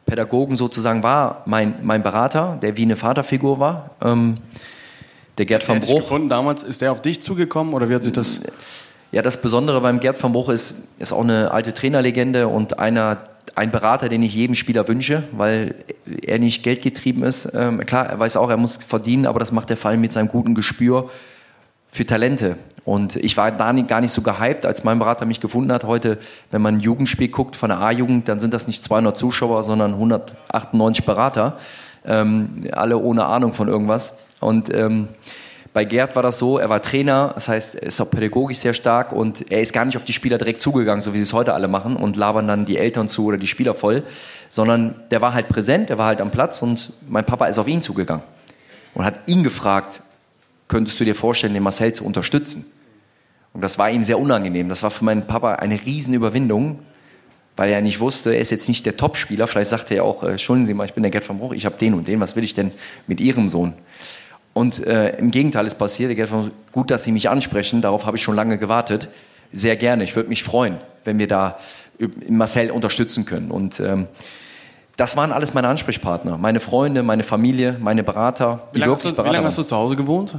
Pädagogen 0.06 0.54
sozusagen 0.54 1.02
war 1.02 1.42
mein, 1.46 1.74
mein 1.82 2.04
Berater, 2.04 2.56
der 2.62 2.76
wie 2.76 2.82
eine 2.82 2.94
Vaterfigur 2.94 3.58
war. 3.58 3.90
Ähm, 4.00 4.36
der 5.38 5.46
Gerd 5.46 5.68
van 5.68 5.80
Bruch. 5.80 6.00
gefunden 6.00 6.28
damals, 6.28 6.62
ist 6.62 6.80
der 6.80 6.92
auf 6.92 7.02
dich 7.02 7.22
zugekommen 7.22 7.74
oder 7.74 7.88
wie 7.88 7.94
hat 7.94 8.02
sich 8.02 8.12
das? 8.12 8.42
Ja, 9.12 9.22
das 9.22 9.40
Besondere 9.40 9.80
beim 9.80 10.00
Gerd 10.00 10.20
van 10.22 10.32
Bruch 10.32 10.48
ist, 10.48 10.88
ist 10.98 11.12
auch 11.12 11.22
eine 11.22 11.50
alte 11.50 11.72
Trainerlegende 11.72 12.48
und 12.48 12.78
einer 12.78 13.18
ein 13.54 13.70
Berater, 13.70 14.08
den 14.08 14.22
ich 14.22 14.34
jedem 14.34 14.54
Spieler 14.54 14.88
wünsche, 14.88 15.22
weil 15.32 15.74
er 16.22 16.38
nicht 16.38 16.62
geldgetrieben 16.62 17.22
ist. 17.22 17.52
Ähm, 17.54 17.80
klar, 17.80 18.06
er 18.06 18.18
weiß 18.18 18.36
auch, 18.36 18.50
er 18.50 18.56
muss 18.56 18.78
verdienen, 18.78 19.26
aber 19.26 19.38
das 19.38 19.52
macht 19.52 19.70
er 19.70 19.76
vor 19.76 19.90
allem 19.90 20.00
mit 20.00 20.12
seinem 20.12 20.28
guten 20.28 20.54
Gespür 20.54 21.08
für 21.90 22.04
Talente. 22.04 22.56
Und 22.84 23.16
ich 23.16 23.36
war 23.36 23.52
da 23.52 23.72
gar 23.72 24.00
nicht 24.00 24.10
so 24.10 24.22
gehypt, 24.22 24.66
als 24.66 24.84
mein 24.84 24.98
Berater 24.98 25.24
mich 25.24 25.40
gefunden 25.40 25.72
hat. 25.72 25.84
Heute, 25.84 26.18
wenn 26.50 26.60
man 26.60 26.76
ein 26.76 26.80
Jugendspiel 26.80 27.28
guckt 27.28 27.56
von 27.56 27.70
der 27.70 27.80
A-Jugend, 27.80 28.28
dann 28.28 28.40
sind 28.40 28.52
das 28.52 28.66
nicht 28.66 28.82
200 28.82 29.16
Zuschauer, 29.16 29.62
sondern 29.62 29.92
198 29.92 31.06
Berater, 31.06 31.56
ähm, 32.04 32.64
alle 32.72 32.98
ohne 32.98 33.24
Ahnung 33.26 33.52
von 33.52 33.68
irgendwas. 33.68 34.14
Und 34.44 34.72
ähm, 34.72 35.08
bei 35.72 35.84
Gerd 35.84 36.14
war 36.14 36.22
das 36.22 36.38
so, 36.38 36.58
er 36.58 36.70
war 36.70 36.80
Trainer, 36.80 37.32
das 37.34 37.48
heißt, 37.48 37.74
er 37.74 37.88
ist 37.88 38.00
auch 38.00 38.08
pädagogisch 38.08 38.58
sehr 38.58 38.74
stark 38.74 39.12
und 39.12 39.50
er 39.50 39.60
ist 39.60 39.72
gar 39.72 39.84
nicht 39.84 39.96
auf 39.96 40.04
die 40.04 40.12
Spieler 40.12 40.38
direkt 40.38 40.60
zugegangen, 40.60 41.00
so 41.00 41.14
wie 41.14 41.18
sie 41.18 41.24
es 41.24 41.32
heute 41.32 41.52
alle 41.52 41.66
machen 41.66 41.96
und 41.96 42.14
labern 42.14 42.46
dann 42.46 42.64
die 42.64 42.76
Eltern 42.76 43.08
zu 43.08 43.24
oder 43.24 43.38
die 43.38 43.48
Spieler 43.48 43.74
voll, 43.74 44.04
sondern 44.48 44.94
der 45.10 45.20
war 45.20 45.34
halt 45.34 45.48
präsent, 45.48 45.90
der 45.90 45.98
war 45.98 46.06
halt 46.06 46.20
am 46.20 46.30
Platz 46.30 46.62
und 46.62 46.92
mein 47.08 47.24
Papa 47.24 47.46
ist 47.46 47.58
auf 47.58 47.66
ihn 47.66 47.82
zugegangen 47.82 48.22
und 48.94 49.04
hat 49.04 49.18
ihn 49.26 49.42
gefragt, 49.42 50.02
könntest 50.68 51.00
du 51.00 51.04
dir 51.04 51.16
vorstellen, 51.16 51.54
den 51.54 51.64
Marcel 51.64 51.92
zu 51.92 52.04
unterstützen? 52.04 52.66
Und 53.52 53.62
das 53.62 53.78
war 53.78 53.90
ihm 53.90 54.02
sehr 54.02 54.18
unangenehm. 54.20 54.68
Das 54.68 54.82
war 54.82 54.90
für 54.90 55.04
meinen 55.04 55.26
Papa 55.26 55.56
eine 55.56 55.80
Riesenüberwindung, 55.80 56.80
weil 57.56 57.70
er 57.70 57.80
nicht 57.80 58.00
wusste, 58.00 58.32
er 58.32 58.40
ist 58.40 58.50
jetzt 58.50 58.68
nicht 58.68 58.86
der 58.86 58.96
Topspieler. 58.96 59.46
Vielleicht 59.46 59.70
sagte 59.70 59.94
er 59.94 60.04
auch, 60.04 60.22
äh, 60.22 60.30
entschuldigen 60.30 60.66
Sie 60.66 60.74
mal, 60.74 60.84
ich 60.84 60.94
bin 60.94 61.02
der 61.02 61.10
Gerd 61.10 61.24
vom 61.24 61.38
Bruch, 61.38 61.52
ich 61.52 61.66
habe 61.66 61.76
den 61.76 61.94
und 61.94 62.06
den, 62.08 62.20
was 62.20 62.36
will 62.36 62.44
ich 62.44 62.54
denn 62.54 62.72
mit 63.06 63.20
Ihrem 63.20 63.48
Sohn? 63.48 63.74
Und 64.54 64.86
äh, 64.86 65.18
im 65.18 65.30
Gegenteil 65.30 65.66
ist 65.66 65.74
passiert. 65.74 66.10
Ich 66.12 66.30
gut, 66.72 66.90
dass 66.90 67.04
Sie 67.04 67.12
mich 67.12 67.28
ansprechen. 67.28 67.82
Darauf 67.82 68.06
habe 68.06 68.16
ich 68.16 68.22
schon 68.22 68.36
lange 68.36 68.56
gewartet. 68.56 69.08
Sehr 69.52 69.76
gerne. 69.76 70.04
Ich 70.04 70.16
würde 70.16 70.28
mich 70.28 70.44
freuen, 70.44 70.78
wenn 71.04 71.18
wir 71.18 71.28
da 71.28 71.58
Marcel 72.28 72.70
unterstützen 72.70 73.26
können. 73.26 73.50
Und 73.50 73.80
ähm, 73.80 74.06
das 74.96 75.16
waren 75.16 75.32
alles 75.32 75.54
meine 75.54 75.68
Ansprechpartner, 75.68 76.38
meine 76.38 76.60
Freunde, 76.60 77.02
meine 77.02 77.24
Familie, 77.24 77.76
meine 77.80 78.04
Berater. 78.04 78.68
Wie 78.72 78.78
lange, 78.78 78.92
hast 78.92 79.04
du, 79.04 79.10
Berater 79.10 79.30
wie 79.30 79.34
lange 79.34 79.46
hast 79.46 79.58
du 79.58 79.64
zu 79.64 79.76
Hause 79.76 79.96
gewohnt? 79.96 80.36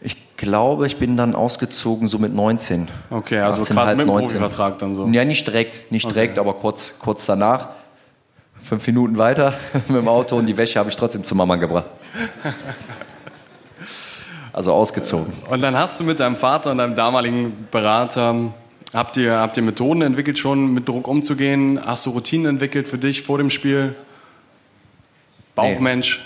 Ich 0.00 0.36
glaube, 0.36 0.88
ich 0.88 0.98
bin 0.98 1.16
dann 1.16 1.36
ausgezogen 1.36 2.08
so 2.08 2.18
mit 2.18 2.34
19. 2.34 2.88
Okay, 3.10 3.38
also 3.38 3.62
18, 3.62 3.76
quasi 3.76 3.96
mit 3.96 4.08
dem 4.08 4.12
Profivertrag 4.12 4.78
dann 4.80 4.94
so. 4.94 5.06
Ja, 5.06 5.24
nicht 5.24 5.46
direkt, 5.46 5.92
nicht 5.92 6.10
direkt, 6.10 6.38
okay. 6.38 6.48
aber 6.48 6.58
kurz, 6.58 6.98
kurz 6.98 7.24
danach 7.24 7.68
fünf 8.64 8.86
Minuten 8.86 9.18
weiter 9.18 9.54
mit 9.88 9.96
dem 9.96 10.08
Auto 10.08 10.36
und 10.36 10.46
die 10.46 10.56
Wäsche 10.56 10.78
habe 10.78 10.88
ich 10.88 10.96
trotzdem 10.96 11.24
zur 11.24 11.36
Mama 11.36 11.56
gebracht. 11.56 11.86
Also 14.52 14.72
ausgezogen. 14.72 15.32
Und 15.50 15.62
dann 15.62 15.76
hast 15.76 15.98
du 15.98 16.04
mit 16.04 16.20
deinem 16.20 16.36
Vater 16.36 16.70
und 16.70 16.78
deinem 16.78 16.94
damaligen 16.94 17.66
Berater, 17.70 18.52
habt 18.92 19.16
ihr, 19.16 19.36
habt 19.36 19.56
ihr 19.56 19.62
Methoden 19.62 20.02
entwickelt, 20.02 20.38
schon 20.38 20.72
mit 20.72 20.88
Druck 20.88 21.08
umzugehen? 21.08 21.80
Hast 21.84 22.06
du 22.06 22.10
Routinen 22.10 22.46
entwickelt 22.46 22.88
für 22.88 22.98
dich 22.98 23.22
vor 23.22 23.38
dem 23.38 23.50
Spiel? 23.50 23.94
Bauchmensch? 25.54 26.20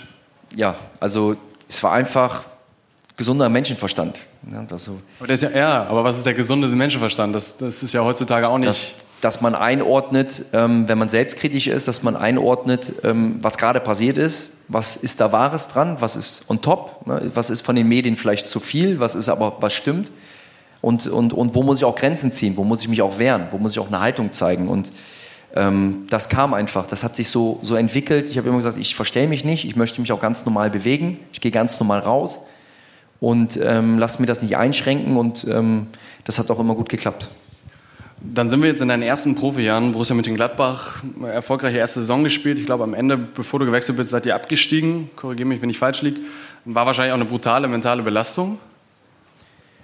Nee. 0.51 0.61
Ja, 0.61 0.75
also 0.99 1.35
es 1.67 1.83
war 1.83 1.93
einfach 1.93 2.43
gesunder 3.17 3.49
Menschenverstand. 3.49 4.21
Ja, 4.51 4.63
das 4.63 4.85
so. 4.85 4.99
aber, 5.19 5.33
ja, 5.33 5.49
ja, 5.49 5.83
aber 5.85 6.03
was 6.03 6.17
ist 6.17 6.25
der 6.25 6.33
gesunde 6.33 6.67
Menschenverstand? 6.67 7.35
Das, 7.35 7.57
das 7.57 7.83
ist 7.83 7.93
ja 7.93 8.03
heutzutage 8.03 8.47
auch 8.47 8.57
nicht. 8.57 8.69
Das, 8.69 8.95
dass 9.21 9.41
man 9.41 9.55
einordnet, 9.55 10.45
ähm, 10.53 10.87
wenn 10.87 10.97
man 10.97 11.09
selbstkritisch 11.09 11.67
ist, 11.67 11.87
dass 11.87 12.03
man 12.03 12.15
einordnet, 12.15 12.93
ähm, 13.03 13.37
was 13.41 13.57
gerade 13.57 13.79
passiert 13.79 14.17
ist, 14.17 14.51
was 14.67 14.95
ist 14.95 15.19
da 15.19 15.31
Wahres 15.31 15.67
dran, 15.67 15.97
was 15.99 16.15
ist 16.15 16.49
on 16.49 16.61
top, 16.61 17.05
ne? 17.05 17.31
was 17.33 17.49
ist 17.49 17.61
von 17.61 17.75
den 17.75 17.87
Medien 17.87 18.15
vielleicht 18.15 18.47
zu 18.47 18.59
viel, 18.59 18.99
was 18.99 19.15
ist 19.15 19.29
aber, 19.29 19.57
was 19.59 19.73
stimmt? 19.73 20.11
Und, 20.81 21.07
und, 21.07 21.33
und 21.33 21.55
wo 21.55 21.63
muss 21.63 21.77
ich 21.77 21.85
auch 21.85 21.95
Grenzen 21.95 22.31
ziehen, 22.31 22.55
wo 22.55 22.63
muss 22.63 22.81
ich 22.81 22.87
mich 22.87 23.01
auch 23.01 23.19
wehren, 23.19 23.47
wo 23.51 23.57
muss 23.57 23.73
ich 23.73 23.79
auch 23.79 23.87
eine 23.87 23.99
Haltung 23.99 24.31
zeigen? 24.31 24.69
Und 24.69 24.93
ähm, 25.55 26.05
das 26.09 26.29
kam 26.29 26.53
einfach, 26.53 26.87
das 26.87 27.03
hat 27.03 27.15
sich 27.15 27.29
so, 27.29 27.59
so 27.61 27.75
entwickelt. 27.75 28.29
Ich 28.29 28.37
habe 28.37 28.47
immer 28.47 28.57
gesagt, 28.57 28.77
ich 28.77 28.95
verstelle 28.95 29.27
mich 29.27 29.43
nicht, 29.43 29.65
ich 29.65 29.75
möchte 29.75 29.99
mich 29.99 30.11
auch 30.11 30.21
ganz 30.21 30.45
normal 30.45 30.69
bewegen, 30.69 31.19
ich 31.33 31.41
gehe 31.41 31.51
ganz 31.51 31.79
normal 31.79 31.99
raus. 31.99 32.45
Und 33.19 33.59
ähm, 33.61 33.97
lasse 33.97 34.21
mir 34.21 34.27
das 34.27 34.41
nicht 34.41 34.55
einschränken. 34.55 35.17
Und 35.17 35.45
ähm, 35.49 35.87
das 36.23 36.39
hat 36.39 36.49
auch 36.49 36.59
immer 36.59 36.75
gut 36.75 36.87
geklappt. 36.87 37.29
Dann 38.21 38.49
sind 38.49 38.61
wir 38.61 38.69
jetzt 38.69 38.81
in 38.81 38.89
deinen 38.89 39.03
ersten 39.03 39.35
Profijahren. 39.35 39.93
Borussia 39.93 40.13
Mönchengladbach, 40.13 41.03
erfolgreiche 41.23 41.77
erste 41.77 42.01
Saison 42.01 42.23
gespielt. 42.23 42.59
Ich 42.59 42.65
glaube, 42.65 42.83
am 42.83 42.93
Ende, 42.93 43.17
bevor 43.17 43.59
du 43.59 43.65
gewechselt 43.65 43.97
bist, 43.97 44.09
seid 44.09 44.25
ihr 44.25 44.35
abgestiegen. 44.35 45.09
Korrigiere 45.15 45.47
mich, 45.47 45.61
wenn 45.61 45.69
ich 45.69 45.79
falsch 45.79 46.01
liege. 46.01 46.19
War 46.65 46.85
wahrscheinlich 46.85 47.13
auch 47.13 47.17
eine 47.17 47.25
brutale 47.25 47.67
mentale 47.69 48.03
Belastung. 48.03 48.59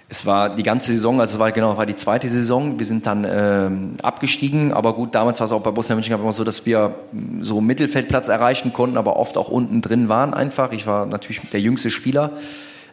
Es 0.08 0.24
war 0.24 0.54
die 0.54 0.62
ganze 0.62 0.92
Saison, 0.92 1.18
also 1.18 1.34
es 1.34 1.40
war 1.40 1.50
genau, 1.50 1.76
war 1.76 1.86
die 1.86 1.96
zweite 1.96 2.28
Saison. 2.28 2.78
Wir 2.78 2.86
sind 2.86 3.06
dann 3.06 3.24
äh, 3.24 3.70
abgestiegen, 4.02 4.72
aber 4.72 4.92
gut, 4.92 5.14
damals 5.16 5.40
war 5.40 5.46
es 5.46 5.52
auch 5.52 5.62
bei 5.62 5.72
Borussia 5.72 5.96
Mönchengladbach 5.96 6.26
immer 6.26 6.32
so, 6.32 6.44
dass 6.44 6.64
wir 6.64 6.94
mm, 7.10 7.42
so 7.42 7.60
Mittelfeldplatz 7.60 8.28
erreichen 8.28 8.72
konnten, 8.72 8.98
aber 8.98 9.16
oft 9.16 9.36
auch 9.36 9.48
unten 9.48 9.80
drin 9.80 10.08
waren 10.08 10.32
einfach. 10.32 10.70
Ich 10.70 10.86
war 10.86 11.06
natürlich 11.06 11.40
der 11.50 11.60
jüngste 11.60 11.90
Spieler 11.90 12.32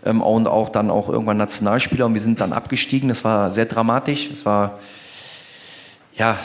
ähm, 0.05 0.21
und 0.21 0.47
auch 0.47 0.69
dann 0.69 0.89
auch 0.89 1.07
irgendwann 1.07 1.37
Nationalspieler 1.37 2.07
und 2.07 2.13
wir 2.13 2.21
sind 2.21 2.41
dann 2.41 2.51
abgestiegen. 2.51 3.09
Das 3.09 3.23
war 3.23 3.51
sehr 3.51 3.65
dramatisch. 3.65 4.31
Es 4.31 4.43
war 4.47 4.79
ja, 6.17 6.37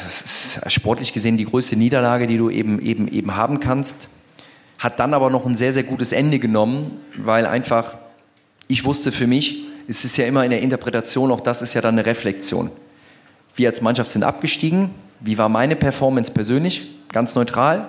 sportlich 0.66 1.12
gesehen 1.12 1.37
die 1.37 1.44
größte 1.44 1.76
Niederlage, 1.76 2.26
die 2.26 2.38
du 2.38 2.50
eben 2.50 2.81
eben 2.81 3.09
eben 3.09 3.37
haben 3.37 3.61
kannst. 3.61 4.09
Hat 4.78 5.00
dann 5.00 5.14
aber 5.14 5.31
noch 5.31 5.44
ein 5.46 5.57
sehr 5.57 5.72
sehr 5.72 5.85
gutes 5.85 6.12
Ende 6.12 6.38
genommen, 6.38 6.96
weil 7.16 7.46
einfach 7.46 7.96
ich 8.68 8.85
wusste 8.85 9.12
für 9.12 9.26
mich 9.26 9.64
es 9.88 10.04
ist 10.04 10.18
ja 10.18 10.26
immer 10.26 10.44
in 10.44 10.50
der 10.50 10.61
Interpretation, 10.61 11.33
auch 11.33 11.40
das 11.40 11.62
ist 11.62 11.72
ja 11.72 11.81
dann 11.81 11.94
eine 11.94 12.04
Reflexion. 12.04 12.70
Wir 13.57 13.70
als 13.70 13.81
Mannschaft 13.81 14.11
sind 14.11 14.22
abgestiegen. 14.22 14.90
Wie 15.20 15.38
war 15.38 15.48
meine 15.48 15.76
Performance 15.76 16.31
persönlich? 16.31 16.90
Ganz 17.11 17.35
neutral. 17.35 17.88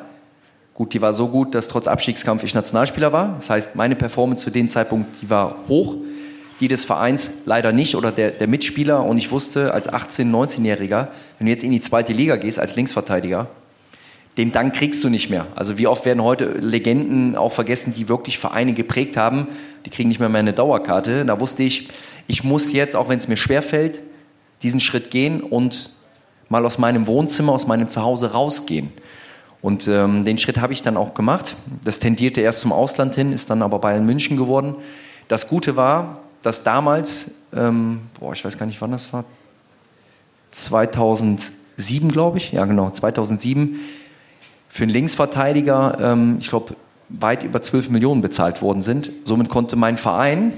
Gut, 0.73 0.93
die 0.93 1.01
war 1.01 1.11
so 1.11 1.27
gut, 1.27 1.53
dass 1.53 1.67
trotz 1.67 1.87
Abstiegskampf 1.87 2.43
ich 2.43 2.55
Nationalspieler 2.55 3.11
war. 3.11 3.35
Das 3.35 3.49
heißt, 3.49 3.75
meine 3.75 3.97
Performance 3.97 4.45
zu 4.45 4.49
dem 4.49 4.69
Zeitpunkt, 4.69 5.09
die 5.21 5.29
war 5.29 5.57
hoch. 5.67 5.97
Die 6.59 6.67
des 6.67 6.83
Vereins 6.83 7.31
leider 7.45 7.71
nicht 7.71 7.95
oder 7.95 8.11
der, 8.11 8.31
der 8.31 8.47
Mitspieler. 8.47 9.03
Und 9.03 9.17
ich 9.17 9.31
wusste 9.31 9.73
als 9.73 9.89
18-, 9.89 10.29
19-Jähriger, 10.29 11.07
wenn 11.37 11.45
du 11.45 11.51
jetzt 11.51 11.63
in 11.63 11.71
die 11.71 11.79
zweite 11.79 12.13
Liga 12.13 12.35
gehst 12.35 12.59
als 12.59 12.75
Linksverteidiger, 12.75 13.47
den 14.37 14.51
Dank 14.51 14.73
kriegst 14.73 15.03
du 15.03 15.09
nicht 15.09 15.29
mehr. 15.29 15.47
Also 15.55 15.77
wie 15.77 15.87
oft 15.87 16.05
werden 16.05 16.23
heute 16.23 16.45
Legenden 16.45 17.35
auch 17.35 17.51
vergessen, 17.51 17.93
die 17.93 18.07
wirklich 18.07 18.37
Vereine 18.37 18.73
geprägt 18.73 19.17
haben, 19.17 19.47
die 19.85 19.89
kriegen 19.89 20.09
nicht 20.09 20.19
mehr 20.19 20.29
meine 20.29 20.53
Dauerkarte. 20.53 21.25
Da 21.25 21.39
wusste 21.39 21.63
ich, 21.63 21.89
ich 22.27 22.43
muss 22.43 22.71
jetzt, 22.71 22.95
auch 22.95 23.09
wenn 23.09 23.17
es 23.17 23.27
mir 23.27 23.37
schwerfällt, 23.37 24.01
diesen 24.61 24.79
Schritt 24.79 25.11
gehen 25.11 25.41
und 25.41 25.91
mal 26.47 26.65
aus 26.65 26.77
meinem 26.77 27.07
Wohnzimmer, 27.07 27.53
aus 27.53 27.67
meinem 27.67 27.87
Zuhause 27.87 28.31
rausgehen. 28.31 28.91
Und 29.61 29.87
ähm, 29.87 30.23
den 30.23 30.37
Schritt 30.37 30.59
habe 30.59 30.73
ich 30.73 30.81
dann 30.81 30.95
auch 30.95 31.13
gemacht. 31.13 31.55
Das 31.83 31.99
tendierte 31.99 32.41
erst 32.41 32.61
zum 32.61 32.71
Ausland 32.71 33.15
hin, 33.15 33.33
ist 33.33 33.49
dann 33.49 33.61
aber 33.61 33.79
Bayern 33.79 34.05
München 34.05 34.37
geworden. 34.37 34.75
Das 35.27 35.49
Gute 35.49 35.75
war, 35.75 36.19
dass 36.41 36.63
damals, 36.63 37.31
ähm, 37.53 38.01
boah, 38.19 38.33
ich 38.33 38.43
weiß 38.43 38.57
gar 38.57 38.65
nicht, 38.65 38.81
wann 38.81 38.91
das 38.91 39.11
war, 39.13 39.25
2007, 40.51 42.11
glaube 42.11 42.37
ich, 42.37 42.51
ja 42.51 42.65
genau, 42.65 42.89
2007, 42.89 43.79
für 44.69 44.83
einen 44.83 44.91
Linksverteidiger, 44.91 45.97
ähm, 45.99 46.37
ich 46.39 46.49
glaube, 46.49 46.75
weit 47.09 47.43
über 47.43 47.61
12 47.61 47.89
Millionen 47.89 48.21
bezahlt 48.21 48.61
worden 48.61 48.81
sind. 48.81 49.11
Somit 49.23 49.49
konnte 49.49 49.75
mein 49.75 49.97
Verein 49.97 50.53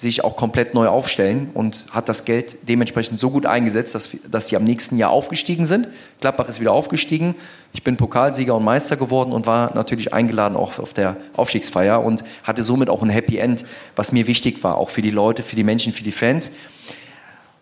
sich 0.00 0.24
auch 0.24 0.36
komplett 0.36 0.72
neu 0.72 0.88
aufstellen 0.88 1.50
und 1.52 1.86
hat 1.90 2.08
das 2.08 2.24
Geld 2.24 2.56
dementsprechend 2.66 3.18
so 3.18 3.30
gut 3.30 3.44
eingesetzt, 3.44 3.94
dass, 3.94 4.16
dass 4.30 4.46
die 4.46 4.56
am 4.56 4.64
nächsten 4.64 4.96
Jahr 4.96 5.10
aufgestiegen 5.10 5.66
sind. 5.66 5.88
Gladbach 6.20 6.48
ist 6.48 6.58
wieder 6.58 6.72
aufgestiegen. 6.72 7.34
Ich 7.74 7.84
bin 7.84 7.98
Pokalsieger 7.98 8.56
und 8.56 8.64
Meister 8.64 8.96
geworden 8.96 9.32
und 9.32 9.46
war 9.46 9.74
natürlich 9.74 10.14
eingeladen 10.14 10.56
auch 10.56 10.78
auf 10.78 10.94
der 10.94 11.18
Aufstiegsfeier 11.36 12.02
und 12.02 12.24
hatte 12.44 12.62
somit 12.62 12.88
auch 12.88 13.02
ein 13.02 13.10
Happy 13.10 13.36
End, 13.36 13.66
was 13.94 14.12
mir 14.12 14.26
wichtig 14.26 14.64
war, 14.64 14.78
auch 14.78 14.88
für 14.88 15.02
die 15.02 15.10
Leute, 15.10 15.42
für 15.42 15.56
die 15.56 15.64
Menschen, 15.64 15.92
für 15.92 16.02
die 16.02 16.12
Fans. 16.12 16.52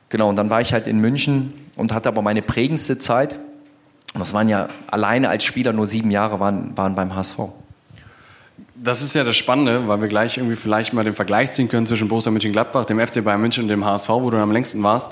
Genau, 0.08 0.28
und 0.28 0.36
dann 0.36 0.48
war 0.48 0.60
ich 0.60 0.72
halt 0.72 0.86
in 0.86 1.00
München 1.00 1.54
und 1.74 1.92
hatte 1.92 2.08
aber 2.08 2.22
meine 2.22 2.42
prägendste 2.42 2.98
Zeit. 3.00 3.34
Und 4.14 4.20
das 4.20 4.32
waren 4.32 4.48
ja 4.48 4.68
alleine 4.86 5.28
als 5.28 5.42
Spieler 5.42 5.72
nur 5.72 5.86
sieben 5.86 6.12
Jahre 6.12 6.38
waren, 6.38 6.76
waren 6.76 6.94
beim 6.94 7.14
HSV. 7.16 7.40
Das 8.80 9.02
ist 9.02 9.14
ja 9.14 9.24
das 9.24 9.36
Spannende, 9.36 9.88
weil 9.88 10.00
wir 10.00 10.08
gleich 10.08 10.36
irgendwie 10.36 10.54
vielleicht 10.54 10.92
mal 10.92 11.02
den 11.02 11.14
Vergleich 11.14 11.50
ziehen 11.50 11.68
können 11.68 11.86
zwischen 11.86 12.06
Borussia 12.06 12.30
Mönchengladbach, 12.30 12.84
dem 12.84 13.00
FC 13.00 13.24
Bayern 13.24 13.40
München 13.40 13.64
und 13.64 13.68
dem 13.68 13.84
HSV, 13.84 14.08
wo 14.08 14.30
du 14.30 14.38
am 14.38 14.52
längsten 14.52 14.82
warst. 14.84 15.10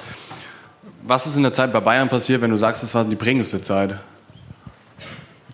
Was 1.03 1.27
ist 1.27 1.37
in 1.37 1.43
der 1.43 1.53
Zeit 1.53 1.73
bei 1.73 1.81
Bayern 1.81 2.09
passiert, 2.09 2.43
wenn 2.43 2.51
du 2.51 2.57
sagst, 2.57 2.85
das 2.85 2.95
war 2.95 3.05
die 3.05 3.17
prägendste 3.17 3.61
Zeit? 3.61 3.99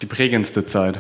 Die 0.03 0.07
prägendste 0.07 0.66
Zeit? 0.66 0.98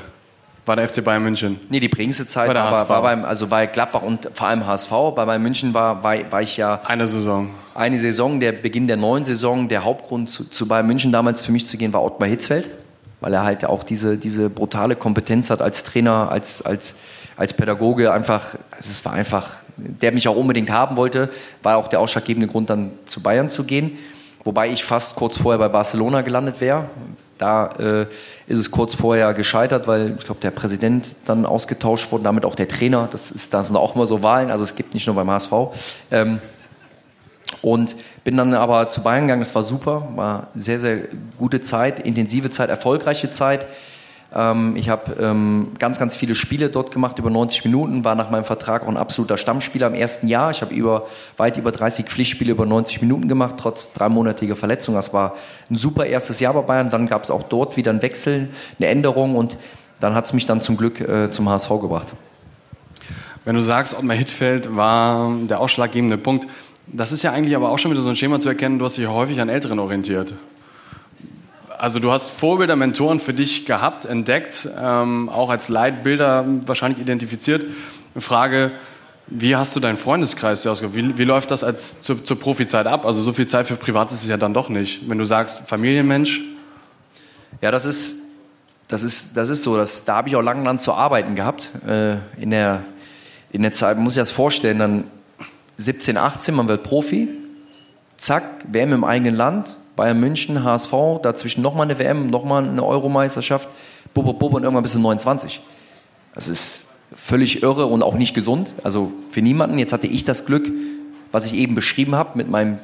War 0.64 0.76
der 0.76 0.88
FC 0.88 1.04
Bayern 1.04 1.22
München? 1.22 1.60
Nee, 1.68 1.80
die 1.80 1.88
prägendste 1.88 2.26
Zeit 2.26 2.48
war, 2.48 2.72
war, 2.72 2.88
war, 2.88 3.02
beim, 3.02 3.24
also 3.24 3.46
bei 3.46 3.66
Gladbach 3.66 4.02
und 4.02 4.30
vor 4.32 4.46
allem 4.46 4.66
HSV. 4.66 4.90
Bei 5.14 5.26
Bayern 5.26 5.42
München 5.42 5.74
war, 5.74 6.02
war, 6.02 6.16
war 6.30 6.40
ich 6.40 6.56
ja. 6.56 6.80
Eine 6.86 7.06
Saison. 7.06 7.50
Eine 7.74 7.98
Saison, 7.98 8.40
der 8.40 8.52
Beginn 8.52 8.86
der 8.86 8.96
neuen 8.96 9.24
Saison. 9.24 9.68
Der 9.68 9.84
Hauptgrund 9.84 10.30
zu, 10.30 10.48
zu 10.48 10.66
Bayern 10.66 10.86
München 10.86 11.12
damals 11.12 11.42
für 11.42 11.52
mich 11.52 11.66
zu 11.66 11.76
gehen 11.76 11.92
war 11.92 12.02
Ottmar 12.02 12.28
Hitzfeld 12.28 12.70
weil 13.22 13.32
er 13.32 13.44
halt 13.44 13.64
auch 13.64 13.84
diese, 13.84 14.18
diese 14.18 14.50
brutale 14.50 14.96
Kompetenz 14.96 15.48
hat 15.48 15.62
als 15.62 15.84
Trainer, 15.84 16.30
als, 16.30 16.60
als, 16.60 16.96
als 17.36 17.54
Pädagoge. 17.54 18.12
Einfach, 18.12 18.56
es 18.78 19.04
war 19.04 19.12
einfach, 19.12 19.50
der 19.76 20.12
mich 20.12 20.28
auch 20.28 20.36
unbedingt 20.36 20.70
haben 20.70 20.96
wollte, 20.96 21.30
war 21.62 21.76
auch 21.76 21.88
der 21.88 22.00
ausschlaggebende 22.00 22.48
Grund, 22.48 22.68
dann 22.68 22.90
zu 23.06 23.22
Bayern 23.22 23.48
zu 23.48 23.64
gehen. 23.64 23.96
Wobei 24.44 24.70
ich 24.70 24.84
fast 24.84 25.14
kurz 25.14 25.38
vorher 25.38 25.58
bei 25.58 25.68
Barcelona 25.68 26.22
gelandet 26.22 26.60
wäre. 26.60 26.86
Da 27.38 27.66
äh, 27.78 28.06
ist 28.46 28.58
es 28.58 28.70
kurz 28.70 28.94
vorher 28.94 29.34
gescheitert, 29.34 29.86
weil 29.86 30.16
ich 30.18 30.24
glaube, 30.24 30.40
der 30.40 30.50
Präsident 30.50 31.14
dann 31.24 31.46
ausgetauscht 31.46 32.10
wurde, 32.12 32.24
damit 32.24 32.44
auch 32.44 32.54
der 32.56 32.68
Trainer. 32.68 33.08
Das, 33.10 33.30
ist, 33.30 33.54
das 33.54 33.68
sind 33.68 33.76
auch 33.76 33.94
immer 33.94 34.06
so 34.06 34.22
Wahlen, 34.22 34.50
also 34.50 34.64
es 34.64 34.74
gibt 34.74 34.94
nicht 34.94 35.06
nur 35.06 35.16
beim 35.16 35.30
HSV. 35.30 35.52
Ähm, 36.10 36.40
und 37.60 37.96
bin 38.24 38.36
dann 38.36 38.54
aber 38.54 38.88
zu 38.88 39.02
Bayern 39.02 39.26
gegangen, 39.26 39.42
das 39.42 39.54
war 39.54 39.62
super, 39.62 40.08
war 40.16 40.48
sehr, 40.54 40.78
sehr 40.78 41.00
gute 41.38 41.60
Zeit, 41.60 42.00
intensive 42.00 42.50
Zeit, 42.50 42.70
erfolgreiche 42.70 43.30
Zeit. 43.30 43.66
Ähm, 44.34 44.74
ich 44.76 44.88
habe 44.88 45.12
ähm, 45.20 45.72
ganz, 45.78 45.98
ganz 45.98 46.16
viele 46.16 46.34
Spiele 46.34 46.70
dort 46.70 46.90
gemacht, 46.90 47.18
über 47.18 47.30
90 47.30 47.64
Minuten, 47.64 48.04
war 48.04 48.14
nach 48.14 48.30
meinem 48.30 48.44
Vertrag 48.44 48.82
auch 48.82 48.88
ein 48.88 48.96
absoluter 48.96 49.36
Stammspieler 49.36 49.88
im 49.88 49.94
ersten 49.94 50.28
Jahr. 50.28 50.50
Ich 50.50 50.62
habe 50.62 50.74
über, 50.74 51.06
weit 51.36 51.56
über 51.56 51.72
30 51.72 52.06
Pflichtspiele 52.06 52.52
über 52.52 52.64
90 52.64 53.02
Minuten 53.02 53.28
gemacht, 53.28 53.56
trotz 53.58 53.92
dreimonatiger 53.92 54.56
Verletzung. 54.56 54.94
Das 54.94 55.12
war 55.12 55.34
ein 55.70 55.76
super 55.76 56.06
erstes 56.06 56.40
Jahr 56.40 56.54
bei 56.54 56.62
Bayern. 56.62 56.90
Dann 56.90 57.06
gab 57.06 57.24
es 57.24 57.30
auch 57.30 57.42
dort 57.42 57.76
wieder 57.76 57.92
ein 57.92 58.02
Wechsel, 58.02 58.48
eine 58.78 58.88
Änderung 58.88 59.36
und 59.36 59.58
dann 60.00 60.14
hat 60.14 60.24
es 60.24 60.32
mich 60.32 60.46
dann 60.46 60.60
zum 60.60 60.76
Glück 60.76 61.00
äh, 61.00 61.30
zum 61.30 61.48
HSV 61.48 61.68
gebracht. 61.80 62.08
Wenn 63.44 63.56
du 63.56 63.60
sagst, 63.60 63.96
Ottmar 63.96 64.16
Hittfeld 64.16 64.74
war 64.76 65.36
der 65.48 65.60
ausschlaggebende 65.60 66.16
Punkt, 66.16 66.46
das 66.86 67.12
ist 67.12 67.22
ja 67.22 67.32
eigentlich 67.32 67.56
aber 67.56 67.70
auch 67.70 67.78
schon 67.78 67.90
wieder 67.90 68.02
so 68.02 68.08
ein 68.08 68.16
Schema 68.16 68.40
zu 68.40 68.48
erkennen, 68.48 68.78
du 68.78 68.84
hast 68.84 68.96
dich 68.96 69.06
häufig 69.06 69.40
an 69.40 69.48
Älteren 69.48 69.78
orientiert. 69.78 70.34
Also 71.78 71.98
du 71.98 72.12
hast 72.12 72.30
Vorbilder, 72.30 72.76
Mentoren 72.76 73.18
für 73.18 73.34
dich 73.34 73.66
gehabt, 73.66 74.04
entdeckt, 74.04 74.68
ähm, 74.78 75.28
auch 75.28 75.50
als 75.50 75.68
Leitbilder 75.68 76.44
wahrscheinlich 76.66 77.00
identifiziert. 77.00 77.64
Frage, 78.16 78.72
wie 79.26 79.56
hast 79.56 79.74
du 79.74 79.80
deinen 79.80 79.96
Freundeskreis 79.96 80.66
ausgewählt? 80.66 81.14
Wie, 81.14 81.18
wie 81.18 81.24
läuft 81.24 81.50
das 81.50 81.64
als 81.64 82.02
zur, 82.02 82.24
zur 82.24 82.38
Profizeit 82.38 82.86
ab? 82.86 83.06
Also 83.06 83.20
so 83.20 83.32
viel 83.32 83.46
Zeit 83.46 83.66
für 83.66 83.76
Privat 83.76 84.12
ist 84.12 84.22
es 84.22 84.28
ja 84.28 84.36
dann 84.36 84.54
doch 84.54 84.68
nicht. 84.68 85.08
Wenn 85.08 85.18
du 85.18 85.24
sagst, 85.24 85.68
Familienmensch? 85.68 86.42
Ja, 87.60 87.70
das 87.70 87.84
ist, 87.84 88.26
das 88.88 89.02
ist, 89.02 89.36
das 89.36 89.48
ist 89.48 89.62
so. 89.62 89.76
Das, 89.76 90.04
da 90.04 90.16
habe 90.16 90.28
ich 90.28 90.36
auch 90.36 90.42
lange 90.42 90.64
dran 90.64 90.78
zu 90.78 90.92
arbeiten 90.92 91.34
gehabt. 91.34 91.70
Äh, 91.86 92.16
in, 92.40 92.50
der, 92.50 92.82
in 93.52 93.62
der 93.62 93.72
Zeit, 93.72 93.98
muss 93.98 94.14
ich 94.14 94.20
das 94.20 94.30
vorstellen, 94.30 94.78
dann 94.78 95.04
17, 95.82 96.16
18, 96.16 96.54
man 96.54 96.68
wird 96.68 96.82
Profi, 96.82 97.28
zack, 98.16 98.44
WM 98.68 98.92
im 98.92 99.04
eigenen 99.04 99.34
Land, 99.34 99.76
Bayern 99.96 100.20
München, 100.20 100.64
HSV, 100.64 100.92
dazwischen 101.22 101.62
nochmal 101.62 101.84
eine 101.86 101.98
WM, 101.98 102.28
nochmal 102.28 102.64
eine 102.64 102.84
Euromeisterschaft, 102.84 103.68
bub, 104.14 104.38
bub, 104.38 104.54
und 104.54 104.62
irgendwann 104.62 104.82
bis 104.82 104.92
zu 104.92 105.00
29. 105.00 105.60
Das 106.34 106.48
ist 106.48 106.88
völlig 107.14 107.62
irre 107.62 107.86
und 107.86 108.02
auch 108.02 108.14
nicht 108.14 108.34
gesund, 108.34 108.72
also 108.84 109.12
für 109.30 109.42
niemanden. 109.42 109.78
Jetzt 109.78 109.92
hatte 109.92 110.06
ich 110.06 110.24
das 110.24 110.46
Glück, 110.46 110.70
was 111.30 111.44
ich 111.44 111.54
eben 111.54 111.74
beschrieben 111.74 112.14
habe, 112.14 112.38
mit 112.38 112.48
meinem, 112.48 112.78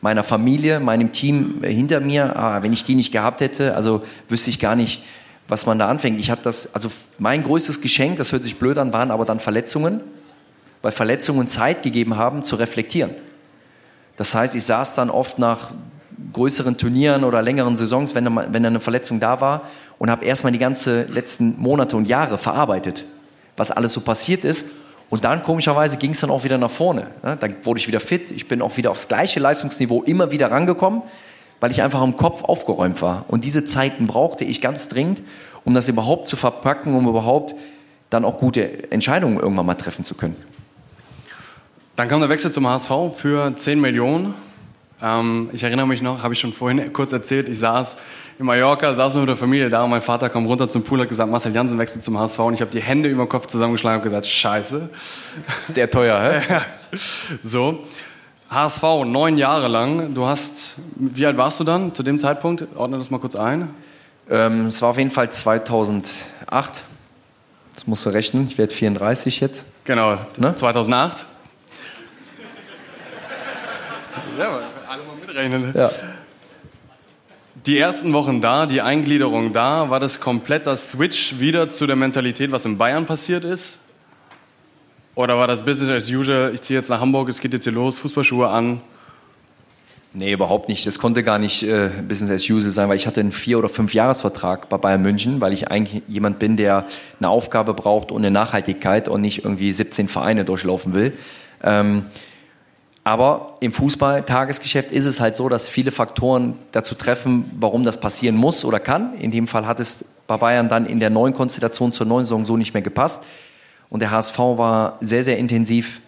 meiner 0.00 0.22
Familie, 0.22 0.80
meinem 0.80 1.12
Team 1.12 1.62
hinter 1.62 2.00
mir. 2.00 2.36
Ah, 2.36 2.62
wenn 2.62 2.72
ich 2.72 2.84
die 2.84 2.94
nicht 2.94 3.12
gehabt 3.12 3.40
hätte, 3.42 3.74
also 3.74 4.02
wüsste 4.28 4.48
ich 4.48 4.58
gar 4.58 4.74
nicht, 4.74 5.04
was 5.48 5.66
man 5.66 5.78
da 5.78 5.88
anfängt. 5.88 6.18
Ich 6.20 6.30
habe 6.30 6.40
das, 6.42 6.74
also 6.74 6.88
mein 7.18 7.42
größtes 7.42 7.80
Geschenk, 7.82 8.16
das 8.16 8.32
hört 8.32 8.44
sich 8.44 8.56
blöd 8.56 8.78
an, 8.78 8.92
waren 8.92 9.10
aber 9.10 9.24
dann 9.24 9.40
Verletzungen 9.40 10.00
weil 10.82 10.92
Verletzungen 10.92 11.48
Zeit 11.48 11.82
gegeben 11.82 12.16
haben 12.16 12.44
zu 12.44 12.56
reflektieren. 12.56 13.10
Das 14.16 14.34
heißt, 14.34 14.54
ich 14.54 14.64
saß 14.64 14.94
dann 14.94 15.10
oft 15.10 15.38
nach 15.38 15.70
größeren 16.32 16.76
Turnieren 16.76 17.24
oder 17.24 17.42
längeren 17.42 17.76
Saisons, 17.76 18.14
wenn, 18.14 18.24
wenn 18.34 18.66
eine 18.66 18.80
Verletzung 18.80 19.20
da 19.20 19.40
war 19.40 19.62
und 19.98 20.10
habe 20.10 20.24
erstmal 20.24 20.52
die 20.52 20.58
ganzen 20.58 21.12
letzten 21.12 21.60
Monate 21.60 21.96
und 21.96 22.06
Jahre 22.06 22.38
verarbeitet, 22.38 23.04
was 23.56 23.70
alles 23.70 23.92
so 23.92 24.00
passiert 24.00 24.44
ist. 24.44 24.66
Und 25.10 25.24
dann 25.24 25.42
komischerweise 25.42 25.96
ging 25.96 26.10
es 26.10 26.20
dann 26.20 26.30
auch 26.30 26.44
wieder 26.44 26.58
nach 26.58 26.70
vorne. 26.70 27.06
Dann 27.22 27.54
wurde 27.62 27.78
ich 27.78 27.86
wieder 27.86 28.00
fit, 28.00 28.30
ich 28.30 28.48
bin 28.48 28.60
auch 28.60 28.76
wieder 28.76 28.90
aufs 28.90 29.08
gleiche 29.08 29.40
Leistungsniveau 29.40 30.02
immer 30.02 30.32
wieder 30.32 30.50
rangekommen. 30.50 31.02
weil 31.60 31.70
ich 31.70 31.82
einfach 31.82 32.02
im 32.02 32.16
Kopf 32.16 32.44
aufgeräumt 32.44 33.02
war. 33.02 33.24
Und 33.28 33.44
diese 33.44 33.64
Zeiten 33.64 34.06
brauchte 34.06 34.44
ich 34.44 34.60
ganz 34.60 34.88
dringend, 34.88 35.22
um 35.64 35.74
das 35.74 35.88
überhaupt 35.88 36.28
zu 36.28 36.36
verpacken, 36.36 36.94
um 36.94 37.08
überhaupt 37.08 37.54
dann 38.10 38.24
auch 38.24 38.38
gute 38.38 38.90
Entscheidungen 38.90 39.38
irgendwann 39.38 39.66
mal 39.66 39.74
treffen 39.74 40.04
zu 40.04 40.14
können. 40.14 40.36
Dann 41.98 42.08
kam 42.08 42.20
der 42.20 42.28
Wechsel 42.28 42.52
zum 42.52 42.64
HSV 42.68 42.92
für 43.16 43.56
10 43.56 43.80
Millionen. 43.80 44.32
Ähm, 45.02 45.50
ich 45.52 45.64
erinnere 45.64 45.88
mich 45.88 46.00
noch, 46.00 46.22
habe 46.22 46.32
ich 46.32 46.38
schon 46.38 46.52
vorhin 46.52 46.92
kurz 46.92 47.10
erzählt, 47.10 47.48
ich 47.48 47.58
saß 47.58 47.96
in 48.38 48.46
Mallorca, 48.46 48.94
saß 48.94 49.14
mit 49.14 49.28
der 49.28 49.34
Familie 49.34 49.68
da 49.68 49.82
und 49.82 49.90
mein 49.90 50.00
Vater 50.00 50.30
kam 50.30 50.46
runter 50.46 50.68
zum 50.68 50.84
Pool 50.84 50.98
und 50.98 51.02
hat 51.02 51.08
gesagt, 51.08 51.28
Marcel 51.28 51.52
Jansen 51.52 51.76
wechselt 51.76 52.04
zum 52.04 52.16
HSV 52.16 52.38
und 52.38 52.54
ich 52.54 52.60
habe 52.60 52.70
die 52.70 52.80
Hände 52.80 53.08
über 53.08 53.24
den 53.24 53.28
Kopf 53.28 53.46
zusammengeschlagen 53.46 53.98
und 53.98 54.04
gesagt, 54.04 54.28
scheiße. 54.28 54.88
Ist 55.64 55.76
der 55.76 55.90
teuer, 55.90 56.40
hä? 56.40 56.60
so. 57.42 57.80
HSV, 58.48 58.82
neun 59.04 59.36
Jahre 59.36 59.66
lang. 59.66 60.14
Du 60.14 60.24
hast, 60.24 60.76
wie 60.94 61.26
alt 61.26 61.36
warst 61.36 61.58
du 61.58 61.64
dann 61.64 61.96
zu 61.96 62.04
dem 62.04 62.20
Zeitpunkt? 62.20 62.64
Ordne 62.76 62.98
das 62.98 63.10
mal 63.10 63.18
kurz 63.18 63.34
ein. 63.34 63.70
Ähm, 64.30 64.66
es 64.66 64.80
war 64.82 64.90
auf 64.90 64.98
jeden 64.98 65.10
Fall 65.10 65.32
2008. 65.32 66.14
Das 66.46 67.88
musst 67.88 68.06
du 68.06 68.10
rechnen. 68.10 68.46
Ich 68.48 68.56
werde 68.56 68.72
34 68.72 69.40
jetzt. 69.40 69.66
Genau, 69.84 70.16
ne? 70.38 70.54
2008. 70.54 71.26
ja, 74.38 74.60
alle 74.88 75.02
mal 75.02 75.16
mitrechnen. 75.20 75.72
Ja. 75.74 75.90
Die 77.66 77.78
ersten 77.78 78.12
Wochen 78.12 78.40
da, 78.40 78.66
die 78.66 78.80
Eingliederung 78.80 79.52
da, 79.52 79.90
war 79.90 80.00
das 80.00 80.20
komplett 80.20 80.66
das 80.66 80.90
Switch 80.90 81.38
wieder 81.38 81.68
zu 81.68 81.86
der 81.86 81.96
Mentalität, 81.96 82.52
was 82.52 82.64
in 82.64 82.78
Bayern 82.78 83.04
passiert 83.04 83.44
ist? 83.44 83.78
Oder 85.14 85.36
war 85.36 85.48
das 85.48 85.64
Business 85.64 85.90
as 85.90 86.10
usual? 86.10 86.52
Ich 86.54 86.60
ziehe 86.60 86.78
jetzt 86.78 86.88
nach 86.88 87.00
Hamburg, 87.00 87.28
es 87.28 87.40
geht 87.40 87.52
jetzt 87.52 87.64
hier 87.64 87.72
los, 87.72 87.98
Fußballschuhe 87.98 88.48
an. 88.48 88.80
Nee, 90.14 90.32
überhaupt 90.32 90.68
nicht. 90.68 90.86
Das 90.86 90.98
konnte 90.98 91.22
gar 91.22 91.38
nicht 91.38 91.62
äh, 91.64 91.90
Business 92.08 92.30
as 92.30 92.48
usual 92.48 92.72
sein, 92.72 92.88
weil 92.88 92.96
ich 92.96 93.06
hatte 93.06 93.20
einen 93.20 93.32
vier- 93.32 93.58
oder 93.58 93.68
fünf 93.68 93.92
Jahresvertrag 93.92 94.68
bei 94.68 94.78
Bayern 94.78 95.02
München, 95.02 95.40
weil 95.40 95.52
ich 95.52 95.70
eigentlich 95.70 96.02
jemand 96.08 96.38
bin, 96.38 96.56
der 96.56 96.86
eine 97.20 97.28
Aufgabe 97.28 97.74
braucht 97.74 98.12
und 98.12 98.18
eine 98.18 98.30
Nachhaltigkeit 98.30 99.08
und 99.08 99.20
nicht 99.20 99.44
irgendwie 99.44 99.72
17 99.72 100.08
Vereine 100.08 100.44
durchlaufen 100.44 100.94
will. 100.94 101.12
Ähm, 101.62 102.06
aber 103.08 103.54
im 103.60 103.72
Fußball-Tagesgeschäft 103.72 104.92
ist 104.92 105.06
es 105.06 105.18
halt 105.18 105.34
so, 105.34 105.48
dass 105.48 105.66
viele 105.66 105.92
Faktoren 105.92 106.58
dazu 106.72 106.94
treffen, 106.94 107.50
warum 107.58 107.82
das 107.82 108.00
passieren 108.00 108.36
muss 108.36 108.66
oder 108.66 108.80
kann. 108.80 109.14
In 109.18 109.30
dem 109.30 109.48
Fall 109.48 109.66
hat 109.66 109.80
es 109.80 110.04
bei 110.26 110.36
Bayern 110.36 110.68
dann 110.68 110.84
in 110.84 111.00
der 111.00 111.08
neuen 111.08 111.32
Konstellation 111.32 111.94
zur 111.94 112.06
neuen 112.06 112.26
Saison 112.26 112.44
so 112.44 112.58
nicht 112.58 112.74
mehr 112.74 112.82
gepasst. 112.82 113.24
Und 113.88 114.00
der 114.00 114.10
HSV 114.10 114.38
war 114.38 114.98
sehr, 115.00 115.22
sehr 115.22 115.38
intensiv 115.38 116.02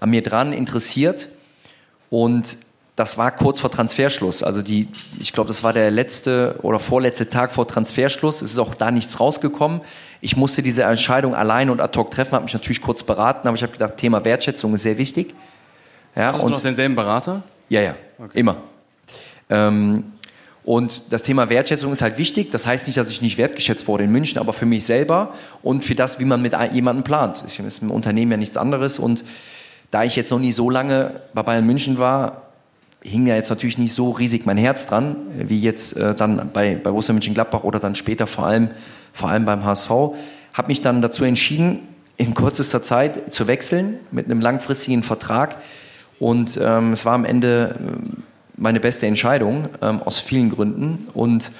an 0.00 0.10
mir 0.10 0.24
dran, 0.24 0.52
interessiert. 0.52 1.28
Und 2.10 2.58
das 2.96 3.16
war 3.16 3.30
kurz 3.30 3.60
vor 3.60 3.70
Transferschluss. 3.70 4.42
Also 4.42 4.60
die, 4.60 4.88
ich 5.20 5.32
glaube, 5.32 5.46
das 5.46 5.62
war 5.62 5.72
der 5.72 5.92
letzte 5.92 6.58
oder 6.62 6.80
vorletzte 6.80 7.28
Tag 7.28 7.52
vor 7.52 7.68
Transferschluss. 7.68 8.42
Es 8.42 8.50
ist 8.50 8.58
auch 8.58 8.74
da 8.74 8.90
nichts 8.90 9.20
rausgekommen. 9.20 9.82
Ich 10.20 10.36
musste 10.36 10.64
diese 10.64 10.82
Entscheidung 10.82 11.36
allein 11.36 11.70
und 11.70 11.80
ad 11.80 11.96
hoc 11.96 12.10
treffen, 12.10 12.32
habe 12.32 12.42
mich 12.42 12.54
natürlich 12.54 12.82
kurz 12.82 13.04
beraten, 13.04 13.46
aber 13.46 13.56
ich 13.56 13.62
habe 13.62 13.72
gedacht, 13.72 13.98
Thema 13.98 14.24
Wertschätzung 14.24 14.74
ist 14.74 14.82
sehr 14.82 14.98
wichtig. 14.98 15.32
Ja, 16.16 16.32
Hast 16.32 16.44
du 16.44 16.48
noch 16.48 16.60
denselben 16.60 16.94
Berater? 16.94 17.42
Ja, 17.68 17.80
ja, 17.80 17.96
okay. 18.18 18.38
immer. 18.38 18.56
Ähm, 19.50 20.04
und 20.64 21.12
das 21.12 21.22
Thema 21.22 21.50
Wertschätzung 21.50 21.92
ist 21.92 22.00
halt 22.00 22.16
wichtig. 22.16 22.50
Das 22.50 22.66
heißt 22.66 22.86
nicht, 22.86 22.96
dass 22.96 23.10
ich 23.10 23.20
nicht 23.20 23.36
wertgeschätzt 23.36 23.86
wurde 23.86 24.04
in 24.04 24.10
München, 24.10 24.38
aber 24.38 24.52
für 24.52 24.64
mich 24.64 24.86
selber 24.86 25.34
und 25.62 25.84
für 25.84 25.94
das, 25.94 26.18
wie 26.20 26.24
man 26.24 26.40
mit 26.40 26.54
jemandem 26.72 27.04
plant. 27.04 27.42
Das 27.44 27.58
ist 27.58 27.82
im 27.82 27.90
Unternehmen 27.90 28.30
ja 28.30 28.36
nichts 28.38 28.56
anderes. 28.56 28.98
Und 28.98 29.24
da 29.90 30.04
ich 30.04 30.16
jetzt 30.16 30.30
noch 30.30 30.38
nie 30.38 30.52
so 30.52 30.70
lange 30.70 31.20
bei 31.34 31.42
Bayern 31.42 31.66
München 31.66 31.98
war, 31.98 32.42
hing 33.02 33.26
ja 33.26 33.36
jetzt 33.36 33.50
natürlich 33.50 33.76
nicht 33.76 33.92
so 33.92 34.12
riesig 34.12 34.46
mein 34.46 34.56
Herz 34.56 34.86
dran, 34.86 35.16
wie 35.36 35.60
jetzt 35.60 35.96
äh, 35.98 36.14
dann 36.14 36.50
bei, 36.52 36.76
bei 36.76 36.90
Borussia 36.90 37.12
Mönchengladbach 37.12 37.62
oder 37.62 37.78
dann 37.78 37.94
später 37.94 38.26
vor 38.26 38.46
allem, 38.46 38.70
vor 39.12 39.28
allem 39.28 39.44
beim 39.44 39.64
HSV. 39.64 39.90
Habe 40.54 40.68
mich 40.68 40.80
dann 40.80 41.02
dazu 41.02 41.24
entschieden, 41.24 41.80
in 42.16 42.32
kürzester 42.32 42.82
Zeit 42.82 43.32
zu 43.32 43.46
wechseln 43.46 43.98
mit 44.10 44.26
einem 44.26 44.40
langfristigen 44.40 45.02
Vertrag. 45.02 45.56
Und 46.18 46.58
ähm, 46.62 46.92
es 46.92 47.04
war 47.04 47.14
am 47.14 47.24
Ende 47.24 47.74
meine 48.56 48.80
beste 48.80 49.06
Entscheidung 49.06 49.64
ähm, 49.82 50.02
aus 50.02 50.20
vielen 50.20 50.50
Gründen. 50.50 51.08
Und 51.14 51.50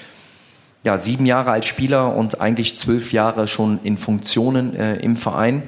ja, 0.85 0.99
sieben 0.99 1.27
Jahre 1.27 1.51
als 1.51 1.67
Spieler 1.67 2.15
und 2.15 2.41
eigentlich 2.41 2.77
zwölf 2.77 3.13
Jahre 3.13 3.49
schon 3.49 3.81
in 3.83 3.97
Funktionen 3.97 4.77
äh, 4.77 4.97
im 4.97 5.17
Verein. 5.17 5.63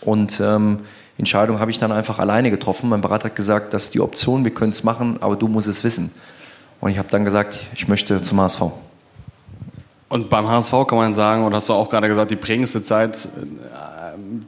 Und 0.00 0.40
ähm, 0.40 0.80
Entscheidung 1.18 1.58
habe 1.60 1.70
ich 1.70 1.78
dann 1.78 1.92
einfach 1.92 2.18
alleine 2.18 2.50
getroffen. 2.50 2.88
Mein 2.90 3.00
Berater 3.00 3.26
hat 3.26 3.36
gesagt, 3.36 3.74
das 3.74 3.84
ist 3.84 3.94
die 3.94 4.00
Option, 4.00 4.44
wir 4.44 4.52
können 4.52 4.70
es 4.70 4.84
machen, 4.84 5.18
aber 5.20 5.36
du 5.36 5.48
musst 5.48 5.68
es 5.68 5.82
wissen. 5.82 6.12
Und 6.80 6.90
ich 6.90 6.98
habe 6.98 7.08
dann 7.10 7.24
gesagt, 7.24 7.58
ich 7.74 7.88
möchte 7.88 8.22
zum 8.22 8.40
HSV. 8.40 8.62
Und 10.08 10.30
beim 10.30 10.48
HSV 10.48 10.72
kann 10.86 10.98
man 10.98 11.12
sagen, 11.12 11.44
und 11.44 11.54
hast 11.54 11.68
du 11.68 11.74
auch 11.74 11.90
gerade 11.90 12.08
gesagt, 12.08 12.30
die 12.30 12.36
prägendste 12.36 12.82
Zeit, 12.82 13.26
äh, 13.26 13.28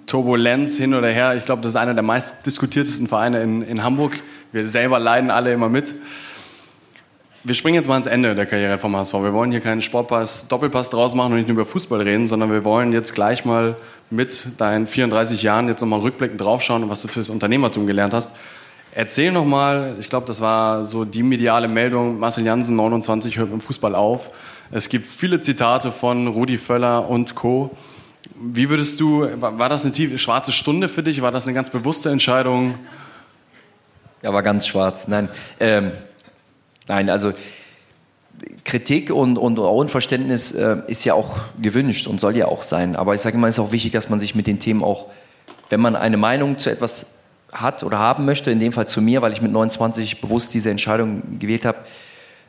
Turbulenz 0.07 0.77
hin 0.77 0.95
oder 0.95 1.09
her. 1.09 1.35
Ich 1.37 1.45
glaube, 1.45 1.63
das 1.63 1.73
ist 1.73 1.77
einer 1.77 1.95
der 1.95 2.03
meist 2.03 2.45
diskutiertesten 2.47 3.09
Vereine 3.09 3.43
in, 3.43 3.63
in 3.63 3.83
Hamburg. 3.83 4.13
Wir 4.53 4.67
selber 4.67 4.99
leiden 4.99 5.31
alle 5.31 5.53
immer 5.53 5.69
mit. 5.69 5.95
Wir 7.43 7.55
springen 7.55 7.77
jetzt 7.77 7.89
mal 7.89 7.95
ans 7.95 8.07
Ende 8.07 8.35
der 8.35 8.45
Karriere 8.45 8.79
vom 8.79 8.95
HSV. 8.95 9.15
Wir 9.15 9.33
wollen 9.33 9.51
hier 9.51 9.61
keinen 9.61 9.81
Sportpass, 9.81 10.49
Doppelpass 10.49 10.91
draus 10.91 11.15
machen 11.15 11.33
und 11.33 11.39
nicht 11.39 11.49
nur 11.49 11.55
über 11.55 11.65
Fußball 11.65 12.03
reden, 12.03 12.29
sondern 12.29 12.51
wir 12.53 12.65
wollen 12.65 12.93
jetzt 12.93 13.15
gleich 13.15 13.47
mal 13.47 13.77
mit 14.11 14.45
deinen 14.59 14.87
34 14.87 15.43
Jahren 15.43 15.69
jetzt 15.69 15.81
nochmal 15.81 16.01
rückblickend 16.01 16.41
draufschauen, 16.41 16.91
was 16.91 17.01
du 17.01 17.09
fürs 17.09 17.31
Unternehmertum 17.31 17.87
gelernt 17.87 18.13
hast. 18.13 18.37
Erzähl 18.93 19.31
nochmal, 19.33 19.95
ich 20.01 20.11
glaube, 20.11 20.27
das 20.27 20.41
war 20.41 20.85
so 20.85 21.05
die 21.05 21.23
mediale 21.23 21.69
Meldung, 21.69 22.19
Marcel 22.19 22.45
Jansen, 22.45 22.77
29, 22.77 23.39
hört 23.39 23.53
dem 23.53 23.61
Fußball 23.61 23.95
auf. 23.95 24.31
Es 24.73 24.89
gibt 24.89 25.07
viele 25.07 25.41
Zitate 25.41 25.93
von 25.93 26.27
Rudi 26.27 26.59
Völler 26.59 27.09
und 27.09 27.35
Co. 27.37 27.71
Wie 28.43 28.71
würdest 28.71 28.99
du, 29.01 29.29
war 29.39 29.69
das 29.69 29.85
eine 29.85 29.93
tiefe, 29.93 30.17
schwarze 30.17 30.51
Stunde 30.51 30.89
für 30.89 31.03
dich? 31.03 31.21
War 31.21 31.31
das 31.31 31.45
eine 31.45 31.53
ganz 31.53 31.69
bewusste 31.69 32.09
Entscheidung? 32.09 32.79
Ja, 34.23 34.33
war 34.33 34.43
ganz 34.43 34.67
schwarz. 34.67 35.09
Nein, 35.09 35.29
ähm, 35.61 35.93
nein, 36.89 37.11
also 37.11 37.35
Kritik 38.65 39.11
und, 39.11 39.37
und 39.37 39.59
Unverständnis 39.59 40.53
äh, 40.53 40.79
ist 40.87 41.05
ja 41.05 41.13
auch 41.13 41.39
gewünscht 41.61 42.07
und 42.07 42.19
soll 42.19 42.35
ja 42.35 42.47
auch 42.47 42.63
sein. 42.63 42.97
Aber 42.97 43.15
ich 43.15 43.21
sage 43.21 43.37
immer, 43.37 43.47
es 43.47 43.57
ist 43.57 43.61
auch 43.61 43.73
wichtig, 43.73 43.93
dass 43.93 44.09
man 44.09 44.21
sich 44.21 44.35
mit 44.35 44.47
den 44.47 44.59
Themen 44.59 44.83
auch, 44.83 45.09
wenn 45.69 45.81
man 45.81 45.95
eine 45.95 46.17
Meinung 46.17 46.57
zu 46.57 46.71
etwas 46.71 47.09
hat 47.53 47.83
oder 47.83 47.99
haben 47.99 48.25
möchte, 48.25 48.51
in 48.51 48.59
dem 48.59 48.73
Fall 48.73 48.89
zu 48.89 49.03
mir, 49.03 49.21
weil 49.21 49.33
ich 49.33 49.43
mit 49.43 49.53
29 49.53 50.23
bewusst 50.23 50.55
diese 50.55 50.71
Entscheidung 50.71 51.39
gewählt 51.39 51.67
habe, 51.67 51.81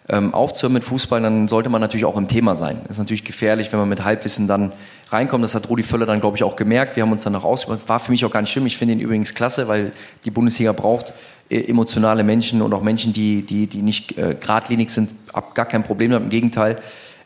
ähm, 0.09 0.33
aufzuhören 0.33 0.73
mit 0.73 0.83
Fußball, 0.83 1.21
dann 1.21 1.47
sollte 1.47 1.69
man 1.69 1.81
natürlich 1.81 2.05
auch 2.05 2.17
im 2.17 2.27
Thema 2.27 2.55
sein. 2.55 2.81
Das 2.83 2.91
ist 2.91 2.99
natürlich 2.99 3.23
gefährlich, 3.23 3.71
wenn 3.71 3.79
man 3.79 3.89
mit 3.89 4.03
Halbwissen 4.03 4.47
dann 4.47 4.71
reinkommt. 5.09 5.43
Das 5.43 5.55
hat 5.55 5.69
Rudi 5.69 5.83
Völler 5.83 6.05
dann, 6.05 6.19
glaube 6.19 6.37
ich, 6.37 6.43
auch 6.43 6.55
gemerkt. 6.55 6.95
Wir 6.95 7.03
haben 7.03 7.11
uns 7.11 7.23
dann 7.23 7.33
noch 7.33 7.43
aus. 7.43 7.67
War 7.87 7.99
für 7.99 8.11
mich 8.11 8.25
auch 8.25 8.31
gar 8.31 8.41
nicht 8.41 8.51
schlimm. 8.51 8.65
Ich 8.65 8.77
finde 8.77 8.95
ihn 8.95 8.99
übrigens 8.99 9.33
klasse, 9.35 9.67
weil 9.67 9.91
die 10.25 10.31
Bundesliga 10.31 10.71
braucht 10.71 11.13
äh, 11.49 11.61
emotionale 11.61 12.23
Menschen 12.23 12.61
und 12.61 12.73
auch 12.73 12.81
Menschen, 12.81 13.13
die, 13.13 13.43
die, 13.43 13.67
die 13.67 13.81
nicht 13.81 14.17
äh, 14.17 14.35
geradlinig 14.39 14.89
sind, 14.89 15.11
ab 15.33 15.53
gar 15.53 15.65
kein 15.65 15.83
Problem 15.83 16.11
damit, 16.11 16.25
im 16.25 16.29
Gegenteil. 16.29 16.79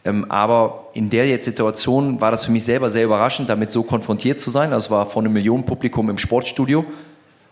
Ähm, 0.03 0.29
aber 0.29 0.89
in 0.93 1.09
der 1.09 1.27
jetzt 1.27 1.45
Situation 1.45 2.21
war 2.21 2.31
das 2.31 2.45
für 2.45 2.51
mich 2.51 2.63
selber 2.63 2.89
sehr 2.89 3.05
überraschend, 3.05 3.49
damit 3.49 3.71
so 3.71 3.83
konfrontiert 3.83 4.39
zu 4.39 4.49
sein. 4.49 4.71
Das 4.71 4.91
war 4.91 5.05
vor 5.05 5.23
einem 5.23 5.33
Millionenpublikum 5.33 6.09
im 6.09 6.17
Sportstudio. 6.17 6.85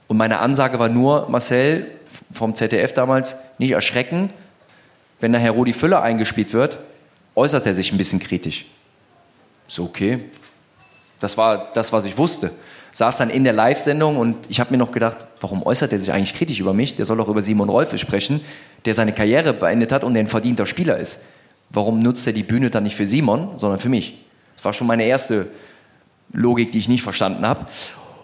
Und 0.08 0.18
meine 0.18 0.40
Ansage 0.40 0.80
war 0.80 0.90
nur, 0.90 1.28
Marcel 1.30 1.88
vom 2.32 2.54
ZDF 2.54 2.94
damals, 2.94 3.38
nicht 3.58 3.72
erschrecken, 3.72 4.30
wenn 5.24 5.32
nachher 5.32 5.52
Rudi 5.52 5.74
Völler 5.74 6.04
eingespielt 6.04 6.54
wird, 6.54 6.78
äußert 7.34 7.66
er 7.66 7.74
sich 7.74 7.92
ein 7.92 7.98
bisschen 7.98 8.20
kritisch. 8.20 8.68
So, 9.68 9.86
okay. 9.86 10.26
Das 11.20 11.38
war 11.38 11.72
das, 11.74 11.92
was 11.92 12.06
ich 12.06 12.18
wusste 12.18 12.52
saß 12.94 13.18
dann 13.18 13.30
in 13.32 13.44
der 13.44 13.54
Live-Sendung 13.54 14.18
und 14.18 14.38
ich 14.50 14.60
habe 14.60 14.72
mir 14.72 14.78
noch 14.78 14.92
gedacht, 14.92 15.18
warum 15.42 15.64
äußert 15.64 15.92
er 15.92 16.00
sich 16.00 16.14
eigentlich 16.14 16.36
kritisch 16.36 16.60
über 16.60 16.74
mich? 16.74 16.96
Der 16.96 17.06
soll 17.06 17.18
doch 17.18 17.28
über 17.28 17.42
Simon 17.42 17.68
Rolfe 17.68 17.98
sprechen, 17.98 18.42
der 18.86 18.94
seine 18.94 19.14
Karriere 19.14 19.52
beendet 19.52 19.92
hat 19.92 20.04
und 20.04 20.14
der 20.14 20.24
ein 20.24 20.28
verdienter 20.28 20.68
Spieler 20.68 20.98
ist. 20.98 21.24
Warum 21.72 22.00
nutzt 22.00 22.26
er 22.28 22.34
die 22.34 22.44
Bühne 22.44 22.70
dann 22.70 22.84
nicht 22.84 22.96
für 22.96 23.08
Simon, 23.08 23.50
sondern 23.58 23.80
für 23.80 23.90
mich? 23.90 24.20
Das 24.56 24.64
war 24.64 24.74
schon 24.74 24.86
meine 24.86 25.06
erste 25.06 25.48
Logik, 26.32 26.72
die 26.72 26.78
ich 26.78 26.88
nicht 26.88 27.02
verstanden 27.02 27.48
habe. 27.48 27.66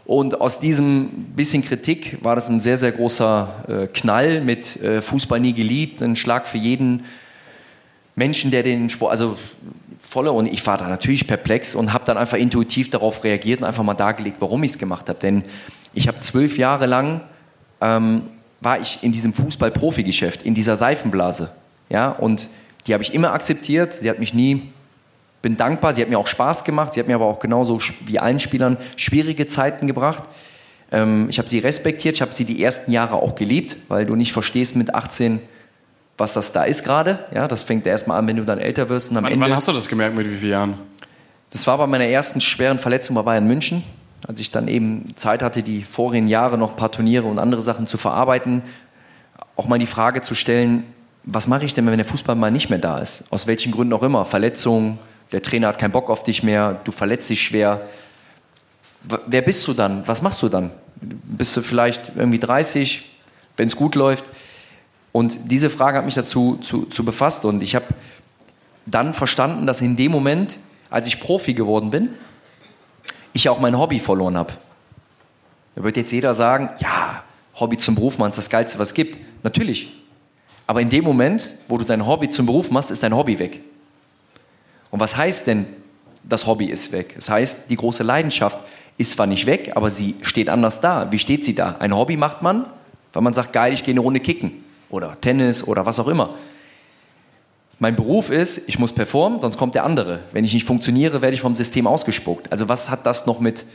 Und 0.10 0.42
aus 0.42 0.60
diesem 0.60 1.36
bisschen 1.36 1.64
Kritik 1.64 2.18
war 2.24 2.34
das 2.34 2.50
ein 2.50 2.60
sehr, 2.60 2.78
sehr 2.78 2.92
großer 2.92 3.66
äh, 3.68 3.88
Knall 3.94 4.42
mit 4.42 4.82
äh, 4.82 5.04
Fußball 5.04 5.40
nie 5.40 5.54
geliebt, 5.54 6.02
ein 6.02 6.16
Schlag 6.16 6.48
für 6.48 6.58
jeden 6.58 7.06
Menschen, 8.16 8.50
der 8.50 8.64
den 8.64 8.90
Sport, 8.90 9.12
also 9.12 9.38
volle 10.02 10.32
und 10.32 10.48
ich 10.48 10.66
war 10.66 10.80
da 10.80 10.88
natürlich 10.88 11.28
perplex 11.28 11.76
und 11.76 11.94
habe 11.94 12.06
dann 12.06 12.18
einfach 12.18 12.40
intuitiv 12.40 12.90
darauf 12.90 13.24
reagiert 13.24 13.62
und 13.62 13.68
einfach 13.68 13.84
mal 13.84 13.94
dargelegt, 13.94 14.38
warum 14.40 14.64
ich 14.64 14.72
es 14.72 14.78
gemacht 14.80 15.10
habe. 15.10 15.20
Denn 15.20 15.44
ich 15.94 16.08
habe 16.08 16.18
zwölf 16.18 16.58
Jahre 16.58 16.88
lang 16.88 17.22
ähm, 17.80 18.24
war 18.62 18.80
ich 18.80 19.04
in 19.04 19.12
diesem 19.12 19.32
Fußball-Profi-Geschäft, 19.32 20.42
in 20.42 20.56
dieser 20.56 20.76
Seifenblase, 20.76 21.52
ja 21.88 22.10
und 22.10 22.50
die 22.88 22.94
habe 22.96 23.04
ich 23.04 23.14
immer 23.14 23.32
akzeptiert. 23.32 23.94
Sie 23.94 24.10
hat 24.10 24.18
mich 24.18 24.34
nie 24.34 24.72
bin 25.42 25.58
dankbar. 25.58 25.94
Sie 25.94 26.02
hat 26.02 26.10
mir 26.10 26.20
auch 26.20 26.28
Spaß 26.28 26.64
gemacht. 26.64 26.94
Sie 26.94 27.00
hat 27.00 27.08
mir 27.08 27.16
aber 27.16 27.26
auch 27.26 27.40
genauso 27.40 27.80
wie 28.06 28.20
allen 28.20 28.40
Spielern 28.40 28.78
schwierige 28.96 29.48
Zeiten 29.48 29.88
gebracht. 29.88 30.24
Ähm, 30.92 31.28
ich 31.30 31.38
habe 31.38 31.50
sie 31.50 31.60
respektiert. 31.60 32.16
Ich 32.16 32.22
habe 32.22 32.34
sie 32.34 32.46
die 32.46 32.64
ersten 32.64 32.92
Jahre 32.92 33.16
auch 33.16 33.36
geliebt, 33.36 33.76
weil 33.88 34.06
du 34.06 34.16
nicht 34.16 34.34
verstehst 34.34 34.76
mit 34.76 34.94
18 34.94 35.40
was 36.20 36.34
das 36.34 36.52
da 36.52 36.64
ist 36.64 36.84
gerade. 36.84 37.20
Ja, 37.34 37.48
das 37.48 37.64
fängt 37.64 37.88
erstmal 37.88 38.20
an, 38.20 38.28
wenn 38.28 38.36
du 38.36 38.44
dann 38.44 38.60
älter 38.60 38.90
wirst 38.90 39.12
und 39.12 39.18
am 39.18 39.24
wann, 39.24 39.34
Ende. 39.34 39.46
Wann 39.46 39.56
hast 39.56 39.68
du 39.68 39.72
das 39.72 39.88
gemerkt, 39.88 40.16
mit 40.16 40.30
wie 40.30 40.38
vielen 40.38 40.52
Jahren? 40.52 40.74
Das 41.50 41.66
war 41.66 41.78
bei 41.78 41.88
meiner 41.88 42.06
ersten 42.06 42.42
schweren 42.42 42.78
Verletzung 42.78 43.16
bei 43.16 43.24
Bayern 43.24 43.48
München, 43.48 43.84
als 44.28 44.40
ich 44.40 44.52
dann 44.52 44.68
eben 44.68 45.14
Zeit 45.16 45.42
hatte, 45.42 45.64
die 45.64 45.84
vorigen 45.84 46.28
Jahre 46.28 46.58
noch 46.58 46.72
ein 46.72 46.76
paar 46.76 46.92
Turniere 46.92 47.26
und 47.26 47.40
andere 47.40 47.62
Sachen 47.62 47.88
zu 47.88 47.98
verarbeiten. 47.98 48.62
Auch 49.56 49.68
mal 49.68 49.80
die 49.80 49.88
Frage 49.88 50.22
zu 50.22 50.36
stellen, 50.36 50.84
was 51.24 51.48
mache 51.48 51.66
ich 51.66 51.74
denn, 51.74 51.86
wenn 51.88 51.98
der 51.98 52.06
Fußball 52.06 52.36
mal 52.36 52.52
nicht 52.52 52.70
mehr 52.70 52.80
da 52.80 53.00
ist? 53.00 53.24
Aus 53.30 53.48
welchen 53.48 53.72
Gründen 53.72 53.94
auch 53.94 54.04
immer. 54.04 54.26
Verletzung, 54.26 55.00
der 55.32 55.42
Trainer 55.42 55.68
hat 55.68 55.80
keinen 55.80 55.92
Bock 55.92 56.10
auf 56.10 56.24
dich 56.24 56.44
mehr, 56.44 56.80
du 56.84 56.92
verletzt 56.92 57.30
dich 57.30 57.42
schwer. 57.42 57.88
Wer 59.28 59.42
bist 59.42 59.68
du 59.68 59.74
dann? 59.74 60.08
Was 60.08 60.22
machst 60.22 60.42
du 60.42 60.50
dann? 60.50 60.72
Bist 61.02 61.56
du 61.56 61.62
vielleicht 61.62 62.12
irgendwie 62.16 62.40
30, 62.40 63.10
wenn 63.56 63.68
es 63.68 63.76
gut 63.76 63.96
läuft? 63.96 64.26
Und 65.12 65.52
diese 65.52 65.70
Frage 65.70 65.98
hat 65.98 66.06
mich 66.06 66.16
dazu 66.16 66.58
zu, 66.62 66.86
zu 66.86 67.04
befasst 67.04 67.46
und 67.46 67.64
ich 67.64 67.76
habe 67.76 67.86
dann 68.86 69.14
verstanden, 69.14 69.66
dass 69.66 69.82
in 69.82 69.96
dem 69.96 70.12
Moment, 70.12 70.60
als 70.90 71.08
ich 71.08 71.20
Profi 71.20 71.54
geworden 71.54 71.92
bin, 71.92 72.10
ich 73.34 73.50
auch 73.50 73.60
mein 73.60 73.78
Hobby 73.78 74.00
verloren 74.00 74.38
habe. 74.38 74.54
Da 75.76 75.84
wird 75.84 75.98
jetzt 75.98 76.12
jeder 76.12 76.34
sagen, 76.34 76.70
ja, 76.80 77.24
Hobby 77.56 77.78
zum 77.78 77.96
Beruf 77.96 78.18
machen 78.18 78.32
ist 78.32 78.38
das 78.38 78.50
Geilste, 78.50 78.80
was 78.80 78.90
es 78.90 78.94
gibt. 78.94 79.20
Natürlich. 79.44 79.96
Aber 80.68 80.82
in 80.82 80.90
dem 80.90 81.04
Moment, 81.04 81.54
wo 81.68 81.78
du 81.78 81.86
dein 81.86 82.06
Hobby 82.06 82.28
zum 82.28 82.46
Beruf 82.46 82.70
machst, 82.72 82.92
ist 82.92 83.02
dein 83.02 83.16
Hobby 83.16 83.40
weg. 83.40 83.62
Und 84.92 85.00
was 85.00 85.18
heißt 85.18 85.48
denn, 85.48 85.66
das 86.24 86.46
Hobby 86.48 86.66
ist 86.66 86.92
weg? 86.92 87.14
Das 87.16 87.30
heißt, 87.30 87.70
die 87.70 87.76
große 87.76 88.04
Leidenschaft 88.04 88.60
ist 88.98 89.14
zwar 89.14 89.28
nicht 89.28 89.46
weg, 89.46 89.72
aber 89.76 89.90
sie 89.90 90.16
steht 90.22 90.50
anders 90.50 90.82
da. 90.82 91.12
Wie 91.12 91.20
steht 91.20 91.46
sie 91.46 91.56
da? 91.56 91.78
Ein 91.80 91.96
Hobby 91.96 92.18
macht 92.18 92.42
man, 92.42 92.66
weil 93.14 93.22
man 93.22 93.34
sagt, 93.34 93.54
geil, 93.54 93.74
ich 93.74 93.84
gehe 93.84 93.94
eine 93.94 94.02
Runde 94.02 94.20
kicken 94.20 94.52
oder 94.90 95.20
Tennis 95.22 95.64
oder 95.64 95.86
was 95.86 96.00
auch 96.00 96.08
immer. 96.08 96.36
Mein 97.82 97.96
Beruf 97.96 98.30
ist, 98.30 98.68
ich 98.68 98.78
muss 98.78 98.92
performen, 98.92 99.40
sonst 99.40 99.58
kommt 99.58 99.74
der 99.74 99.86
andere. 99.86 100.20
Wenn 100.34 100.44
ich 100.44 100.54
nicht 100.54 100.66
funktioniere, 100.66 101.22
werde 101.22 101.34
ich 101.34 101.42
vom 101.42 101.56
System 101.56 101.88
ausgespuckt. 101.88 102.52
Also 102.52 102.68
was 102.68 102.90
hat 102.90 103.06
das 103.06 103.26
noch 103.26 103.40
mit, 103.40 103.66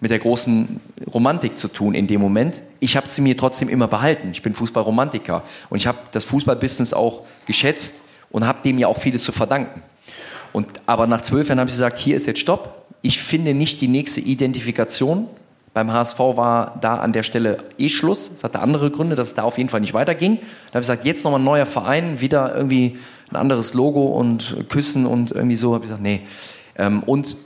mit 0.00 0.10
der 0.10 0.18
großen 0.18 0.80
Romantik 1.14 1.56
zu 1.56 1.68
tun 1.68 1.94
in 1.94 2.08
dem 2.08 2.20
Moment? 2.20 2.62
Ich 2.80 2.96
habe 2.96 3.06
sie 3.06 3.20
mir 3.20 3.36
trotzdem 3.36 3.68
immer 3.68 3.86
behalten. 3.86 4.30
Ich 4.32 4.42
bin 4.42 4.54
Fußballromantiker 4.54 5.44
und 5.70 5.76
ich 5.76 5.86
habe 5.86 5.98
das 6.10 6.24
Fußballbusiness 6.24 6.92
auch 6.92 7.22
geschätzt 7.46 8.00
und 8.30 8.44
habe 8.44 8.58
dem 8.64 8.76
ja 8.76 8.88
auch 8.88 8.98
vieles 8.98 9.22
zu 9.22 9.30
verdanken. 9.30 9.84
Und, 10.52 10.68
aber 10.86 11.06
nach 11.06 11.20
zwölf 11.22 11.48
Jahren 11.48 11.60
habe 11.60 11.68
ich 11.68 11.76
gesagt, 11.76 11.98
hier 11.98 12.16
ist 12.16 12.26
jetzt 12.26 12.40
Stopp. 12.40 12.84
Ich 13.02 13.20
finde 13.20 13.54
nicht 13.54 13.80
die 13.80 13.88
nächste 13.88 14.20
Identifikation. 14.20 15.28
Beim 15.74 15.92
HSV 15.92 16.18
war 16.18 16.76
da 16.80 16.96
an 16.96 17.12
der 17.12 17.22
Stelle 17.22 17.58
eh 17.78 17.88
Schluss. 17.88 18.30
Es 18.30 18.44
hatte 18.44 18.60
andere 18.60 18.90
Gründe, 18.90 19.14
dass 19.14 19.28
es 19.28 19.34
da 19.34 19.42
auf 19.44 19.58
jeden 19.58 19.70
Fall 19.70 19.80
nicht 19.80 19.94
weiterging. 19.94 20.38
Da 20.38 20.40
habe 20.40 20.80
ich 20.80 20.88
gesagt, 20.88 21.04
jetzt 21.04 21.24
nochmal 21.24 21.40
ein 21.40 21.44
neuer 21.44 21.66
Verein, 21.66 22.20
wieder 22.20 22.54
irgendwie 22.56 22.98
ein 23.30 23.36
anderes 23.36 23.74
Logo 23.74 24.06
und 24.06 24.68
Küssen 24.68 25.06
und 25.06 25.30
irgendwie 25.30 25.56
so. 25.56 25.74
Habe 25.74 25.84
ich 25.84 25.90
gesagt, 25.90 26.02
nee. 26.02 26.22
Ähm, 26.76 27.02
und 27.04 27.36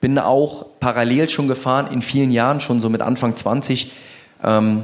bin 0.00 0.18
auch 0.18 0.66
parallel 0.80 1.28
schon 1.28 1.46
gefahren, 1.46 1.88
in 1.92 2.02
vielen 2.02 2.30
Jahren, 2.30 2.60
schon 2.60 2.80
so 2.80 2.88
mit 2.88 3.02
Anfang 3.02 3.36
20, 3.36 3.92
ähm, 4.42 4.82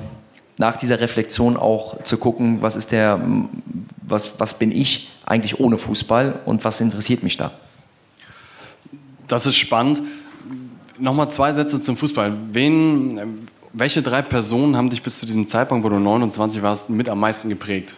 nach 0.58 0.76
dieser 0.76 1.00
Reflexion 1.00 1.56
auch 1.56 2.02
zu 2.02 2.18
gucken, 2.18 2.62
was 2.62 2.76
ist 2.76 2.92
der, 2.92 3.20
was, 4.08 4.38
was 4.40 4.58
bin 4.58 4.72
ich 4.72 5.10
eigentlich 5.24 5.60
ohne 5.60 5.78
Fußball 5.78 6.40
und 6.44 6.64
was 6.64 6.80
interessiert 6.80 7.22
mich 7.22 7.36
da? 7.36 7.52
Das 9.26 9.46
ist 9.46 9.56
spannend. 9.56 10.02
Nochmal 10.98 11.30
zwei 11.30 11.52
Sätze 11.52 11.80
zum 11.80 11.96
Fußball. 11.96 12.32
Wen, 12.52 13.48
welche 13.72 14.02
drei 14.02 14.22
Personen 14.22 14.76
haben 14.76 14.88
dich 14.88 15.02
bis 15.02 15.18
zu 15.18 15.26
diesem 15.26 15.48
Zeitpunkt, 15.48 15.84
wo 15.84 15.88
du 15.88 15.98
29 15.98 16.62
warst, 16.62 16.90
mit 16.90 17.08
am 17.08 17.20
meisten 17.20 17.48
geprägt? 17.48 17.96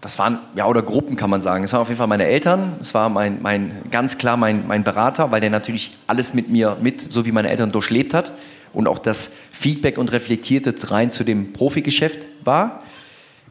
Das 0.00 0.18
waren, 0.18 0.38
ja, 0.54 0.66
oder 0.66 0.82
Gruppen 0.82 1.16
kann 1.16 1.30
man 1.30 1.40
sagen. 1.40 1.64
Es 1.64 1.72
waren 1.72 1.80
auf 1.80 1.88
jeden 1.88 1.96
Fall 1.96 2.06
meine 2.06 2.26
Eltern, 2.26 2.74
es 2.78 2.92
war 2.92 3.08
mein, 3.08 3.40
mein, 3.40 3.82
ganz 3.90 4.18
klar 4.18 4.36
mein, 4.36 4.66
mein 4.66 4.84
Berater, 4.84 5.30
weil 5.30 5.40
der 5.40 5.48
natürlich 5.48 5.96
alles 6.06 6.34
mit 6.34 6.50
mir 6.50 6.76
mit, 6.82 7.00
so 7.00 7.24
wie 7.24 7.32
meine 7.32 7.48
Eltern 7.48 7.72
durchlebt 7.72 8.12
hat 8.12 8.32
und 8.74 8.88
auch 8.88 8.98
das 8.98 9.36
Feedback 9.52 9.98
und 9.98 10.12
Reflektierte 10.12 10.74
rein 10.90 11.10
zu 11.10 11.24
dem 11.24 11.52
Profigeschäft 11.52 12.20
war. 12.44 12.82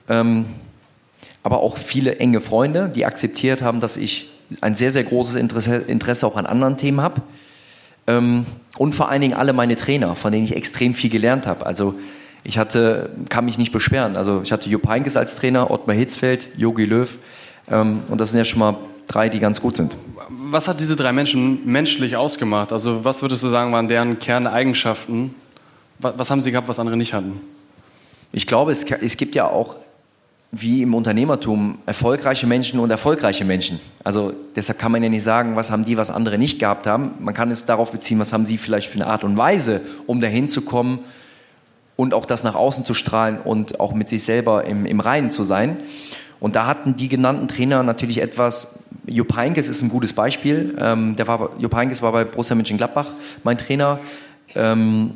Ähm, 0.10 0.46
aber 1.42 1.60
auch 1.60 1.78
viele 1.78 2.18
enge 2.18 2.42
Freunde, 2.42 2.90
die 2.94 3.06
akzeptiert 3.06 3.62
haben, 3.62 3.80
dass 3.80 3.98
ich 3.98 4.32
ein 4.62 4.76
sehr, 4.76 4.92
sehr 4.92 5.04
großes 5.04 5.36
Interesse, 5.36 6.28
auch 6.28 6.38
an 6.38 6.46
anderen 6.46 6.78
Themen 6.78 7.02
habe. 7.02 7.22
Ähm, 8.08 8.46
und 8.78 8.96
vor 8.96 9.10
allen 9.10 9.22
Dingen 9.22 9.34
alle 9.34 9.54
meine 9.54 9.76
Trainer, 9.76 10.16
von 10.16 10.32
denen 10.32 10.44
ich 10.44 10.56
extrem 10.56 10.94
viel 10.94 11.10
gelernt 11.10 11.48
habe. 11.48 11.66
Also 11.66 11.96
ich 12.44 12.58
hatte, 12.58 13.10
kann 13.30 13.46
mich 13.46 13.58
nicht 13.58 13.72
beschweren. 13.72 14.16
Also 14.16 14.42
ich 14.42 14.52
hatte 14.52 14.70
Jupp 14.70 14.88
Heynckes 14.88 15.16
als 15.16 15.36
Trainer, 15.36 15.72
Ottmar 15.72 15.96
Hitzfeld, 15.96 16.50
Jogi 16.58 16.86
Löw. 16.86 17.18
Ähm, 17.70 18.02
und 18.10 18.20
das 18.20 18.32
sind 18.32 18.38
ja 18.40 18.46
schon 18.46 18.60
mal 18.60 18.76
drei, 19.08 19.30
die 19.30 19.40
ganz 19.40 19.62
gut 19.62 19.78
sind. 19.78 19.96
Was 20.54 20.68
hat 20.68 20.80
diese 20.80 20.96
drei 20.96 21.12
Menschen 21.14 21.66
menschlich 21.66 22.16
ausgemacht? 22.16 22.72
Also 22.72 23.04
was 23.04 23.24
würdest 23.24 23.44
du 23.44 23.48
sagen, 23.48 23.72
waren 23.74 23.88
deren 23.88 24.20
Kerneigenschaften? 24.20 25.34
Was, 25.98 26.14
was 26.16 26.30
haben 26.30 26.42
sie 26.42 26.52
gehabt, 26.52 26.68
was 26.68 26.78
andere 26.78 26.96
nicht 26.96 27.16
hatten? 27.16 27.42
Ich 28.32 28.46
glaube, 28.46 28.72
es, 28.72 28.84
es 28.84 29.18
gibt 29.18 29.34
ja 29.34 29.48
auch 29.48 29.78
wie 30.52 30.84
im 30.84 30.94
Unternehmertum 30.94 31.80
erfolgreiche 31.88 32.46
Menschen 32.46 32.80
und 32.80 32.92
erfolgreiche 32.92 33.44
Menschen. 33.44 33.80
Also 34.04 34.32
deshalb 34.56 34.78
kann 34.78 34.92
man 34.92 35.02
ja 35.02 35.10
nicht 35.10 35.24
sagen, 35.24 35.56
was 35.56 35.72
haben 35.72 35.86
die, 35.86 35.98
was 35.98 36.12
andere 36.12 36.38
nicht 36.38 36.60
gehabt 36.60 36.86
haben. 36.86 37.14
Man 37.20 37.34
kann 37.34 37.50
es 37.50 37.66
darauf 37.66 37.92
beziehen, 37.92 38.20
was 38.20 38.32
haben 38.32 38.46
sie 38.46 38.60
vielleicht 38.60 38.92
für 38.92 39.02
eine 39.02 39.08
Art 39.08 39.24
und 39.24 39.36
Weise, 39.36 39.82
um 40.06 40.22
dahin 40.22 40.50
zu 40.50 40.62
kommen 40.62 41.00
und 41.96 42.14
auch 42.14 42.28
das 42.28 42.44
nach 42.44 42.54
außen 42.54 42.86
zu 42.86 42.94
strahlen 42.94 43.40
und 43.40 43.80
auch 43.80 43.96
mit 43.96 44.08
sich 44.08 44.24
selber 44.24 44.66
im, 44.66 44.86
im 44.86 45.00
Reinen 45.00 45.32
zu 45.32 45.42
sein. 45.42 45.78
Und 46.44 46.58
da 46.58 46.66
hatten 46.66 46.98
die 46.98 47.08
genannten 47.08 47.48
Trainer 47.48 47.84
natürlich 47.84 48.22
etwas. 48.22 48.80
Jupp 49.06 49.34
Heynckes 49.34 49.70
ist 49.70 49.82
ein 49.82 49.88
gutes 49.88 50.12
Beispiel. 50.12 50.76
Ähm, 50.78 51.16
der 51.16 51.26
war, 51.26 51.52
Jupp 51.58 51.74
Heynckes 51.74 52.02
war 52.02 52.12
bei 52.12 52.26
Borussia 52.26 52.54
Mönchengladbach 52.54 53.08
mein 53.46 53.58
Trainer. 53.58 53.98
Ähm, 54.54 55.12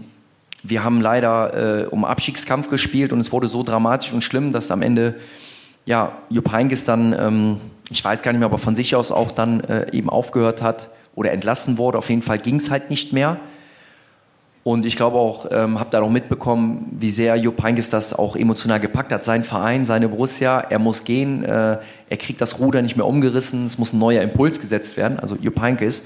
wir 0.63 0.85
haben 0.85 1.01
leider 1.01 1.81
äh, 1.81 1.85
um 1.87 2.05
Abstiegskampf 2.05 2.69
gespielt 2.69 3.11
und 3.11 3.19
es 3.19 3.33
wurde 3.33 3.49
so 3.49 3.61
dramatisch 3.61 4.13
und 4.13 4.23
schlimm, 4.23 4.53
dass 4.53 4.71
am 4.71 4.81
Ende 4.81 5.15
ja, 5.85 6.13
Jupp 6.29 6.49
Heynckes 6.49 6.85
dann, 6.85 7.11
ähm, 7.11 7.57
ich 7.89 8.05
weiß 8.05 8.21
gar 8.21 8.31
nicht 8.31 8.39
mehr, 8.39 8.47
aber 8.47 8.57
von 8.57 8.77
sich 8.77 8.95
aus 8.95 9.11
auch 9.11 9.31
dann 9.31 9.59
äh, 9.65 9.91
eben 9.91 10.09
aufgehört 10.09 10.61
hat 10.61 10.87
oder 11.13 11.33
entlassen 11.33 11.77
wurde. 11.77 11.97
Auf 11.97 12.09
jeden 12.09 12.21
Fall 12.21 12.39
ging 12.39 12.55
es 12.55 12.71
halt 12.71 12.89
nicht 12.89 13.11
mehr. 13.11 13.37
Und 14.67 14.85
ich 14.85 14.97
glaube 14.97 15.15
auch, 15.15 15.47
ähm, 15.49 15.79
habe 15.79 15.91
da 15.91 16.01
noch 16.01 16.09
mitbekommen, 16.09 16.89
wie 16.91 17.09
sehr 17.09 17.37
Jupp 17.37 17.63
Heynckes 17.63 17.89
das 17.89 18.13
auch 18.13 18.35
emotional 18.35 18.81
gepackt 18.81 19.13
hat. 19.13 19.23
Sein 19.23 19.45
Verein, 19.45 19.85
seine 19.85 20.09
Borussia, 20.09 20.59
er 20.59 20.77
muss 20.77 21.05
gehen, 21.05 21.45
äh, 21.45 21.77
er 22.09 22.17
kriegt 22.17 22.41
das 22.41 22.59
Ruder 22.59 22.81
nicht 22.81 22.97
mehr 22.97 23.05
umgerissen, 23.05 23.65
es 23.65 23.77
muss 23.77 23.93
ein 23.93 23.99
neuer 23.99 24.21
Impuls 24.21 24.59
gesetzt 24.59 24.97
werden, 24.97 25.21
also 25.21 25.37
Jupp 25.37 25.61
Heynckes. 25.61 26.01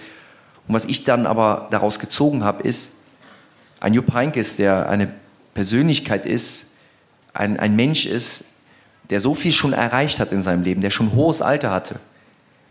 Und 0.67 0.76
was 0.76 0.86
ich 0.86 1.04
dann 1.04 1.26
aber 1.26 1.69
daraus 1.71 1.97
gezogen 1.97 2.43
habe, 2.43 2.62
ist, 2.62 2.97
ein 3.80 3.95
Jupp 3.95 4.13
Heynckes, 4.13 4.58
der 4.58 4.88
eine 4.88 5.12
Persönlichkeit 5.56 6.28
ist, 6.28 6.76
ein, 7.34 7.60
ein 7.60 7.76
Mensch 7.76 8.06
ist, 8.06 8.43
der 9.10 9.19
so 9.19 9.34
viel 9.34 9.54
schon 9.54 9.74
erreicht 9.74 10.19
hat 10.19 10.32
in 10.32 10.43
seinem 10.43 10.62
Leben, 10.62 10.82
der 10.82 10.91
schon 10.91 11.15
hohes 11.15 11.41
Alter 11.41 11.71
hatte, 11.71 11.95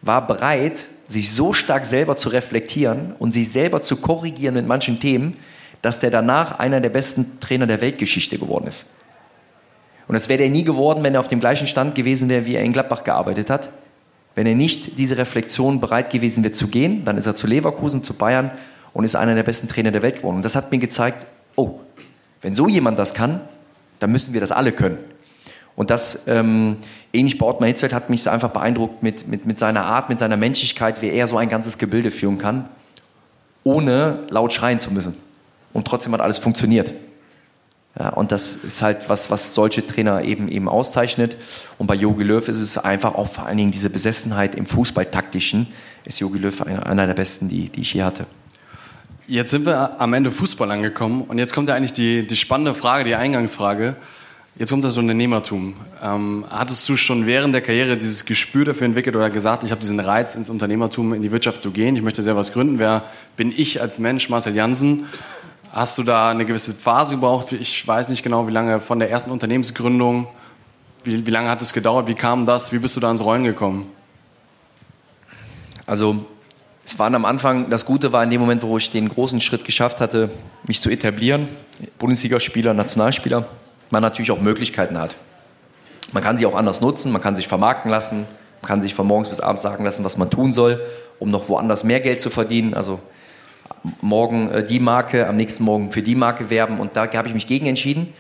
war 0.03 0.25
bereit, 0.25 0.87
sich 1.09 1.33
so 1.33 1.53
stark 1.53 1.85
selber 1.85 2.17
zu 2.17 2.29
reflektieren 2.29 3.13
und 3.19 3.33
sich 3.33 3.51
selber 3.51 3.83
zu 3.83 3.97
korrigieren 3.97 4.55
mit 4.55 4.69
manchen 4.69 5.01
Themen, 5.01 5.37
dass 5.83 6.01
der 6.01 6.11
danach 6.11 6.59
einer 6.59 6.81
der 6.81 6.91
besten 6.91 7.41
Trainer 7.41 7.67
der 7.67 7.81
Weltgeschichte 7.81 8.39
geworden 8.39 8.67
ist. 8.67 8.91
Und 10.09 10.15
das 10.15 10.29
wäre 10.29 10.39
der 10.39 10.51
nie 10.51 10.65
geworden, 10.65 11.03
wenn 11.05 11.15
er 11.15 11.21
auf 11.21 11.29
dem 11.29 11.41
gleichen 11.41 11.67
Stand 11.67 11.95
gewesen 11.95 12.29
wäre, 12.29 12.45
wie 12.45 12.57
er 12.57 12.63
in 12.63 12.73
Gladbach 12.73 13.05
gearbeitet 13.05 13.49
hat. 13.49 13.71
Wenn 14.35 14.47
er 14.47 14.55
nicht 14.55 14.99
diese 14.99 15.17
Reflexion 15.17 15.81
bereit 15.81 16.11
gewesen 16.11 16.43
wäre 16.43 16.53
zu 16.53 16.69
gehen, 16.69 17.05
dann 17.05 17.17
ist 17.17 17.27
er 17.27 17.35
zu 17.35 17.47
Leverkusen, 17.47 18.03
zu 18.03 18.15
Bayern 18.15 18.51
und 18.93 19.05
ist 19.05 19.15
einer 19.15 19.35
der 19.35 19.43
besten 19.43 19.69
Trainer 19.69 19.91
der 19.91 20.03
Welt 20.03 20.17
geworden. 20.17 20.37
Und 20.37 20.45
das 20.45 20.57
hat 20.57 20.71
mir 20.71 20.79
gezeigt, 20.79 21.27
oh, 21.57 21.81
wenn 22.43 22.55
so 22.55 22.69
jemand 22.69 22.99
das 22.99 23.15
kann, 23.15 23.41
dann 23.99 24.11
müssen 24.11 24.35
wir 24.35 24.41
das 24.41 24.51
alle 24.51 24.73
können. 24.73 24.99
Und 25.77 25.91
das, 25.91 26.27
ähm, 26.27 26.77
ähnlich 27.13 27.39
bei 27.39 27.47
Ottmar 27.47 27.69
Hitzfeld, 27.69 27.93
hat 27.93 28.11
mich 28.11 28.29
einfach 28.29 28.51
beeindruckt 28.51 29.03
mit, 29.03 29.29
mit, 29.29 29.47
mit 29.47 29.59
seiner 29.59 29.85
Art, 29.85 30.09
mit 30.09 30.19
seiner 30.19 30.37
Menschlichkeit, 30.37 31.03
wie 31.03 31.11
er 31.11 31.27
so 31.27 31.37
ein 31.37 31.49
ganzes 31.49 31.79
Gebilde 31.79 32.11
führen 32.11 32.39
kann, 32.39 32.69
ohne 33.63 34.21
laut 34.31 34.53
schreien 34.53 34.81
zu 34.81 34.93
müssen. 34.93 35.17
Und 35.73 35.87
trotzdem 35.87 36.13
hat 36.13 36.21
alles 36.21 36.39
funktioniert. 36.39 36.93
Ja, 37.99 38.11
und 38.11 38.31
das 38.31 38.55
ist 38.55 38.83
halt 38.83 39.09
was, 39.09 39.31
was 39.31 39.55
solche 39.55 39.85
Trainer 39.87 40.23
eben, 40.23 40.49
eben 40.49 40.69
auszeichnet. 40.69 41.37
Und 41.79 41.87
bei 41.87 41.95
Jogi 41.95 42.23
Löw 42.23 42.47
ist 42.47 42.61
es 42.61 42.79
einfach 42.79 43.15
auch 43.15 43.29
vor 43.29 43.47
allen 43.47 43.57
Dingen 43.57 43.73
diese 43.73 43.91
Besessenheit 43.91 44.55
im 44.55 44.67
Fußballtaktischen, 44.67 45.67
ist 46.05 46.21
Jogi 46.21 46.39
Löw 46.39 46.63
einer, 46.63 46.87
einer 46.87 47.07
der 47.07 47.15
besten, 47.15 47.49
die, 47.49 47.69
die 47.69 47.81
ich 47.81 47.95
je 47.95 48.03
hatte. 48.03 48.27
Jetzt 49.27 49.51
sind 49.51 49.67
wir 49.67 50.01
am 50.01 50.13
Ende 50.13 50.31
Fußball 50.31 50.71
angekommen 50.71 51.23
und 51.23 51.39
jetzt 51.39 51.53
kommt 51.53 51.69
ja 51.69 51.75
eigentlich 51.75 51.93
die, 51.93 52.27
die 52.27 52.37
spannende 52.37 52.75
Frage, 52.75 53.05
die 53.05 53.15
Eingangsfrage. 53.15 53.97
Jetzt 54.57 54.71
kommt 54.71 54.85
das 54.85 54.99
Unternehmertum. 54.99 55.75
Ähm, 56.03 56.45
hattest 56.51 56.89
du 56.89 56.97
schon 56.97 57.27
während 57.27 57.55
der 57.55 57.61
Karriere 57.61 57.97
dieses 57.97 58.25
Gespür 58.25 58.65
dafür 58.65 58.87
entwickelt 58.87 59.15
oder 59.15 59.31
gesagt, 59.31 59.63
ich 59.63 59.71
habe 59.71 59.81
diesen 59.81 60.01
Reiz, 60.01 60.35
ins 60.35 60.51
Unternehmertum, 60.51 61.15
in 61.15 61.23
die 61.23 61.31
Wirtschaft 61.31 61.63
zu 61.63 61.71
gehen, 61.71 61.97
ich 61.97 62.03
möchte 62.03 62.23
selber 62.23 62.41
was 62.41 62.53
gründen? 62.53 62.79
Wer 62.79 63.05
bin 63.37 63.53
ich 63.57 63.81
als 63.81 63.99
Mensch, 63.99 64.29
Marcel 64.29 64.55
Jansen? 64.55 65.07
Hast 65.73 65.97
du 65.99 66.03
da 66.03 66.31
eine 66.31 66.45
gewisse 66.45 66.75
Phase 66.75 67.15
gebraucht? 67.15 67.53
Ich 67.53 67.87
weiß 67.87 68.09
nicht 68.09 68.25
genau, 68.25 68.49
wie 68.49 68.51
lange 68.51 68.81
von 68.81 68.99
der 68.99 69.09
ersten 69.09 69.31
Unternehmensgründung, 69.31 70.27
wie, 71.05 71.25
wie 71.25 71.31
lange 71.31 71.49
hat 71.49 71.63
es 71.63 71.73
gedauert? 71.73 72.09
Wie 72.09 72.15
kam 72.15 72.45
das? 72.45 72.73
Wie 72.73 72.79
bist 72.79 72.97
du 72.97 73.01
da 73.01 73.09
ins 73.09 73.23
Rollen 73.23 73.45
gekommen? 73.45 73.91
Also 75.87 76.25
es 76.85 76.99
waren 76.99 77.15
am 77.15 77.25
Anfang, 77.25 77.71
das 77.71 77.87
Gute 77.87 78.13
war 78.13 78.25
in 78.25 78.31
dem 78.31 78.41
Moment, 78.41 78.63
wo 78.65 78.77
ich 78.79 78.91
den 78.91 79.09
großen 79.09 79.41
Schritt 79.41 79.65
geschafft 79.65 80.01
hatte, 80.01 80.31
mich 80.67 80.83
zu 80.83 80.91
etablieren, 80.91 81.49
Bundesligaspieler, 81.99 82.75
Nationalspieler, 82.75 83.47
man 83.91 84.03
natürlich 84.03 84.33
auch 84.33 84.41
Möglichkeiten 84.41 84.99
hat. 84.99 85.15
Man 86.11 86.23
kann 86.23 86.37
sie 86.37 86.47
auch 86.47 86.57
anders 86.57 86.81
nutzen, 86.81 87.13
man 87.13 87.23
kann 87.23 87.37
sich 87.37 87.47
vermarkten 87.47 87.93
lassen, 87.93 88.27
man 88.61 88.69
kann 88.69 88.83
sich 88.83 88.95
von 88.95 89.07
morgens 89.07 89.29
bis 89.29 89.39
abends 89.39 89.63
sagen 89.63 89.85
lassen, 89.85 90.05
was 90.05 90.17
man 90.17 90.31
tun 90.31 90.53
soll, 90.53 90.85
um 91.21 91.31
noch 91.31 91.49
woanders 91.49 91.85
mehr 91.85 92.01
Geld 92.01 92.21
zu 92.21 92.29
verdienen. 92.29 92.75
Also 92.75 92.99
morgen 94.01 94.51
äh, 94.51 94.65
die 94.65 94.81
Marke, 94.81 95.27
am 95.27 95.37
nächsten 95.37 95.65
Morgen 95.65 95.93
für 95.93 96.03
die 96.03 96.15
Marke 96.15 96.51
werben. 96.51 96.79
Und 96.79 96.97
da 96.97 97.13
habe 97.13 97.29
ich 97.29 97.35
mich 97.35 97.47
gegen 97.47 97.67
entschieden 97.67 98.13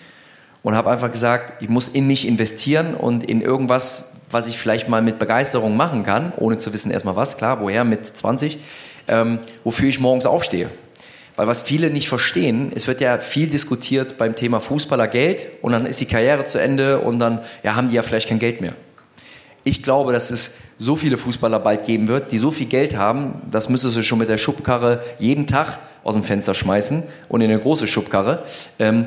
und 0.62 0.74
habe 0.74 0.90
einfach 0.90 1.10
gesagt, 1.10 1.62
ich 1.62 1.68
muss 1.68 1.88
in 1.88 2.06
mich 2.06 2.26
investieren 2.26 2.94
und 2.94 3.24
in 3.24 3.40
irgendwas, 3.40 4.12
was 4.30 4.46
ich 4.46 4.58
vielleicht 4.58 4.88
mal 4.88 5.02
mit 5.02 5.18
Begeisterung 5.18 5.76
machen 5.76 6.02
kann, 6.02 6.32
ohne 6.36 6.58
zu 6.58 6.72
wissen 6.72 6.90
erstmal 6.90 7.16
was, 7.16 7.36
klar, 7.36 7.60
woher 7.60 7.84
mit 7.84 8.04
20, 8.04 8.58
ähm, 9.08 9.38
wofür 9.64 9.88
ich 9.88 10.00
morgens 10.00 10.26
aufstehe. 10.26 10.70
Weil 11.36 11.46
was 11.46 11.62
viele 11.62 11.90
nicht 11.90 12.08
verstehen, 12.08 12.72
es 12.74 12.86
wird 12.86 13.00
ja 13.00 13.18
viel 13.18 13.46
diskutiert 13.46 14.18
beim 14.18 14.34
Thema 14.34 14.60
Fußballer 14.60 15.08
Geld 15.08 15.48
und 15.62 15.72
dann 15.72 15.86
ist 15.86 16.00
die 16.00 16.06
Karriere 16.06 16.44
zu 16.44 16.58
Ende 16.58 16.98
und 16.98 17.18
dann 17.18 17.40
ja, 17.62 17.76
haben 17.76 17.88
die 17.88 17.94
ja 17.94 18.02
vielleicht 18.02 18.28
kein 18.28 18.38
Geld 18.38 18.60
mehr. 18.60 18.74
Ich 19.64 19.82
glaube, 19.82 20.12
dass 20.12 20.30
es 20.30 20.56
so 20.78 20.96
viele 20.96 21.18
Fußballer 21.18 21.58
bald 21.58 21.84
geben 21.84 22.08
wird, 22.08 22.32
die 22.32 22.38
so 22.38 22.50
viel 22.50 22.66
Geld 22.66 22.96
haben, 22.96 23.42
das 23.50 23.68
müsstest 23.68 23.96
du 23.96 24.02
schon 24.02 24.18
mit 24.18 24.28
der 24.28 24.38
Schubkarre 24.38 25.02
jeden 25.18 25.46
Tag 25.46 25.78
aus 26.02 26.14
dem 26.14 26.24
Fenster 26.24 26.54
schmeißen 26.54 27.02
und 27.28 27.40
in 27.40 27.50
eine 27.50 27.60
große 27.60 27.86
Schubkarre, 27.86 28.44
ähm, 28.78 29.06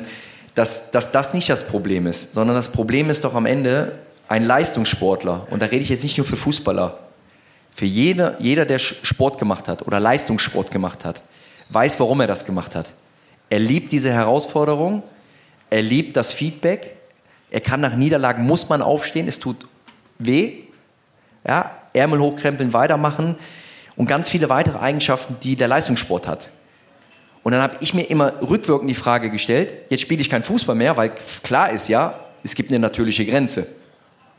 dass, 0.54 0.92
dass 0.92 1.10
das 1.10 1.34
nicht 1.34 1.50
das 1.50 1.66
Problem 1.66 2.06
ist, 2.06 2.34
sondern 2.34 2.54
das 2.54 2.70
Problem 2.70 3.10
ist 3.10 3.24
doch 3.24 3.34
am 3.34 3.46
Ende 3.46 3.98
ein 4.28 4.44
Leistungssportler. 4.44 5.48
Und 5.50 5.60
da 5.60 5.66
rede 5.66 5.82
ich 5.82 5.88
jetzt 5.88 6.04
nicht 6.04 6.16
nur 6.16 6.26
für 6.26 6.36
Fußballer. 6.36 6.98
Für 7.72 7.86
jeder, 7.86 8.40
jeder, 8.40 8.64
der 8.64 8.78
Sport 8.78 9.38
gemacht 9.38 9.66
hat 9.66 9.84
oder 9.84 9.98
Leistungssport 9.98 10.70
gemacht 10.70 11.04
hat, 11.04 11.22
weiß, 11.70 11.98
warum 11.98 12.20
er 12.20 12.28
das 12.28 12.44
gemacht 12.44 12.76
hat. 12.76 12.90
Er 13.50 13.58
liebt 13.58 13.90
diese 13.90 14.12
Herausforderung, 14.12 15.02
er 15.70 15.82
liebt 15.82 16.16
das 16.16 16.32
Feedback, 16.32 16.96
er 17.50 17.60
kann 17.60 17.80
nach 17.80 17.96
Niederlagen, 17.96 18.44
muss 18.44 18.68
man 18.68 18.80
aufstehen, 18.80 19.26
es 19.26 19.40
tut 19.40 19.66
weh, 20.18 20.64
ja, 21.46 21.70
Ärmel 21.92 22.20
hochkrempeln, 22.20 22.72
weitermachen 22.72 23.36
und 23.96 24.06
ganz 24.06 24.28
viele 24.28 24.48
weitere 24.48 24.78
Eigenschaften, 24.78 25.36
die 25.42 25.56
der 25.56 25.68
Leistungssport 25.68 26.26
hat. 26.26 26.50
Und 27.42 27.52
dann 27.52 27.60
habe 27.60 27.76
ich 27.80 27.94
mir 27.94 28.04
immer 28.04 28.32
rückwirkend 28.40 28.90
die 28.90 28.94
Frage 28.94 29.30
gestellt, 29.30 29.72
jetzt 29.90 30.00
spiele 30.00 30.20
ich 30.20 30.30
kein 30.30 30.42
Fußball 30.42 30.74
mehr, 30.74 30.96
weil 30.96 31.12
klar 31.42 31.70
ist 31.70 31.88
ja, 31.88 32.18
es 32.42 32.54
gibt 32.54 32.70
eine 32.70 32.78
natürliche 32.78 33.24
Grenze. 33.26 33.66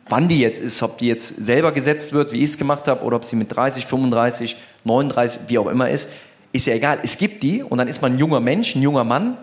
Wann 0.09 0.27
die 0.27 0.39
jetzt 0.39 0.59
ist, 0.59 0.81
ob 0.83 0.97
die 0.97 1.07
jetzt 1.07 1.43
selber 1.43 1.71
gesetzt 1.71 2.13
wird, 2.13 2.31
wie 2.31 2.37
ich 2.37 2.51
es 2.51 2.57
gemacht 2.57 2.87
habe, 2.87 3.03
oder 3.03 3.15
ob 3.15 3.25
sie 3.25 3.35
mit 3.35 3.55
30, 3.55 3.85
35, 3.85 4.55
39, 4.83 5.41
wie 5.47 5.57
auch 5.57 5.67
immer 5.67 5.89
ist, 5.89 6.11
ist 6.51 6.67
ja 6.67 6.73
egal. 6.73 6.99
Es 7.03 7.17
gibt 7.17 7.43
die 7.43 7.63
und 7.63 7.77
dann 7.77 7.87
ist 7.87 8.01
man 8.01 8.13
ein 8.13 8.19
junger 8.19 8.39
Mensch, 8.39 8.75
ein 8.75 8.81
junger 8.81 9.03
Mann. 9.03 9.37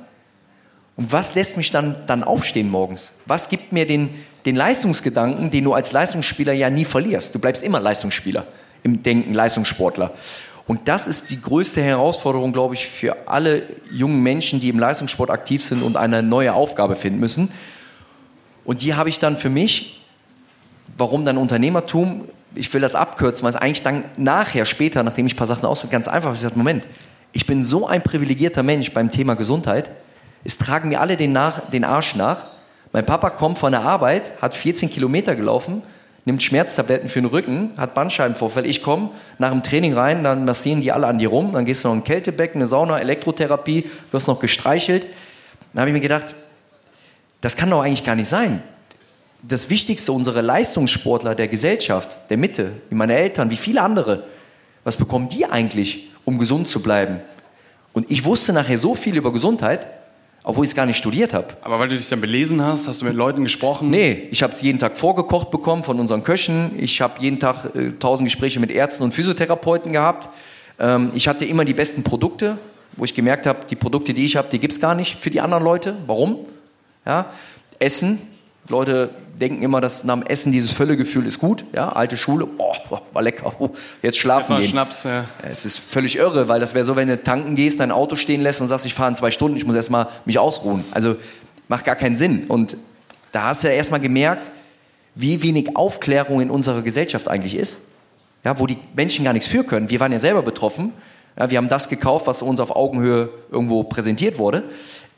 Und 0.96 1.12
was 1.12 1.34
lässt 1.34 1.56
mich 1.56 1.70
dann, 1.70 1.96
dann 2.06 2.22
aufstehen 2.22 2.70
morgens? 2.70 3.14
Was 3.26 3.48
gibt 3.48 3.72
mir 3.72 3.86
den, 3.86 4.10
den 4.44 4.56
Leistungsgedanken, 4.56 5.50
den 5.50 5.64
du 5.64 5.72
als 5.72 5.92
Leistungsspieler 5.92 6.52
ja 6.52 6.70
nie 6.70 6.84
verlierst? 6.84 7.34
Du 7.34 7.38
bleibst 7.38 7.62
immer 7.62 7.80
Leistungsspieler 7.80 8.46
im 8.82 9.02
Denken, 9.02 9.32
Leistungssportler. 9.32 10.12
Und 10.66 10.88
das 10.88 11.08
ist 11.08 11.30
die 11.30 11.40
größte 11.40 11.82
Herausforderung, 11.82 12.52
glaube 12.52 12.74
ich, 12.74 12.86
für 12.86 13.28
alle 13.28 13.62
jungen 13.90 14.22
Menschen, 14.22 14.60
die 14.60 14.68
im 14.68 14.78
Leistungssport 14.78 15.30
aktiv 15.30 15.64
sind 15.64 15.82
und 15.82 15.96
eine 15.96 16.22
neue 16.22 16.54
Aufgabe 16.54 16.94
finden 16.94 17.18
müssen. 17.18 17.52
Und 18.64 18.82
die 18.82 18.94
habe 18.94 19.08
ich 19.08 19.18
dann 19.18 19.36
für 19.36 19.48
mich, 19.48 20.02
warum 20.96 21.24
dann 21.24 21.36
Unternehmertum? 21.36 22.28
Ich 22.54 22.72
will 22.72 22.80
das 22.80 22.94
abkürzen, 22.94 23.44
weil 23.44 23.50
es 23.50 23.56
eigentlich 23.56 23.82
dann 23.82 24.04
nachher, 24.16 24.64
später, 24.66 25.02
nachdem 25.02 25.26
ich 25.26 25.34
ein 25.34 25.36
paar 25.36 25.46
Sachen 25.46 25.64
ausprobiert 25.64 25.92
ganz 25.92 26.08
einfach 26.08 26.30
ist, 26.32 26.38
ich 26.38 26.42
gesagt, 26.42 26.56
Moment, 26.56 26.84
ich 27.32 27.46
bin 27.46 27.64
so 27.64 27.86
ein 27.86 28.02
privilegierter 28.02 28.62
Mensch 28.62 28.92
beim 28.92 29.10
Thema 29.10 29.34
Gesundheit, 29.34 29.90
es 30.44 30.58
tragen 30.58 30.88
mir 30.88 31.00
alle 31.00 31.16
den, 31.16 31.32
nach, 31.32 31.60
den 31.70 31.84
Arsch 31.84 32.16
nach. 32.16 32.46
Mein 32.92 33.06
Papa 33.06 33.30
kommt 33.30 33.58
von 33.58 33.72
der 33.72 33.82
Arbeit, 33.82 34.32
hat 34.42 34.54
14 34.54 34.90
Kilometer 34.90 35.36
gelaufen, 35.36 35.82
nimmt 36.24 36.42
Schmerztabletten 36.42 37.08
für 37.08 37.20
den 37.20 37.30
Rücken, 37.30 37.70
hat 37.76 37.94
Bandscheibenvorfall. 37.94 38.66
Ich 38.66 38.82
komme 38.82 39.10
nach 39.38 39.50
dem 39.50 39.62
Training 39.62 39.94
rein, 39.94 40.24
dann 40.24 40.44
massieren 40.44 40.80
die 40.80 40.92
alle 40.92 41.06
an 41.06 41.18
dir 41.18 41.28
rum, 41.28 41.52
dann 41.52 41.64
gehst 41.64 41.84
du 41.84 41.88
noch 41.88 41.94
in 41.94 42.00
ein 42.00 42.04
Kältebecken, 42.04 42.58
eine 42.58 42.66
Sauna, 42.66 42.98
Elektrotherapie, 42.98 43.88
wirst 44.10 44.28
noch 44.28 44.40
gestreichelt. 44.40 45.06
Dann 45.72 45.80
habe 45.80 45.90
ich 45.90 45.94
mir 45.94 46.00
gedacht, 46.00 46.34
das 47.40 47.56
kann 47.56 47.70
doch 47.70 47.82
eigentlich 47.82 48.04
gar 48.04 48.14
nicht 48.14 48.28
sein. 48.28 48.62
Das 49.42 49.70
Wichtigste, 49.70 50.12
unsere 50.12 50.40
Leistungssportler 50.40 51.34
der 51.34 51.48
Gesellschaft, 51.48 52.16
der 52.30 52.36
Mitte, 52.36 52.72
wie 52.88 52.94
meine 52.94 53.16
Eltern, 53.16 53.50
wie 53.50 53.56
viele 53.56 53.80
andere, 53.80 54.24
was 54.84 54.96
bekommen 54.96 55.28
die 55.28 55.46
eigentlich, 55.46 56.10
um 56.24 56.38
gesund 56.38 56.68
zu 56.68 56.82
bleiben? 56.82 57.20
Und 57.92 58.10
ich 58.10 58.24
wusste 58.24 58.52
nachher 58.52 58.78
so 58.78 58.94
viel 58.94 59.16
über 59.16 59.32
Gesundheit, 59.32 59.88
obwohl 60.44 60.64
ich 60.64 60.70
es 60.70 60.74
gar 60.74 60.86
nicht 60.86 60.96
studiert 60.96 61.34
habe. 61.34 61.48
Aber 61.62 61.78
weil 61.78 61.88
du 61.88 61.96
dich 61.96 62.08
dann 62.08 62.20
belesen 62.20 62.62
hast, 62.62 62.88
hast 62.88 63.00
du 63.00 63.04
mit 63.04 63.14
Leuten 63.14 63.44
gesprochen? 63.44 63.90
Nee, 63.90 64.28
ich 64.30 64.42
habe 64.42 64.52
es 64.52 64.60
jeden 64.60 64.78
Tag 64.78 64.96
vorgekocht 64.96 65.50
bekommen 65.50 65.84
von 65.84 66.00
unseren 66.00 66.24
Köchen. 66.24 66.72
Ich 66.78 67.00
habe 67.00 67.20
jeden 67.20 67.38
Tag 67.38 67.74
äh, 67.74 67.92
tausend 67.92 68.26
Gespräche 68.26 68.58
mit 68.58 68.70
Ärzten 68.70 69.04
und 69.04 69.12
Physiotherapeuten 69.12 69.92
gehabt. 69.92 70.28
Ähm, 70.78 71.12
ich 71.14 71.28
hatte 71.28 71.44
immer 71.44 71.64
die 71.64 71.74
besten 71.74 72.02
Produkte, 72.02 72.58
wo 72.96 73.04
ich 73.04 73.14
gemerkt 73.14 73.46
habe, 73.46 73.60
die 73.70 73.76
Produkte, 73.76 74.14
die 74.14 74.24
ich 74.24 74.36
habe, 74.36 74.48
die 74.50 74.58
gibt 74.58 74.72
es 74.72 74.80
gar 74.80 74.94
nicht 74.94 75.16
für 75.18 75.30
die 75.30 75.40
anderen 75.40 75.62
Leute. 75.62 75.94
Warum? 76.06 76.38
Ja? 77.06 77.26
Essen, 77.78 78.20
Leute 78.68 79.10
denken 79.40 79.62
immer, 79.62 79.80
dass 79.80 80.04
nach 80.04 80.14
dem 80.14 80.22
Essen 80.24 80.52
dieses 80.52 80.70
Völlegefühl 80.70 81.26
ist 81.26 81.40
gut. 81.40 81.64
Ja, 81.72 81.90
alte 81.90 82.16
Schule, 82.16 82.46
oh, 82.58 82.72
war 83.12 83.22
lecker. 83.22 83.52
Oh, 83.58 83.70
jetzt 84.02 84.18
schlafen 84.18 84.56
gehen. 84.56 84.68
Schnaps, 84.68 85.02
ja. 85.02 85.24
Es 85.42 85.64
ist 85.64 85.78
völlig 85.78 86.16
irre, 86.16 86.48
weil 86.48 86.60
das 86.60 86.74
wäre 86.74 86.84
so, 86.84 86.94
wenn 86.94 87.08
du 87.08 87.20
tanken 87.20 87.56
gehst, 87.56 87.80
dein 87.80 87.90
Auto 87.90 88.14
stehen 88.14 88.40
lässt 88.40 88.60
und 88.60 88.68
sagst, 88.68 88.86
ich 88.86 88.94
fahre 88.94 89.08
in 89.08 89.16
zwei 89.16 89.30
Stunden, 89.30 89.56
ich 89.56 89.66
muss 89.66 89.74
erstmal 89.74 90.08
mich 90.24 90.38
ausruhen. 90.38 90.84
Also 90.92 91.16
macht 91.68 91.84
gar 91.84 91.96
keinen 91.96 92.14
Sinn. 92.14 92.44
Und 92.46 92.76
da 93.32 93.48
hast 93.48 93.64
du 93.64 93.68
ja 93.68 93.74
erstmal 93.74 94.00
gemerkt, 94.00 94.50
wie 95.14 95.42
wenig 95.42 95.76
Aufklärung 95.76 96.40
in 96.40 96.50
unserer 96.50 96.82
Gesellschaft 96.82 97.28
eigentlich 97.28 97.56
ist. 97.56 97.82
Ja, 98.44 98.58
wo 98.58 98.66
die 98.66 98.78
Menschen 98.94 99.24
gar 99.24 99.32
nichts 99.32 99.48
für 99.48 99.64
können. 99.64 99.90
Wir 99.90 100.00
waren 100.00 100.12
ja 100.12 100.18
selber 100.18 100.42
betroffen. 100.42 100.92
Ja, 101.38 101.50
wir 101.50 101.58
haben 101.58 101.68
das 101.68 101.88
gekauft, 101.88 102.26
was 102.26 102.42
uns 102.42 102.60
auf 102.60 102.74
Augenhöhe 102.74 103.30
irgendwo 103.50 103.82
präsentiert 103.84 104.38
wurde 104.38 104.64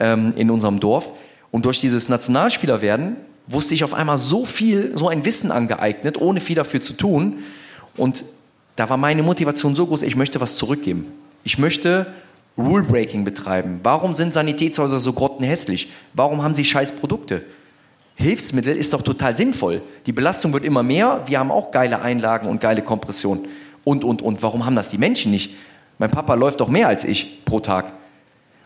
ähm, 0.01 0.33
in 0.37 0.51
unserem 0.51 0.81
Dorf. 0.81 1.11
Und 1.51 1.65
durch 1.65 1.81
dieses 1.81 2.09
Nationalspielerwerden 2.09 3.17
wusste 3.47 3.75
ich 3.75 3.85
auf 3.85 3.95
einmal 3.95 4.19
so 4.19 4.47
viel, 4.47 4.97
so 4.97 5.09
ein 5.09 5.25
Wissen 5.25 5.51
angeeignet, 5.51 6.21
ohne 6.21 6.41
viel 6.41 6.57
dafür 6.57 6.81
zu 6.81 6.95
tun. 6.95 7.41
Und 7.97 8.25
da 8.77 8.89
war 8.89 8.97
meine 8.97 9.23
Motivation 9.23 9.75
so 9.75 9.87
groß, 9.87 10.03
ich 10.03 10.17
möchte 10.17 10.41
was 10.41 10.57
zurückgeben. 10.57 11.07
Ich 11.45 11.59
möchte 11.59 12.07
Rule-Breaking 12.57 13.25
betreiben. 13.25 13.81
Warum 13.83 14.15
sind 14.15 14.33
Sanitätshäuser 14.33 15.01
so 15.01 15.13
grottenhässlich? 15.13 15.93
Warum 16.15 16.43
haben 16.43 16.55
sie 16.55 16.65
scheiß 16.65 16.93
Produkte? 16.93 17.43
Hilfsmittel 18.17 18.77
ist 18.77 18.93
doch 18.93 19.03
total 19.03 19.35
sinnvoll. 19.35 19.83
Die 20.07 20.13
Belastung 20.13 20.53
wird 20.53 20.65
immer 20.65 20.83
mehr. 20.83 21.23
Wir 21.27 21.41
haben 21.41 21.51
auch 21.51 21.73
geile 21.73 22.01
Einlagen 22.01 22.49
und 22.49 22.61
geile 22.61 22.83
Kompression. 22.83 23.47
Und, 23.83 24.05
und, 24.05 24.23
und. 24.23 24.43
Warum 24.43 24.65
haben 24.65 24.77
das 24.77 24.91
die 24.91 24.99
Menschen 24.99 25.33
nicht? 25.33 25.57
Mein 25.99 26.11
Papa 26.11 26.35
läuft 26.35 26.61
doch 26.61 26.69
mehr 26.69 26.89
als 26.89 27.05
ich 27.05 27.45
pro 27.45 27.61
Tag. 27.61 27.93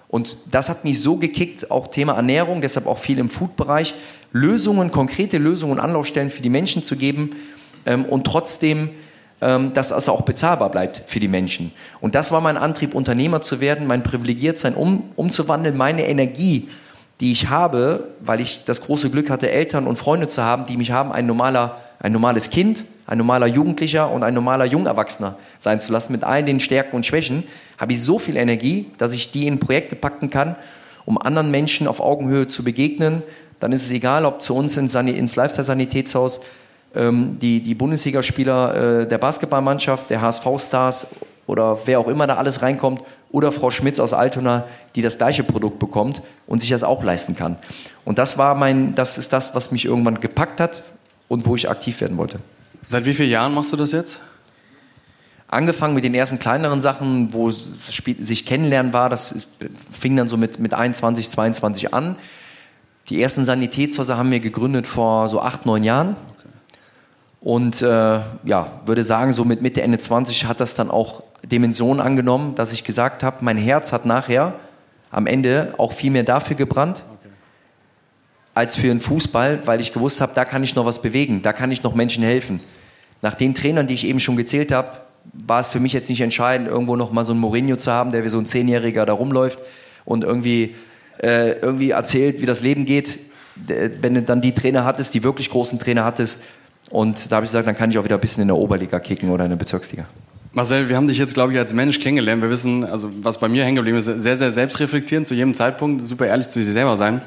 Und 0.09 0.37
das 0.51 0.68
hat 0.68 0.85
mich 0.85 1.03
so 1.03 1.16
gekickt, 1.16 1.70
auch 1.70 1.89
Thema 1.89 2.14
Ernährung, 2.14 2.62
deshalb 2.62 2.87
auch 2.87 2.99
viel 2.99 3.18
im 3.18 3.29
Food-Bereich, 3.29 3.95
Lösungen, 4.33 4.93
konkrete 4.93 5.39
Lösungen, 5.39 5.81
Anlaufstellen 5.81 6.31
für 6.31 6.43
die 6.43 6.51
Menschen 6.51 6.83
zu 6.83 6.97
geben 6.97 7.31
ähm, 7.87 8.05
und 8.05 8.26
trotzdem, 8.26 8.91
ähm, 9.41 9.72
dass 9.72 9.89
das 9.89 10.09
auch 10.09 10.22
bezahlbar 10.22 10.70
bleibt 10.70 11.03
für 11.07 11.20
die 11.20 11.29
Menschen. 11.29 11.72
Und 12.01 12.14
das 12.14 12.33
war 12.33 12.41
mein 12.41 12.57
Antrieb, 12.57 12.95
Unternehmer 12.95 13.41
zu 13.41 13.61
werden, 13.61 13.87
mein 13.87 14.03
Privilegiertsein 14.03 14.74
um, 14.74 15.11
umzuwandeln, 15.16 15.76
meine 15.76 16.07
Energie, 16.07 16.68
die 17.20 17.33
ich 17.33 17.49
habe, 17.49 18.09
weil 18.20 18.41
ich 18.41 18.64
das 18.64 18.83
große 18.83 19.11
Glück 19.11 19.31
hatte, 19.31 19.51
Eltern 19.51 19.87
und 19.87 19.97
Freunde 19.97 20.29
zu 20.29 20.43
haben, 20.43 20.64
die 20.64 20.76
mich 20.76 20.93
haben, 20.93 21.11
ein, 21.11 21.26
normaler, 21.26 21.79
ein 21.99 22.12
normales 22.12 22.51
Kind, 22.51 22.85
ein 23.07 23.18
normaler 23.18 23.47
Jugendlicher 23.47 24.11
und 24.11 24.22
ein 24.22 24.35
normaler 24.35 24.66
Jungerwachsener 24.66 25.37
sein 25.59 25.81
zu 25.81 25.93
lassen, 25.93 26.12
mit 26.12 26.22
allen 26.22 26.47
den 26.47 26.61
Stärken 26.61 26.95
und 26.95 27.07
Schwächen, 27.07 27.45
habe 27.79 27.93
ich 27.93 28.03
so 28.03 28.18
viel 28.18 28.37
Energie, 28.37 28.91
dass 28.99 29.12
ich 29.12 29.33
die 29.33 29.47
in 29.47 29.59
Projekte 29.59 29.97
packen 29.97 30.31
kann, 30.31 30.57
um 31.07 31.20
anderen 31.20 31.51
Menschen 31.51 31.89
auf 31.89 32.01
Augenhöhe 32.01 32.47
zu 32.49 32.62
begegnen, 32.62 33.22
dann 33.61 33.73
ist 33.73 33.83
es 33.83 33.91
egal, 33.91 34.25
ob 34.25 34.43
zu 34.43 34.55
uns 34.55 34.77
ins, 34.77 34.95
ins 34.95 35.37
Lifestyle-Sanitätshaus 35.37 36.45
ähm, 36.95 37.39
die, 37.41 37.63
die 37.63 37.75
Bundesligaspieler 37.75 39.03
äh, 39.03 39.09
der 39.09 39.19
Basketballmannschaft, 39.19 40.11
der 40.11 40.23
HSV-Stars 40.23 41.09
oder 41.47 41.79
wer 41.87 42.01
auch 42.01 42.09
immer 42.09 42.27
da 42.27 42.37
alles 42.37 42.63
reinkommt 42.63 43.03
oder 43.31 43.53
Frau 43.53 43.71
Schmitz 43.71 44.01
aus 44.01 44.13
Altona, 44.13 44.65
die 44.95 45.03
das 45.03 45.19
gleiche 45.19 45.45
Produkt 45.45 45.79
bekommt 45.79 46.23
und 46.47 46.61
sich 46.61 46.71
das 46.71 46.83
auch 46.83 47.03
leisten 47.03 47.37
kann. 47.37 47.57
Und 48.05 48.19
das 48.19 48.39
war 48.39 48.55
mein, 48.55 48.95
das 48.95 49.19
ist 49.19 49.33
das, 49.33 49.55
was 49.55 49.71
mich 49.71 49.85
irgendwann 49.85 50.21
gepackt 50.21 50.61
hat 50.61 50.83
und 51.29 51.47
wo 51.47 51.57
ich 51.57 51.69
aktiv 51.69 52.01
werden 52.01 52.17
wollte. 52.17 52.39
Seit 52.87 53.05
wie 53.05 53.15
vielen 53.15 53.31
Jahren 53.31 53.55
machst 53.55 53.73
du 53.73 53.77
das 53.77 53.93
jetzt? 53.93 54.21
angefangen 55.49 55.95
mit 55.95 56.05
den 56.05 56.15
ersten 56.15 56.39
kleineren 56.39 56.81
Sachen, 56.81 57.33
wo 57.33 57.51
sich 57.51 58.45
kennenlernen 58.45 58.93
war. 58.93 59.09
Das 59.09 59.47
fing 59.91 60.15
dann 60.15 60.29
so 60.29 60.37
mit, 60.37 60.59
mit 60.59 60.75
21, 60.75 61.31
22 61.31 61.95
an. 61.95 62.17
Die 63.09 63.23
ersten 63.23 63.45
Sanitätshäuser 63.45 64.19
haben 64.19 64.31
wir 64.31 64.41
gegründet 64.41 64.87
vor 64.87 65.29
so 65.29 65.41
acht, 65.41 65.65
neun 65.65 65.83
Jahren. 65.83 66.17
Und 67.41 67.81
äh, 67.81 67.87
ja, 67.87 68.81
würde 68.85 69.03
sagen, 69.03 69.33
so 69.33 69.45
mit 69.45 69.63
Mitte, 69.63 69.81
Ende 69.81 69.99
20 69.99 70.45
hat 70.47 70.61
das 70.61 70.75
dann 70.75 70.91
auch 70.91 71.23
Dimensionen 71.43 72.01
angenommen, 72.01 72.55
dass 72.55 72.73
ich 72.73 72.85
gesagt 72.85 73.23
habe, 73.23 73.45
mein 73.45 73.57
Herz 73.57 73.93
hat 73.93 74.05
nachher 74.05 74.55
am 75.11 75.27
Ende 75.27 75.75
auch 75.79 75.93
viel 75.93 76.11
mehr 76.11 76.25
dafür 76.25 76.57
gebrannt, 76.57 77.03
okay. 77.09 77.31
als 78.55 78.77
für 78.77 78.89
den 78.89 79.01
Fußball, 79.01 79.67
weil 79.67 79.81
ich 79.81 79.93
gewusst 79.93 80.21
habe, 80.21 80.33
da 80.35 80.45
kann 80.45 80.63
ich 80.63 80.75
noch 80.75 80.85
was 80.85 81.01
bewegen, 81.01 81.41
da 81.41 81.53
kann 81.53 81.71
ich 81.71 81.83
noch 81.83 81.95
Menschen 81.95 82.23
helfen. 82.25 82.61
Nach 83.23 83.35
den 83.35 83.55
Trainern, 83.55 83.87
die 83.87 83.95
ich 83.95 84.07
eben 84.07 84.21
schon 84.21 84.37
gezählt 84.37 84.73
habe, 84.73 85.01
war 85.47 85.61
es 85.61 85.71
für 85.71 85.81
mich 85.81 85.93
jetzt 85.93 86.11
nicht 86.11 86.21
entscheidend, 86.21 86.69
irgendwo 86.69 86.97
noch 86.97 87.13
mal 87.13 87.25
so 87.25 87.33
einen 87.33 87.41
Mourinho 87.41 87.77
zu 87.77 87.91
haben, 87.91 88.13
der 88.13 88.25
wie 88.25 88.29
so 88.29 88.39
ein 88.39 88.47
Zehnjähriger 88.47 89.07
da 89.07 89.13
rumläuft 89.13 89.61
und 90.05 90.25
irgendwie, 90.25 90.75
äh, 91.23 91.53
irgendwie 91.61 91.91
erzählt, 91.91 92.41
wie 92.41 92.47
das 92.47 92.61
Leben 92.61 92.85
geht. 92.85 93.19
Wenn 93.57 94.14
du 94.14 94.23
dann 94.23 94.41
die 94.41 94.55
Trainer 94.55 94.85
hattest, 94.85 95.14
die 95.14 95.25
wirklich 95.25 95.51
großen 95.51 95.79
Trainer 95.79 96.05
hattest, 96.05 96.41
und 96.91 97.31
da 97.31 97.37
habe 97.37 97.45
ich 97.45 97.51
gesagt, 97.51 97.66
dann 97.66 97.77
kann 97.77 97.91
ich 97.91 97.99
auch 97.99 98.05
wieder 98.05 98.16
ein 98.16 98.21
bisschen 98.21 98.43
in 98.43 98.49
der 98.49 98.57
Oberliga 98.57 98.99
kicken 98.99 99.31
oder 99.31 99.45
in 99.45 99.51
der 99.51 99.57
Bezirksliga. 99.57 100.07
Marcel, 100.53 100.89
wir 100.89 100.97
haben 100.97 101.07
dich 101.07 101.19
jetzt, 101.19 101.35
glaube 101.35 101.53
ich, 101.53 101.59
als 101.59 101.75
Mensch 101.75 102.01
kennengelernt. 102.01 102.41
Wir 102.41 102.51
wissen, 102.51 102.85
also 102.85 103.11
was 103.23 103.39
bei 103.39 103.49
mir 103.49 103.64
hängen 103.64 103.77
geblieben 103.77 103.99
ist, 103.99 104.07
sehr, 104.07 104.37
sehr 104.37 104.51
selbstreflektierend 104.51 105.27
zu 105.29 105.35
jedem 105.35 105.55
Zeitpunkt, 105.55 106.01
super 106.01 106.27
ehrlich 106.27 106.49
zu 106.49 106.61
dir 106.61 106.64
selber 106.64 106.97
sein. 106.97 107.21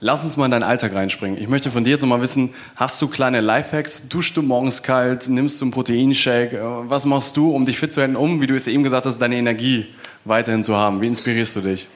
Lass 0.00 0.24
uns 0.24 0.36
mal 0.36 0.46
in 0.46 0.50
deinen 0.50 0.64
Alltag 0.64 0.92
reinspringen. 0.94 1.40
Ich 1.40 1.48
möchte 1.48 1.70
von 1.70 1.84
dir 1.84 1.90
jetzt 1.90 2.00
noch 2.00 2.08
mal 2.08 2.20
wissen, 2.20 2.50
hast 2.74 3.00
du 3.00 3.06
kleine 3.06 3.40
Lifehacks? 3.40 4.08
Duschst 4.08 4.36
du 4.36 4.42
morgens 4.42 4.82
kalt? 4.82 5.28
Nimmst 5.28 5.60
du 5.60 5.66
einen 5.66 5.72
Proteinshake? 5.72 6.58
Was 6.88 7.06
machst 7.06 7.36
du, 7.36 7.54
um 7.54 7.64
dich 7.64 7.78
fit 7.78 7.92
zu 7.92 8.00
halten, 8.00 8.16
um, 8.16 8.40
wie 8.40 8.48
du 8.48 8.56
es 8.56 8.66
eben 8.66 8.82
gesagt 8.82 9.06
hast, 9.06 9.18
deine 9.18 9.36
Energie 9.36 9.86
weiterhin 10.24 10.64
zu 10.64 10.74
haben? 10.74 11.00
Wie 11.00 11.06
inspirierst 11.06 11.54
du 11.54 11.60
dich? 11.60 11.86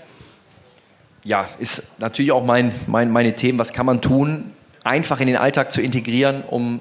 Ja, 1.27 1.49
ist 1.59 1.99
natürlich 1.99 2.31
auch 2.31 2.45
mein, 2.45 2.72
mein, 2.87 3.11
meine 3.11 3.35
Themen. 3.35 3.59
Was 3.59 3.72
kann 3.72 3.85
man 3.85 4.01
tun, 4.01 4.53
einfach 4.85 5.18
in 5.18 5.27
den 5.27 5.37
Alltag 5.37 5.72
zu 5.72 5.83
integrieren, 5.83 6.45
um 6.49 6.81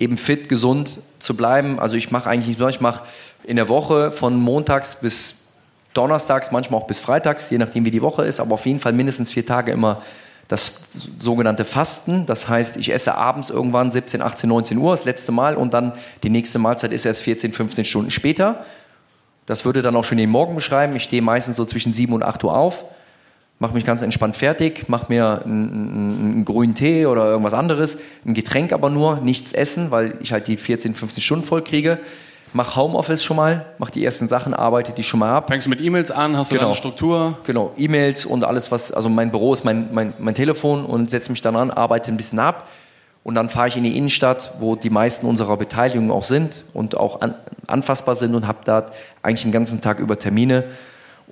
eben 0.00 0.16
fit, 0.16 0.48
gesund 0.48 0.98
zu 1.20 1.36
bleiben. 1.36 1.78
Also 1.78 1.96
ich 1.96 2.10
mache 2.10 2.28
eigentlich 2.28 2.48
nichts 2.48 2.60
mehr. 2.60 2.70
Ich 2.70 2.80
mache 2.80 3.04
in 3.44 3.54
der 3.54 3.68
Woche 3.68 4.10
von 4.10 4.34
montags 4.34 4.96
bis 4.96 5.46
donnerstags, 5.94 6.50
manchmal 6.50 6.80
auch 6.80 6.88
bis 6.88 6.98
freitags, 6.98 7.50
je 7.50 7.58
nachdem 7.58 7.84
wie 7.84 7.92
die 7.92 8.02
Woche 8.02 8.24
ist, 8.24 8.40
aber 8.40 8.54
auf 8.54 8.66
jeden 8.66 8.80
Fall 8.80 8.94
mindestens 8.94 9.30
vier 9.30 9.46
Tage 9.46 9.70
immer 9.70 10.02
das 10.48 10.88
sogenannte 11.18 11.64
Fasten. 11.64 12.26
Das 12.26 12.48
heißt, 12.48 12.78
ich 12.78 12.92
esse 12.92 13.14
abends 13.14 13.48
irgendwann 13.48 13.92
17, 13.92 14.22
18, 14.22 14.48
19 14.48 14.78
Uhr, 14.78 14.90
das 14.90 15.04
letzte 15.04 15.30
Mal, 15.30 15.54
und 15.54 15.72
dann 15.72 15.92
die 16.24 16.30
nächste 16.30 16.58
Mahlzeit 16.58 16.90
ist 16.90 17.06
erst 17.06 17.22
14, 17.22 17.52
15 17.52 17.84
Stunden 17.84 18.10
später. 18.10 18.64
Das 19.46 19.64
würde 19.64 19.82
dann 19.82 19.94
auch 19.94 20.04
schon 20.04 20.18
den 20.18 20.30
Morgen 20.30 20.56
beschreiben. 20.56 20.96
Ich 20.96 21.04
stehe 21.04 21.22
meistens 21.22 21.58
so 21.58 21.64
zwischen 21.64 21.92
7 21.92 22.12
und 22.12 22.24
8 22.24 22.42
Uhr 22.42 22.56
auf 22.56 22.84
mache 23.58 23.74
mich 23.74 23.84
ganz 23.84 24.02
entspannt 24.02 24.36
fertig, 24.36 24.88
mache 24.88 25.06
mir 25.08 25.42
einen, 25.44 25.68
einen, 25.70 26.44
grünen 26.44 26.74
Tee 26.74 27.06
oder 27.06 27.26
irgendwas 27.26 27.54
anderes, 27.54 27.98
ein 28.26 28.34
Getränk 28.34 28.72
aber 28.72 28.90
nur, 28.90 29.20
nichts 29.20 29.52
essen, 29.52 29.90
weil 29.90 30.18
ich 30.20 30.32
halt 30.32 30.48
die 30.48 30.56
14, 30.56 30.94
15 30.94 31.22
Stunden 31.22 31.44
voll 31.44 31.62
kriege. 31.62 31.98
Mach 32.54 32.76
Homeoffice 32.76 33.24
schon 33.24 33.36
mal, 33.38 33.64
mach 33.78 33.88
die 33.88 34.04
ersten 34.04 34.28
Sachen, 34.28 34.52
arbeite 34.52 34.92
die 34.92 35.02
schon 35.02 35.20
mal 35.20 35.34
ab. 35.34 35.48
Fängst 35.48 35.66
du 35.66 35.70
mit 35.70 35.80
E-Mails 35.80 36.10
an, 36.10 36.36
hast 36.36 36.50
du 36.50 36.56
genau. 36.56 36.68
eine 36.68 36.76
Struktur? 36.76 37.38
Genau, 37.44 37.72
E-Mails 37.78 38.26
und 38.26 38.44
alles, 38.44 38.70
was, 38.70 38.92
also 38.92 39.08
mein 39.08 39.30
Büro 39.30 39.54
ist 39.54 39.64
mein, 39.64 39.88
mein, 39.94 40.12
mein 40.18 40.34
Telefon 40.34 40.84
und 40.84 41.10
setze 41.10 41.30
mich 41.30 41.40
dann 41.40 41.56
an, 41.56 41.70
arbeite 41.70 42.10
ein 42.10 42.18
bisschen 42.18 42.40
ab 42.40 42.68
und 43.24 43.36
dann 43.36 43.48
fahre 43.48 43.68
ich 43.68 43.76
in 43.76 43.84
die 43.84 43.96
Innenstadt, 43.96 44.54
wo 44.58 44.76
die 44.76 44.90
meisten 44.90 45.26
unserer 45.26 45.56
Beteiligungen 45.56 46.10
auch 46.10 46.24
sind 46.24 46.64
und 46.74 46.96
auch 46.96 47.20
an, 47.20 47.36
anfassbar 47.66 48.16
sind 48.16 48.34
und 48.34 48.46
habe 48.46 48.58
da 48.64 48.86
eigentlich 49.22 49.42
den 49.42 49.52
ganzen 49.52 49.80
Tag 49.80 50.00
über 50.00 50.18
Termine 50.18 50.64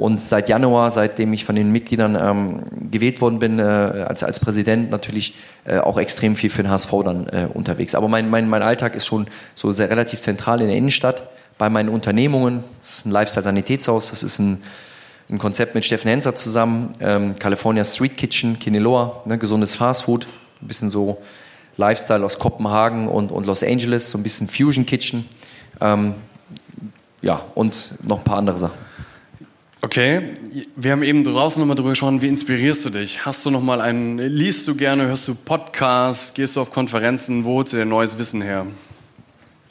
und 0.01 0.23
seit 0.23 0.49
Januar, 0.49 0.91
seitdem 0.91 1.31
ich 1.35 1.45
von 1.45 1.55
den 1.55 1.71
Mitgliedern 1.71 2.17
ähm, 2.19 2.63
gewählt 2.91 3.21
worden 3.21 3.39
bin, 3.39 3.59
äh, 3.59 3.63
als, 3.63 4.23
als 4.23 4.41
Präsident 4.41 4.91
natürlich 4.91 5.35
äh, 5.67 5.77
auch 5.77 5.99
extrem 5.99 6.37
viel 6.37 6.49
für 6.49 6.63
den 6.63 6.71
HSV 6.71 6.91
dann 7.05 7.27
äh, 7.29 7.49
unterwegs. 7.53 7.95
Aber 7.95 8.09
mein, 8.09 8.31
mein, 8.31 8.49
mein 8.49 8.63
Alltag 8.63 8.95
ist 8.95 9.05
schon 9.05 9.27
so 9.55 9.71
sehr 9.73 9.91
relativ 9.91 10.23
zentral 10.23 10.63
in 10.63 10.69
der 10.69 10.77
Innenstadt 10.79 11.25
bei 11.59 11.69
meinen 11.69 11.91
Unternehmungen. 11.91 12.65
Das 12.81 12.99
ist 12.99 13.07
ein 13.07 13.11
Lifestyle-Sanitätshaus, 13.11 14.09
das 14.09 14.23
ist 14.23 14.39
ein, 14.39 14.63
ein 15.29 15.37
Konzept 15.37 15.75
mit 15.75 15.85
Steffen 15.85 16.09
Henser 16.09 16.35
zusammen, 16.35 16.95
ähm, 17.01 17.35
California 17.39 17.85
Street 17.85 18.17
Kitchen, 18.17 18.59
Kineloa, 18.59 19.21
ne, 19.27 19.37
gesundes 19.37 19.75
Fastfood, 19.75 20.27
ein 20.63 20.67
bisschen 20.67 20.89
so 20.89 21.19
Lifestyle 21.77 22.25
aus 22.25 22.39
Kopenhagen 22.39 23.07
und, 23.07 23.31
und 23.31 23.45
Los 23.45 23.63
Angeles, 23.63 24.11
so 24.11 24.17
ein 24.17 24.23
bisschen 24.23 24.49
Fusion 24.49 24.87
Kitchen. 24.87 25.29
Ähm, 25.79 26.15
ja, 27.21 27.45
und 27.55 27.97
noch 28.03 28.21
ein 28.21 28.25
paar 28.25 28.39
andere 28.39 28.57
Sachen. 28.57 28.90
Okay, 29.83 30.35
wir 30.77 30.93
haben 30.93 31.03
eben 31.03 31.25
draußen 31.25 31.59
nochmal 31.59 31.75
drüber 31.75 31.89
gesprochen, 31.89 32.21
wie 32.21 32.29
inspirierst 32.29 32.85
du 32.85 32.91
dich? 32.91 33.25
Hast 33.25 33.47
du 33.47 33.51
nochmal 33.51 33.81
einen, 33.81 34.19
liest 34.19 34.69
du 34.69 34.75
gerne, 34.75 35.07
hörst 35.07 35.27
du 35.27 35.35
Podcasts, 35.35 36.35
gehst 36.35 36.57
du 36.57 36.61
auf 36.61 36.71
Konferenzen, 36.71 37.47
wo 37.47 37.55
holst 37.55 37.73
du 37.73 37.79
dir 37.79 37.87
neues 37.87 38.19
Wissen 38.19 38.43
her? 38.43 38.67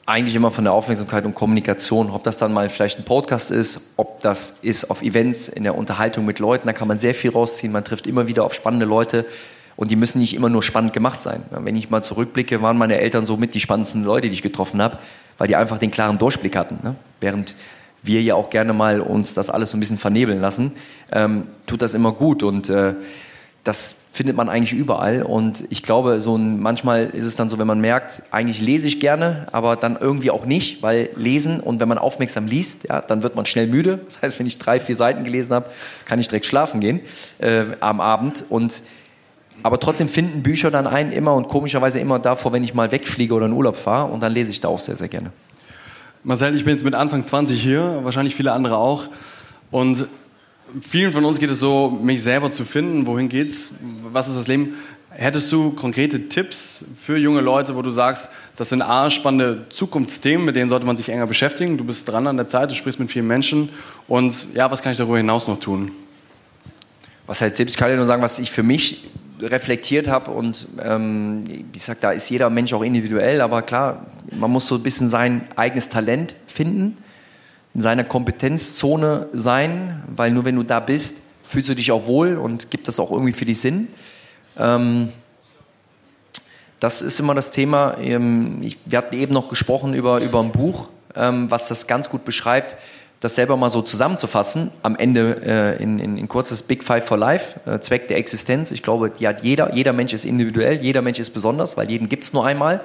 Eigentlich 0.08 0.34
immer 0.34 0.50
von 0.50 0.64
der 0.64 0.74
Aufmerksamkeit 0.74 1.26
und 1.26 1.36
Kommunikation, 1.36 2.10
ob 2.10 2.24
das 2.24 2.38
dann 2.38 2.52
mal 2.52 2.70
vielleicht 2.70 2.98
ein 2.98 3.06
Podcast 3.06 3.52
ist, 3.52 3.82
ob 3.98 4.20
das 4.22 4.58
ist 4.64 4.90
auf 4.90 5.04
Events, 5.04 5.48
in 5.48 5.62
der 5.62 5.78
Unterhaltung 5.78 6.26
mit 6.26 6.40
Leuten, 6.40 6.66
da 6.66 6.74
kann 6.74 6.88
man 6.88 6.98
sehr 6.98 7.14
viel 7.14 7.30
rausziehen, 7.30 7.72
man 7.72 7.86
trifft 7.86 8.08
immer 8.08 8.26
wieder 8.26 8.46
auf 8.46 8.56
spannende 8.56 8.88
Leute 8.88 9.28
und 9.76 9.92
die 9.92 9.96
müssen 9.96 10.22
nicht 10.22 10.36
immer 10.36 10.50
nur 10.50 10.64
spannend 10.64 10.94
gemacht 10.94 11.22
sein. 11.22 11.44
Wenn 11.52 11.76
ich 11.76 11.92
mal 11.92 12.02
zurückblicke, 12.02 12.64
waren 12.64 12.80
meine 12.80 12.98
Eltern 12.98 13.26
so 13.26 13.38
mit 13.38 13.54
die 13.54 13.60
spannendsten 13.60 14.04
Leute, 14.04 14.28
die 14.28 14.34
ich 14.34 14.42
getroffen 14.42 14.82
habe, 14.82 14.98
weil 15.38 15.48
die 15.48 15.56
einfach 15.56 15.78
den 15.78 15.92
klaren 15.92 16.18
Durchblick 16.18 16.56
hatten. 16.56 16.80
Ne? 16.82 16.96
Während 17.22 17.56
wir 18.04 18.22
ja 18.22 18.36
auch 18.36 18.50
gerne 18.50 18.74
mal 18.74 19.02
uns 19.02 19.34
das 19.34 19.50
alles 19.50 19.72
so 19.72 19.78
ein 19.78 19.80
bisschen 19.80 19.98
vernebeln 19.98 20.42
lassen, 20.42 20.74
ähm, 21.12 21.48
tut 21.68 21.82
das 21.82 21.94
immer 21.94 22.12
gut 22.12 22.44
und 22.44 22.70
äh, 22.70 22.94
das 23.64 24.06
findet 24.12 24.36
man 24.36 24.50
eigentlich 24.50 24.74
überall 24.74 25.22
und 25.22 25.64
ich 25.70 25.84
glaube, 25.84 26.22
so 26.22 26.36
ein, 26.36 26.60
manchmal 26.60 27.08
ist 27.08 27.26
es 27.26 27.36
dann 27.36 27.50
so, 27.50 27.60
wenn 27.60 27.68
man 27.68 27.80
merkt, 27.80 28.24
eigentlich 28.32 28.62
lese 28.62 28.88
ich 28.88 29.00
gerne, 29.00 29.48
aber 29.52 29.76
dann 29.76 29.98
irgendwie 30.00 30.32
auch 30.32 30.46
nicht, 30.46 30.82
weil 30.82 31.10
lesen 31.16 31.60
und 31.60 31.80
wenn 31.80 31.88
man 31.88 31.98
aufmerksam 31.98 32.48
liest, 32.48 32.88
ja, 32.90 33.02
dann 33.02 33.22
wird 33.22 33.36
man 33.36 33.46
schnell 33.46 33.68
müde. 33.68 34.00
Das 34.06 34.22
heißt, 34.22 34.40
wenn 34.40 34.48
ich 34.48 34.58
drei, 34.58 34.80
vier 34.80 34.96
Seiten 34.96 35.24
gelesen 35.24 35.54
habe, 35.54 35.70
kann 36.06 36.20
ich 36.20 36.28
direkt 36.28 36.46
schlafen 36.46 36.80
gehen 36.80 37.02
äh, 37.38 37.66
am 37.80 38.02
Abend 38.02 38.46
und 38.50 38.82
aber 39.62 39.80
trotzdem 39.80 40.08
finden 40.08 40.42
Bücher 40.42 40.72
dann 40.72 40.88
einen 40.88 41.12
immer 41.12 41.34
und 41.36 41.50
komischerweise 41.50 42.00
immer 42.00 42.18
davor, 42.18 42.54
wenn 42.54 42.64
ich 42.64 42.74
mal 42.74 42.92
wegfliege 42.92 43.34
oder 43.34 43.46
in 43.46 43.52
Urlaub 43.52 43.76
fahre 43.76 44.12
und 44.12 44.24
dann 44.24 44.32
lese 44.32 44.52
ich 44.52 44.62
da 44.62 44.70
auch 44.70 44.80
sehr, 44.80 44.96
sehr 44.96 45.10
gerne. 45.10 45.32
Marcel, 46.24 46.54
ich 46.54 46.66
bin 46.66 46.74
jetzt 46.74 46.84
mit 46.84 46.96
Anfang 46.96 47.24
20 47.24 47.62
hier, 47.62 48.02
wahrscheinlich 48.04 48.36
viele 48.36 48.52
andere 48.52 48.76
auch. 48.76 49.08
Und 49.72 50.06
vielen 50.82 51.14
von 51.14 51.24
uns 51.24 51.40
geht 51.40 51.50
es 51.50 51.62
so, 51.62 51.90
mich 51.90 52.22
selber 52.22 52.52
zu 52.52 52.66
finden. 52.66 53.08
Wohin 53.08 53.30
geht's? 53.30 53.72
Was 54.12 54.28
ist 54.28 54.36
das 54.36 54.48
Leben? 54.50 54.74
Hättest 55.12 55.50
du 55.54 55.72
konkrete 55.72 56.28
Tipps 56.28 56.84
für 56.94 57.16
junge 57.16 57.40
Leute, 57.40 57.78
wo 57.78 57.82
du 57.82 57.90
sagst, 57.90 58.32
das 58.58 58.68
sind 58.68 58.82
A, 58.82 59.10
spannende 59.10 59.66
Zukunftsthemen, 59.70 60.46
mit 60.46 60.58
denen 60.58 60.68
sollte 60.68 60.86
man 60.86 60.98
sich 60.98 61.08
enger 61.08 61.26
beschäftigen. 61.26 61.78
Du 61.78 61.86
bist 61.86 62.10
dran 62.10 62.28
an 62.28 62.36
der 62.36 62.48
Zeit, 62.48 62.70
du 62.70 62.76
sprichst 62.76 63.00
mit 63.00 63.10
vielen 63.10 63.28
Menschen. 63.28 63.70
Und 64.10 64.54
ja, 64.54 64.70
was 64.70 64.82
kann 64.82 64.92
ich 64.92 64.98
darüber 64.98 65.18
hinaus 65.18 65.48
noch 65.48 65.58
tun? 65.58 65.94
Was 67.28 67.42
heißt 67.42 67.56
Tipps? 67.56 67.72
Ich 67.72 67.78
kann 67.78 67.90
dir 67.90 67.96
nur 67.96 68.06
sagen, 68.06 68.22
was 68.22 68.40
ich 68.40 68.52
für 68.52 68.64
mich 68.64 69.08
reflektiert 69.42 70.10
habe 70.10 70.32
und 70.32 70.68
ähm, 70.82 71.46
ich 71.74 71.84
sag, 71.84 72.02
da 72.02 72.12
ist 72.12 72.30
jeder 72.30 72.50
Mensch 72.50 72.74
auch 72.74 72.84
individuell, 72.84 73.40
aber 73.40 73.62
klar, 73.62 74.06
man 74.32 74.52
muss 74.52 74.68
so 74.68 74.76
ein 74.76 74.84
bisschen 74.84 75.10
sein 75.10 75.48
eigenes 75.56 75.90
Talent 75.90 76.36
finden, 76.48 76.98
in 77.74 77.82
seiner 77.82 78.04
Kompetenzzone 78.04 79.28
sein, 79.34 80.04
weil 80.16 80.32
nur 80.32 80.46
wenn 80.46 80.56
du 80.56 80.64
da 80.64 80.80
bist, 80.80 81.24
fühlst 81.44 81.70
du 81.70 81.76
dich 81.76 81.92
auch 81.92 82.06
wohl 82.06 82.38
und 82.38 82.72
gibt 82.72 82.88
das 82.88 83.00
auch 83.00 83.12
irgendwie 83.12 83.34
für 83.34 83.46
dich 83.46 83.60
Sinn. 83.60 83.88
Ähm, 84.58 85.10
das 86.80 87.02
ist 87.02 87.20
immer 87.20 87.36
das 87.36 87.52
Thema. 87.52 87.98
Ähm, 88.00 88.60
ich, 88.62 88.78
wir 88.86 88.98
hatten 88.98 89.16
eben 89.16 89.34
noch 89.34 89.50
gesprochen 89.50 89.94
über, 89.94 90.22
über 90.22 90.42
ein 90.42 90.52
Buch, 90.52 90.90
ähm, 91.16 91.50
was 91.52 91.68
das 91.68 91.88
ganz 91.88 92.10
gut 92.10 92.26
beschreibt 92.26 92.78
das 93.20 93.36
selber 93.36 93.58
mal 93.58 93.70
so 93.70 93.82
zusammenzufassen, 93.82 94.72
am 94.82 94.96
Ende 94.96 95.42
äh, 95.44 95.84
in, 95.84 96.00
in, 96.00 96.18
in, 96.18 96.28
kurzes 96.28 96.62
Big 96.62 96.84
Five 96.84 97.06
for 97.06 97.18
Life, 97.18 97.60
äh, 97.70 97.80
Zweck 97.80 98.08
der 98.08 98.18
Existenz. 98.18 98.72
Ich 98.72 98.82
glaube, 98.82 99.10
die 99.10 99.28
hat 99.28 99.44
jeder, 99.44 99.74
jeder 99.74 99.92
Mensch 99.92 100.14
ist 100.14 100.26
individuell, 100.26 100.82
jeder 100.82 101.02
Mensch 101.02 101.20
ist 101.20 101.32
besonders, 101.32 101.76
weil 101.76 101.90
jeden 101.90 102.08
gibt 102.08 102.24
es 102.24 102.34
nur 102.34 102.46
einmal. 102.46 102.82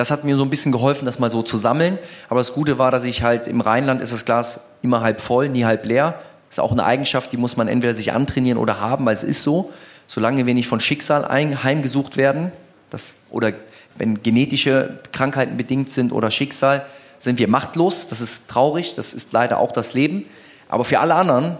Das 0.00 0.10
hat 0.10 0.24
mir 0.24 0.34
so 0.38 0.44
ein 0.44 0.48
bisschen 0.48 0.72
geholfen, 0.72 1.04
das 1.04 1.18
mal 1.18 1.30
so 1.30 1.42
zu 1.42 1.58
sammeln. 1.58 1.98
Aber 2.30 2.40
das 2.40 2.54
Gute 2.54 2.78
war, 2.78 2.90
dass 2.90 3.04
ich 3.04 3.22
halt 3.22 3.46
im 3.46 3.60
Rheinland 3.60 4.00
ist 4.00 4.14
das 4.14 4.24
Glas 4.24 4.60
immer 4.80 5.02
halb 5.02 5.20
voll, 5.20 5.50
nie 5.50 5.66
halb 5.66 5.84
leer. 5.84 6.18
Das 6.48 6.54
ist 6.54 6.60
auch 6.60 6.72
eine 6.72 6.84
Eigenschaft, 6.84 7.32
die 7.32 7.36
muss 7.36 7.58
man 7.58 7.68
entweder 7.68 7.92
sich 7.92 8.14
antrainieren 8.14 8.56
oder 8.56 8.80
haben, 8.80 9.04
weil 9.04 9.12
es 9.12 9.24
ist 9.24 9.42
so. 9.42 9.74
Solange 10.06 10.46
wir 10.46 10.54
nicht 10.54 10.68
von 10.68 10.80
Schicksal 10.80 11.28
heimgesucht 11.28 12.16
werden, 12.16 12.50
das, 12.88 13.12
oder 13.28 13.52
wenn 13.98 14.22
genetische 14.22 15.00
Krankheiten 15.12 15.58
bedingt 15.58 15.90
sind 15.90 16.12
oder 16.12 16.30
Schicksal, 16.30 16.86
sind 17.18 17.38
wir 17.38 17.48
machtlos. 17.48 18.06
Das 18.06 18.22
ist 18.22 18.48
traurig, 18.48 18.94
das 18.94 19.12
ist 19.12 19.34
leider 19.34 19.58
auch 19.58 19.70
das 19.70 19.92
Leben. 19.92 20.24
Aber 20.70 20.86
für 20.86 21.00
alle 21.00 21.14
anderen 21.14 21.58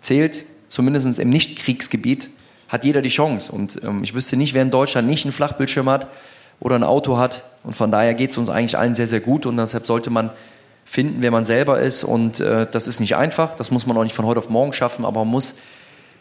zählt, 0.00 0.46
zumindest 0.70 1.18
im 1.18 1.28
Nicht-Kriegsgebiet, 1.28 2.30
hat 2.68 2.84
jeder 2.84 3.02
die 3.02 3.10
Chance. 3.10 3.52
Und 3.52 3.82
ähm, 3.84 4.02
ich 4.02 4.14
wüsste 4.14 4.38
nicht, 4.38 4.54
wer 4.54 4.62
in 4.62 4.70
Deutschland 4.70 5.08
nicht 5.08 5.26
einen 5.26 5.34
Flachbildschirm 5.34 5.90
hat 5.90 6.06
oder 6.62 6.76
ein 6.76 6.84
Auto 6.84 7.18
hat. 7.18 7.42
Und 7.64 7.74
von 7.74 7.90
daher 7.90 8.14
geht 8.14 8.30
es 8.30 8.38
uns 8.38 8.48
eigentlich 8.48 8.78
allen 8.78 8.94
sehr, 8.94 9.06
sehr 9.06 9.20
gut. 9.20 9.46
Und 9.46 9.56
deshalb 9.56 9.86
sollte 9.86 10.10
man 10.10 10.30
finden, 10.84 11.18
wer 11.20 11.30
man 11.30 11.44
selber 11.44 11.80
ist. 11.80 12.04
Und 12.04 12.40
äh, 12.40 12.66
das 12.70 12.86
ist 12.86 13.00
nicht 13.00 13.16
einfach, 13.16 13.54
das 13.54 13.70
muss 13.70 13.86
man 13.86 13.96
auch 13.96 14.04
nicht 14.04 14.14
von 14.14 14.26
heute 14.26 14.38
auf 14.38 14.48
morgen 14.48 14.72
schaffen, 14.72 15.04
aber 15.04 15.20
man 15.24 15.32
muss 15.32 15.58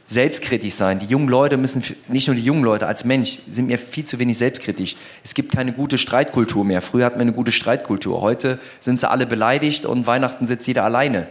selbstkritisch 0.08 0.74
sein. 0.74 1.00
Die 1.00 1.06
jungen 1.06 1.30
Leute 1.30 1.58
müssen, 1.58 1.84
nicht 2.08 2.28
nur 2.28 2.36
die 2.36 2.44
jungen 2.44 2.64
Leute 2.64 2.88
als 2.88 3.06
Mensch, 3.06 3.40
sind 3.50 3.68
mir 3.68 3.78
viel 3.78 4.04
zu 4.04 4.20
wenig 4.20 4.38
selbstkritisch. 4.38 4.96
Es 5.24 5.34
gibt 5.34 5.54
keine 5.54 5.74
gute 5.74 5.98
Streitkultur 5.98 6.66
mehr. 6.66 6.82
Früher 6.82 7.06
hatten 7.06 7.20
wir 7.20 7.22
eine 7.22 7.34
gute 7.34 7.52
Streitkultur. 7.52 8.22
Heute 8.22 8.60
sind 8.80 9.00
sie 9.00 9.10
alle 9.10 9.26
beleidigt 9.26 9.86
und 9.86 10.08
Weihnachten 10.08 10.48
sitzt 10.48 10.68
jeder 10.68 10.84
alleine. 10.84 11.28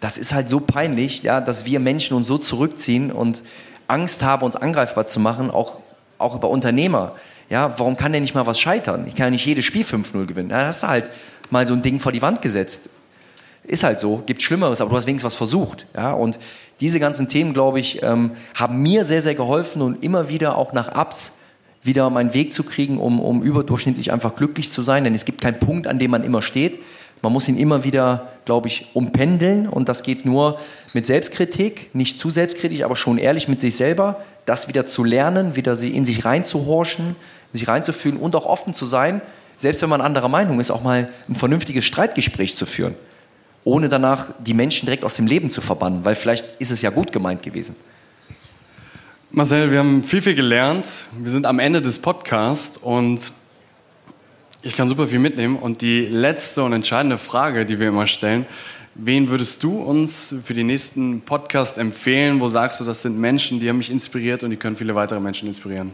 Das 0.00 0.18
ist 0.18 0.34
halt 0.34 0.48
so 0.48 0.60
peinlich, 0.60 1.22
ja, 1.22 1.40
dass 1.40 1.66
wir 1.66 1.78
Menschen 1.78 2.16
uns 2.16 2.26
so 2.26 2.36
zurückziehen 2.38 3.12
und 3.12 3.42
Angst 3.86 4.22
haben, 4.22 4.44
uns 4.44 4.56
angreifbar 4.56 5.06
zu 5.06 5.20
machen, 5.20 5.50
auch, 5.50 5.78
auch 6.18 6.34
über 6.34 6.50
Unternehmer. 6.50 7.14
Ja, 7.48 7.78
warum 7.78 7.96
kann 7.96 8.12
der 8.12 8.20
nicht 8.20 8.34
mal 8.34 8.46
was 8.46 8.58
scheitern? 8.58 9.06
Ich 9.06 9.14
kann 9.14 9.26
ja 9.26 9.30
nicht 9.30 9.46
jedes 9.46 9.64
Spiel 9.64 9.84
5-0 9.84 10.26
gewinnen. 10.26 10.50
Ja, 10.50 10.66
hast 10.66 10.82
du 10.82 10.88
halt 10.88 11.10
mal 11.50 11.66
so 11.66 11.74
ein 11.74 11.82
Ding 11.82 12.00
vor 12.00 12.12
die 12.12 12.22
Wand 12.22 12.42
gesetzt. 12.42 12.90
Ist 13.64 13.82
halt 13.82 14.00
so, 14.00 14.22
gibt 14.26 14.42
Schlimmeres, 14.42 14.80
aber 14.80 14.90
du 14.90 14.96
hast 14.96 15.06
wenigstens 15.06 15.32
was 15.32 15.36
versucht. 15.36 15.86
Ja? 15.94 16.12
Und 16.12 16.38
diese 16.80 17.00
ganzen 17.00 17.28
Themen, 17.28 17.52
glaube 17.52 17.80
ich, 17.80 18.02
ähm, 18.02 18.32
haben 18.54 18.82
mir 18.82 19.04
sehr, 19.04 19.22
sehr 19.22 19.34
geholfen 19.34 19.82
und 19.82 20.02
immer 20.04 20.28
wieder 20.28 20.56
auch 20.56 20.72
nach 20.72 20.94
Ups 20.94 21.38
wieder 21.82 22.10
meinen 22.10 22.34
Weg 22.34 22.52
zu 22.52 22.64
kriegen, 22.64 22.98
um, 22.98 23.20
um 23.20 23.42
überdurchschnittlich 23.42 24.12
einfach 24.12 24.34
glücklich 24.34 24.70
zu 24.70 24.82
sein. 24.82 25.04
Denn 25.04 25.14
es 25.14 25.24
gibt 25.24 25.40
keinen 25.40 25.58
Punkt, 25.58 25.86
an 25.86 25.98
dem 25.98 26.10
man 26.10 26.24
immer 26.24 26.42
steht. 26.42 26.80
Man 27.22 27.32
muss 27.32 27.48
ihn 27.48 27.56
immer 27.56 27.82
wieder, 27.82 28.28
glaube 28.44 28.68
ich, 28.68 28.90
umpendeln 28.92 29.68
und 29.68 29.88
das 29.88 30.02
geht 30.02 30.26
nur 30.26 30.60
mit 30.92 31.06
Selbstkritik, 31.06 31.94
nicht 31.94 32.18
zu 32.18 32.30
selbstkritisch, 32.30 32.82
aber 32.82 32.94
schon 32.94 33.18
ehrlich 33.18 33.48
mit 33.48 33.58
sich 33.58 33.76
selber, 33.76 34.22
das 34.44 34.68
wieder 34.68 34.84
zu 34.84 35.02
lernen, 35.02 35.56
wieder 35.56 35.80
in 35.80 36.04
sich 36.04 36.24
reinzuhorchen, 36.24 37.16
sich 37.52 37.68
reinzufühlen 37.68 38.18
und 38.18 38.34
auch 38.36 38.46
offen 38.46 38.72
zu 38.72 38.84
sein, 38.84 39.20
selbst 39.56 39.82
wenn 39.82 39.88
man 39.88 40.00
anderer 40.00 40.28
Meinung 40.28 40.60
ist, 40.60 40.70
auch 40.70 40.82
mal 40.82 41.08
ein 41.28 41.34
vernünftiges 41.34 41.84
Streitgespräch 41.84 42.56
zu 42.56 42.66
führen 42.66 42.94
ohne 43.66 43.88
danach 43.88 44.30
die 44.38 44.54
Menschen 44.54 44.86
direkt 44.86 45.04
aus 45.04 45.16
dem 45.16 45.26
Leben 45.26 45.50
zu 45.50 45.60
verbannen, 45.60 46.04
weil 46.04 46.14
vielleicht 46.14 46.46
ist 46.60 46.70
es 46.70 46.82
ja 46.82 46.90
gut 46.90 47.10
gemeint 47.10 47.42
gewesen. 47.42 47.74
Marcel, 49.32 49.72
wir 49.72 49.80
haben 49.80 50.04
viel, 50.04 50.22
viel 50.22 50.36
gelernt. 50.36 50.86
Wir 51.18 51.32
sind 51.32 51.46
am 51.46 51.58
Ende 51.58 51.82
des 51.82 51.98
Podcasts 51.98 52.78
und 52.78 53.32
ich 54.62 54.76
kann 54.76 54.88
super 54.88 55.08
viel 55.08 55.18
mitnehmen. 55.18 55.56
Und 55.56 55.82
die 55.82 56.06
letzte 56.06 56.62
und 56.62 56.72
entscheidende 56.72 57.18
Frage, 57.18 57.66
die 57.66 57.80
wir 57.80 57.88
immer 57.88 58.06
stellen, 58.06 58.46
wen 58.94 59.28
würdest 59.28 59.64
du 59.64 59.78
uns 59.82 60.32
für 60.44 60.54
die 60.54 60.62
nächsten 60.62 61.22
Podcast 61.22 61.76
empfehlen? 61.76 62.40
Wo 62.40 62.48
sagst 62.48 62.78
du, 62.78 62.84
das 62.84 63.02
sind 63.02 63.18
Menschen, 63.18 63.58
die 63.58 63.68
haben 63.68 63.78
mich 63.78 63.90
inspiriert 63.90 64.44
und 64.44 64.50
die 64.50 64.56
können 64.56 64.76
viele 64.76 64.94
weitere 64.94 65.18
Menschen 65.18 65.48
inspirieren? 65.48 65.90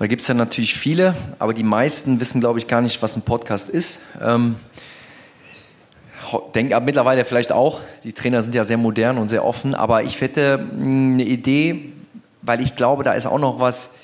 Da 0.00 0.06
gibt 0.06 0.22
es 0.22 0.28
ja 0.28 0.32
natürlich 0.32 0.78
viele, 0.78 1.14
aber 1.38 1.52
die 1.52 1.62
meisten 1.62 2.20
wissen, 2.20 2.40
glaube 2.40 2.58
ich, 2.58 2.66
gar 2.66 2.80
nicht, 2.80 3.02
was 3.02 3.16
ein 3.16 3.22
Podcast 3.22 3.68
ist. 3.68 3.98
Ähm, 4.18 4.56
denke 6.54 6.74
aber 6.74 6.86
mittlerweile 6.86 7.22
vielleicht 7.26 7.52
auch, 7.52 7.82
die 8.02 8.14
Trainer 8.14 8.40
sind 8.40 8.54
ja 8.54 8.64
sehr 8.64 8.78
modern 8.78 9.18
und 9.18 9.28
sehr 9.28 9.44
offen, 9.44 9.74
aber 9.74 10.02
ich 10.02 10.18
hätte 10.22 10.58
hm, 10.58 11.12
eine 11.12 11.24
Idee, 11.24 11.92
weil 12.40 12.62
ich 12.62 12.76
glaube, 12.76 13.04
da 13.04 13.12
ist 13.12 13.26
auch 13.26 13.38
noch 13.38 13.60
was 13.60 13.96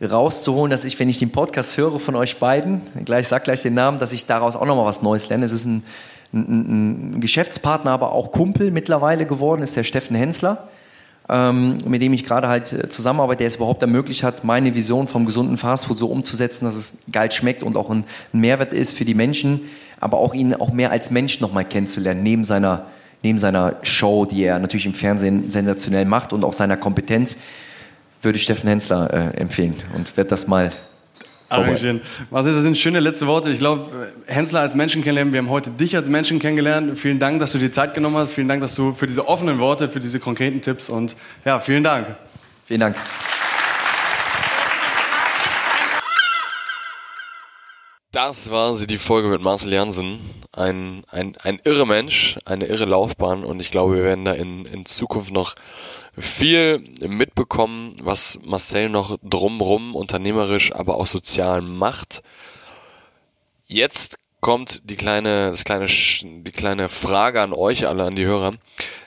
rauszuholen, 0.00 0.70
dass 0.70 0.84
ich, 0.84 1.00
wenn 1.00 1.08
ich 1.08 1.18
den 1.18 1.32
Podcast 1.32 1.76
höre 1.76 1.98
von 1.98 2.14
euch 2.14 2.38
beiden, 2.38 2.82
gleich 3.04 3.26
sag 3.26 3.42
gleich 3.42 3.60
den 3.60 3.74
Namen, 3.74 3.98
dass 3.98 4.12
ich 4.12 4.26
daraus 4.26 4.54
auch 4.54 4.66
noch 4.66 4.76
mal 4.76 4.86
was 4.86 5.02
Neues 5.02 5.30
lerne. 5.30 5.46
Es 5.46 5.50
ist 5.50 5.64
ein, 5.64 5.82
ein, 6.32 7.14
ein 7.16 7.20
Geschäftspartner, 7.20 7.90
aber 7.90 8.12
auch 8.12 8.30
Kumpel 8.30 8.70
mittlerweile 8.70 9.24
geworden, 9.24 9.62
ist 9.62 9.76
der 9.76 9.82
Steffen 9.82 10.14
Hensler, 10.14 10.68
ähm, 11.30 11.78
mit 11.86 12.02
dem 12.02 12.12
ich 12.12 12.24
gerade 12.24 12.48
halt 12.48 12.72
äh, 12.72 12.88
zusammenarbeite, 12.88 13.38
der 13.38 13.46
es 13.46 13.56
überhaupt 13.56 13.82
ermöglicht 13.82 14.22
hat, 14.22 14.44
meine 14.44 14.74
Vision 14.74 15.08
vom 15.08 15.24
gesunden 15.24 15.56
Fastfood 15.56 15.98
so 15.98 16.08
umzusetzen, 16.08 16.64
dass 16.64 16.76
es 16.76 16.98
geil 17.12 17.30
schmeckt 17.30 17.62
und 17.62 17.76
auch 17.76 17.90
ein, 17.90 18.04
Mehrwert 18.32 18.72
ist 18.72 18.96
für 18.96 19.04
die 19.04 19.14
Menschen 19.14 19.62
aber 20.00 20.18
auch 20.18 20.34
ihn 20.34 20.54
auch 20.54 20.72
mehr 20.72 20.90
als 20.90 21.10
Mensch 21.10 21.40
nochmal 21.40 21.64
kennenzulernen, 21.64 22.22
neben 22.22 22.42
seiner, 22.42 22.86
neben 23.22 23.38
seiner 23.38 23.76
Show, 23.82 24.24
die 24.24 24.42
er 24.42 24.58
natürlich 24.58 24.86
im 24.86 24.94
Fernsehen 24.94 25.50
sensationell 25.50 26.06
macht 26.06 26.32
und 26.32 26.42
auch 26.44 26.54
seiner 26.54 26.78
Kompetenz, 26.78 27.36
würde 28.22 28.36
ich 28.36 28.42
Steffen 28.42 28.68
Hensler 28.68 29.12
äh, 29.12 29.36
empfehlen 29.36 29.74
und 29.94 30.16
werde 30.16 30.30
das 30.30 30.46
mal 30.46 30.72
arrangieren. 31.50 32.00
Also 32.30 32.52
das 32.52 32.62
sind 32.62 32.78
schöne 32.78 33.00
letzte 33.00 33.26
Worte. 33.26 33.50
Ich 33.50 33.58
glaube, 33.58 34.12
Hensler 34.26 34.60
als 34.60 34.74
Menschen 34.74 35.02
kennenlernen, 35.02 35.32
wir 35.32 35.38
haben 35.38 35.50
heute 35.50 35.70
dich 35.70 35.96
als 35.96 36.08
Menschen 36.08 36.38
kennengelernt. 36.38 36.98
Vielen 36.98 37.18
Dank, 37.18 37.40
dass 37.40 37.52
du 37.52 37.58
dir 37.58 37.72
Zeit 37.72 37.94
genommen 37.94 38.16
hast. 38.16 38.32
Vielen 38.32 38.48
Dank, 38.48 38.60
dass 38.60 38.74
du 38.74 38.94
für 38.94 39.06
diese 39.06 39.28
offenen 39.28 39.58
Worte, 39.58 39.88
für 39.88 40.00
diese 40.00 40.20
konkreten 40.20 40.62
Tipps 40.62 40.88
und 40.88 41.16
ja, 41.44 41.60
vielen 41.60 41.82
Dank. 41.82 42.06
Vielen 42.64 42.80
Dank. 42.80 42.96
Das 48.12 48.50
war 48.50 48.74
sie, 48.74 48.88
die 48.88 48.98
Folge 48.98 49.28
mit 49.28 49.40
Marcel 49.40 49.72
Jansen. 49.72 50.18
Ein, 50.52 51.04
ein, 51.10 51.36
ein 51.42 51.60
irre 51.62 51.86
Mensch, 51.86 52.38
eine 52.44 52.66
irre 52.66 52.84
Laufbahn 52.84 53.44
und 53.44 53.60
ich 53.60 53.70
glaube, 53.70 53.96
wir 53.96 54.02
werden 54.02 54.24
da 54.24 54.32
in, 54.32 54.64
in 54.64 54.84
Zukunft 54.84 55.32
noch 55.32 55.54
viel 56.16 56.82
mitbekommen, 57.06 57.94
was 58.02 58.40
Marcel 58.44 58.88
noch 58.88 59.16
drumrum 59.22 59.94
unternehmerisch, 59.94 60.74
aber 60.74 60.96
auch 60.96 61.06
sozial 61.06 61.62
macht. 61.62 62.22
Jetzt 63.66 64.18
kommt 64.40 64.82
die 64.84 64.96
kleine, 64.96 65.50
das 65.50 65.64
kleine, 65.64 65.86
die 65.86 66.52
kleine 66.52 66.88
Frage 66.88 67.40
an 67.40 67.52
euch 67.52 67.86
alle, 67.86 68.04
an 68.04 68.16
die 68.16 68.26
Hörer. 68.26 68.54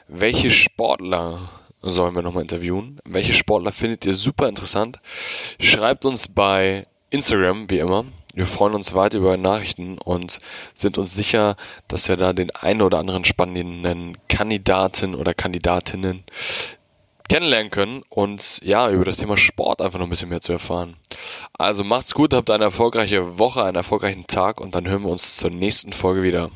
Welche 0.08 0.50
Sportler 0.50 1.50
sollen 1.82 2.16
wir 2.16 2.22
nochmal 2.22 2.44
interviewen? 2.44 3.00
Welche 3.06 3.34
Sportler 3.34 3.72
findet 3.72 4.06
ihr 4.06 4.14
super 4.14 4.48
interessant? 4.48 5.00
Schreibt 5.60 6.06
uns 6.06 6.28
bei 6.28 6.88
Instagram, 7.10 7.70
wie 7.70 7.80
immer, 7.80 8.06
wir 8.36 8.48
freuen 8.48 8.74
uns 8.74 8.96
weit 8.96 9.14
über 9.14 9.38
Nachrichten 9.38 10.00
und 10.00 10.40
sind 10.74 10.98
uns 10.98 11.14
sicher, 11.14 11.56
dass 11.88 12.10
wir 12.10 12.18
da 12.18 12.34
den 12.34 12.50
einen 12.50 12.82
oder 12.82 12.98
anderen 12.98 13.26
spannenden 13.26 14.18
Kandidaten 14.28 15.14
oder 15.14 15.36
Kandidatinnen 15.36 16.24
kennenlernen 17.30 17.72
können 17.72 18.04
und 18.10 18.60
ja, 18.64 18.90
über 18.90 19.06
das 19.06 19.18
Thema 19.18 19.38
Sport 19.38 19.82
einfach 19.82 20.00
noch 20.00 20.08
ein 20.08 20.10
bisschen 20.10 20.30
mehr 20.30 20.42
zu 20.42 20.52
erfahren. 20.54 20.96
Also 21.58 21.84
macht's 21.84 22.14
gut, 22.14 22.34
habt 22.34 22.50
eine 22.50 22.66
erfolgreiche 22.66 23.40
Woche, 23.40 23.64
einen 23.64 23.76
erfolgreichen 23.76 24.28
Tag 24.28 24.60
und 24.62 24.76
dann 24.76 24.88
hören 24.88 25.04
wir 25.04 25.10
uns 25.12 25.38
zur 25.38 25.50
nächsten 25.50 25.94
Folge 25.94 26.24
wieder. 26.24 26.52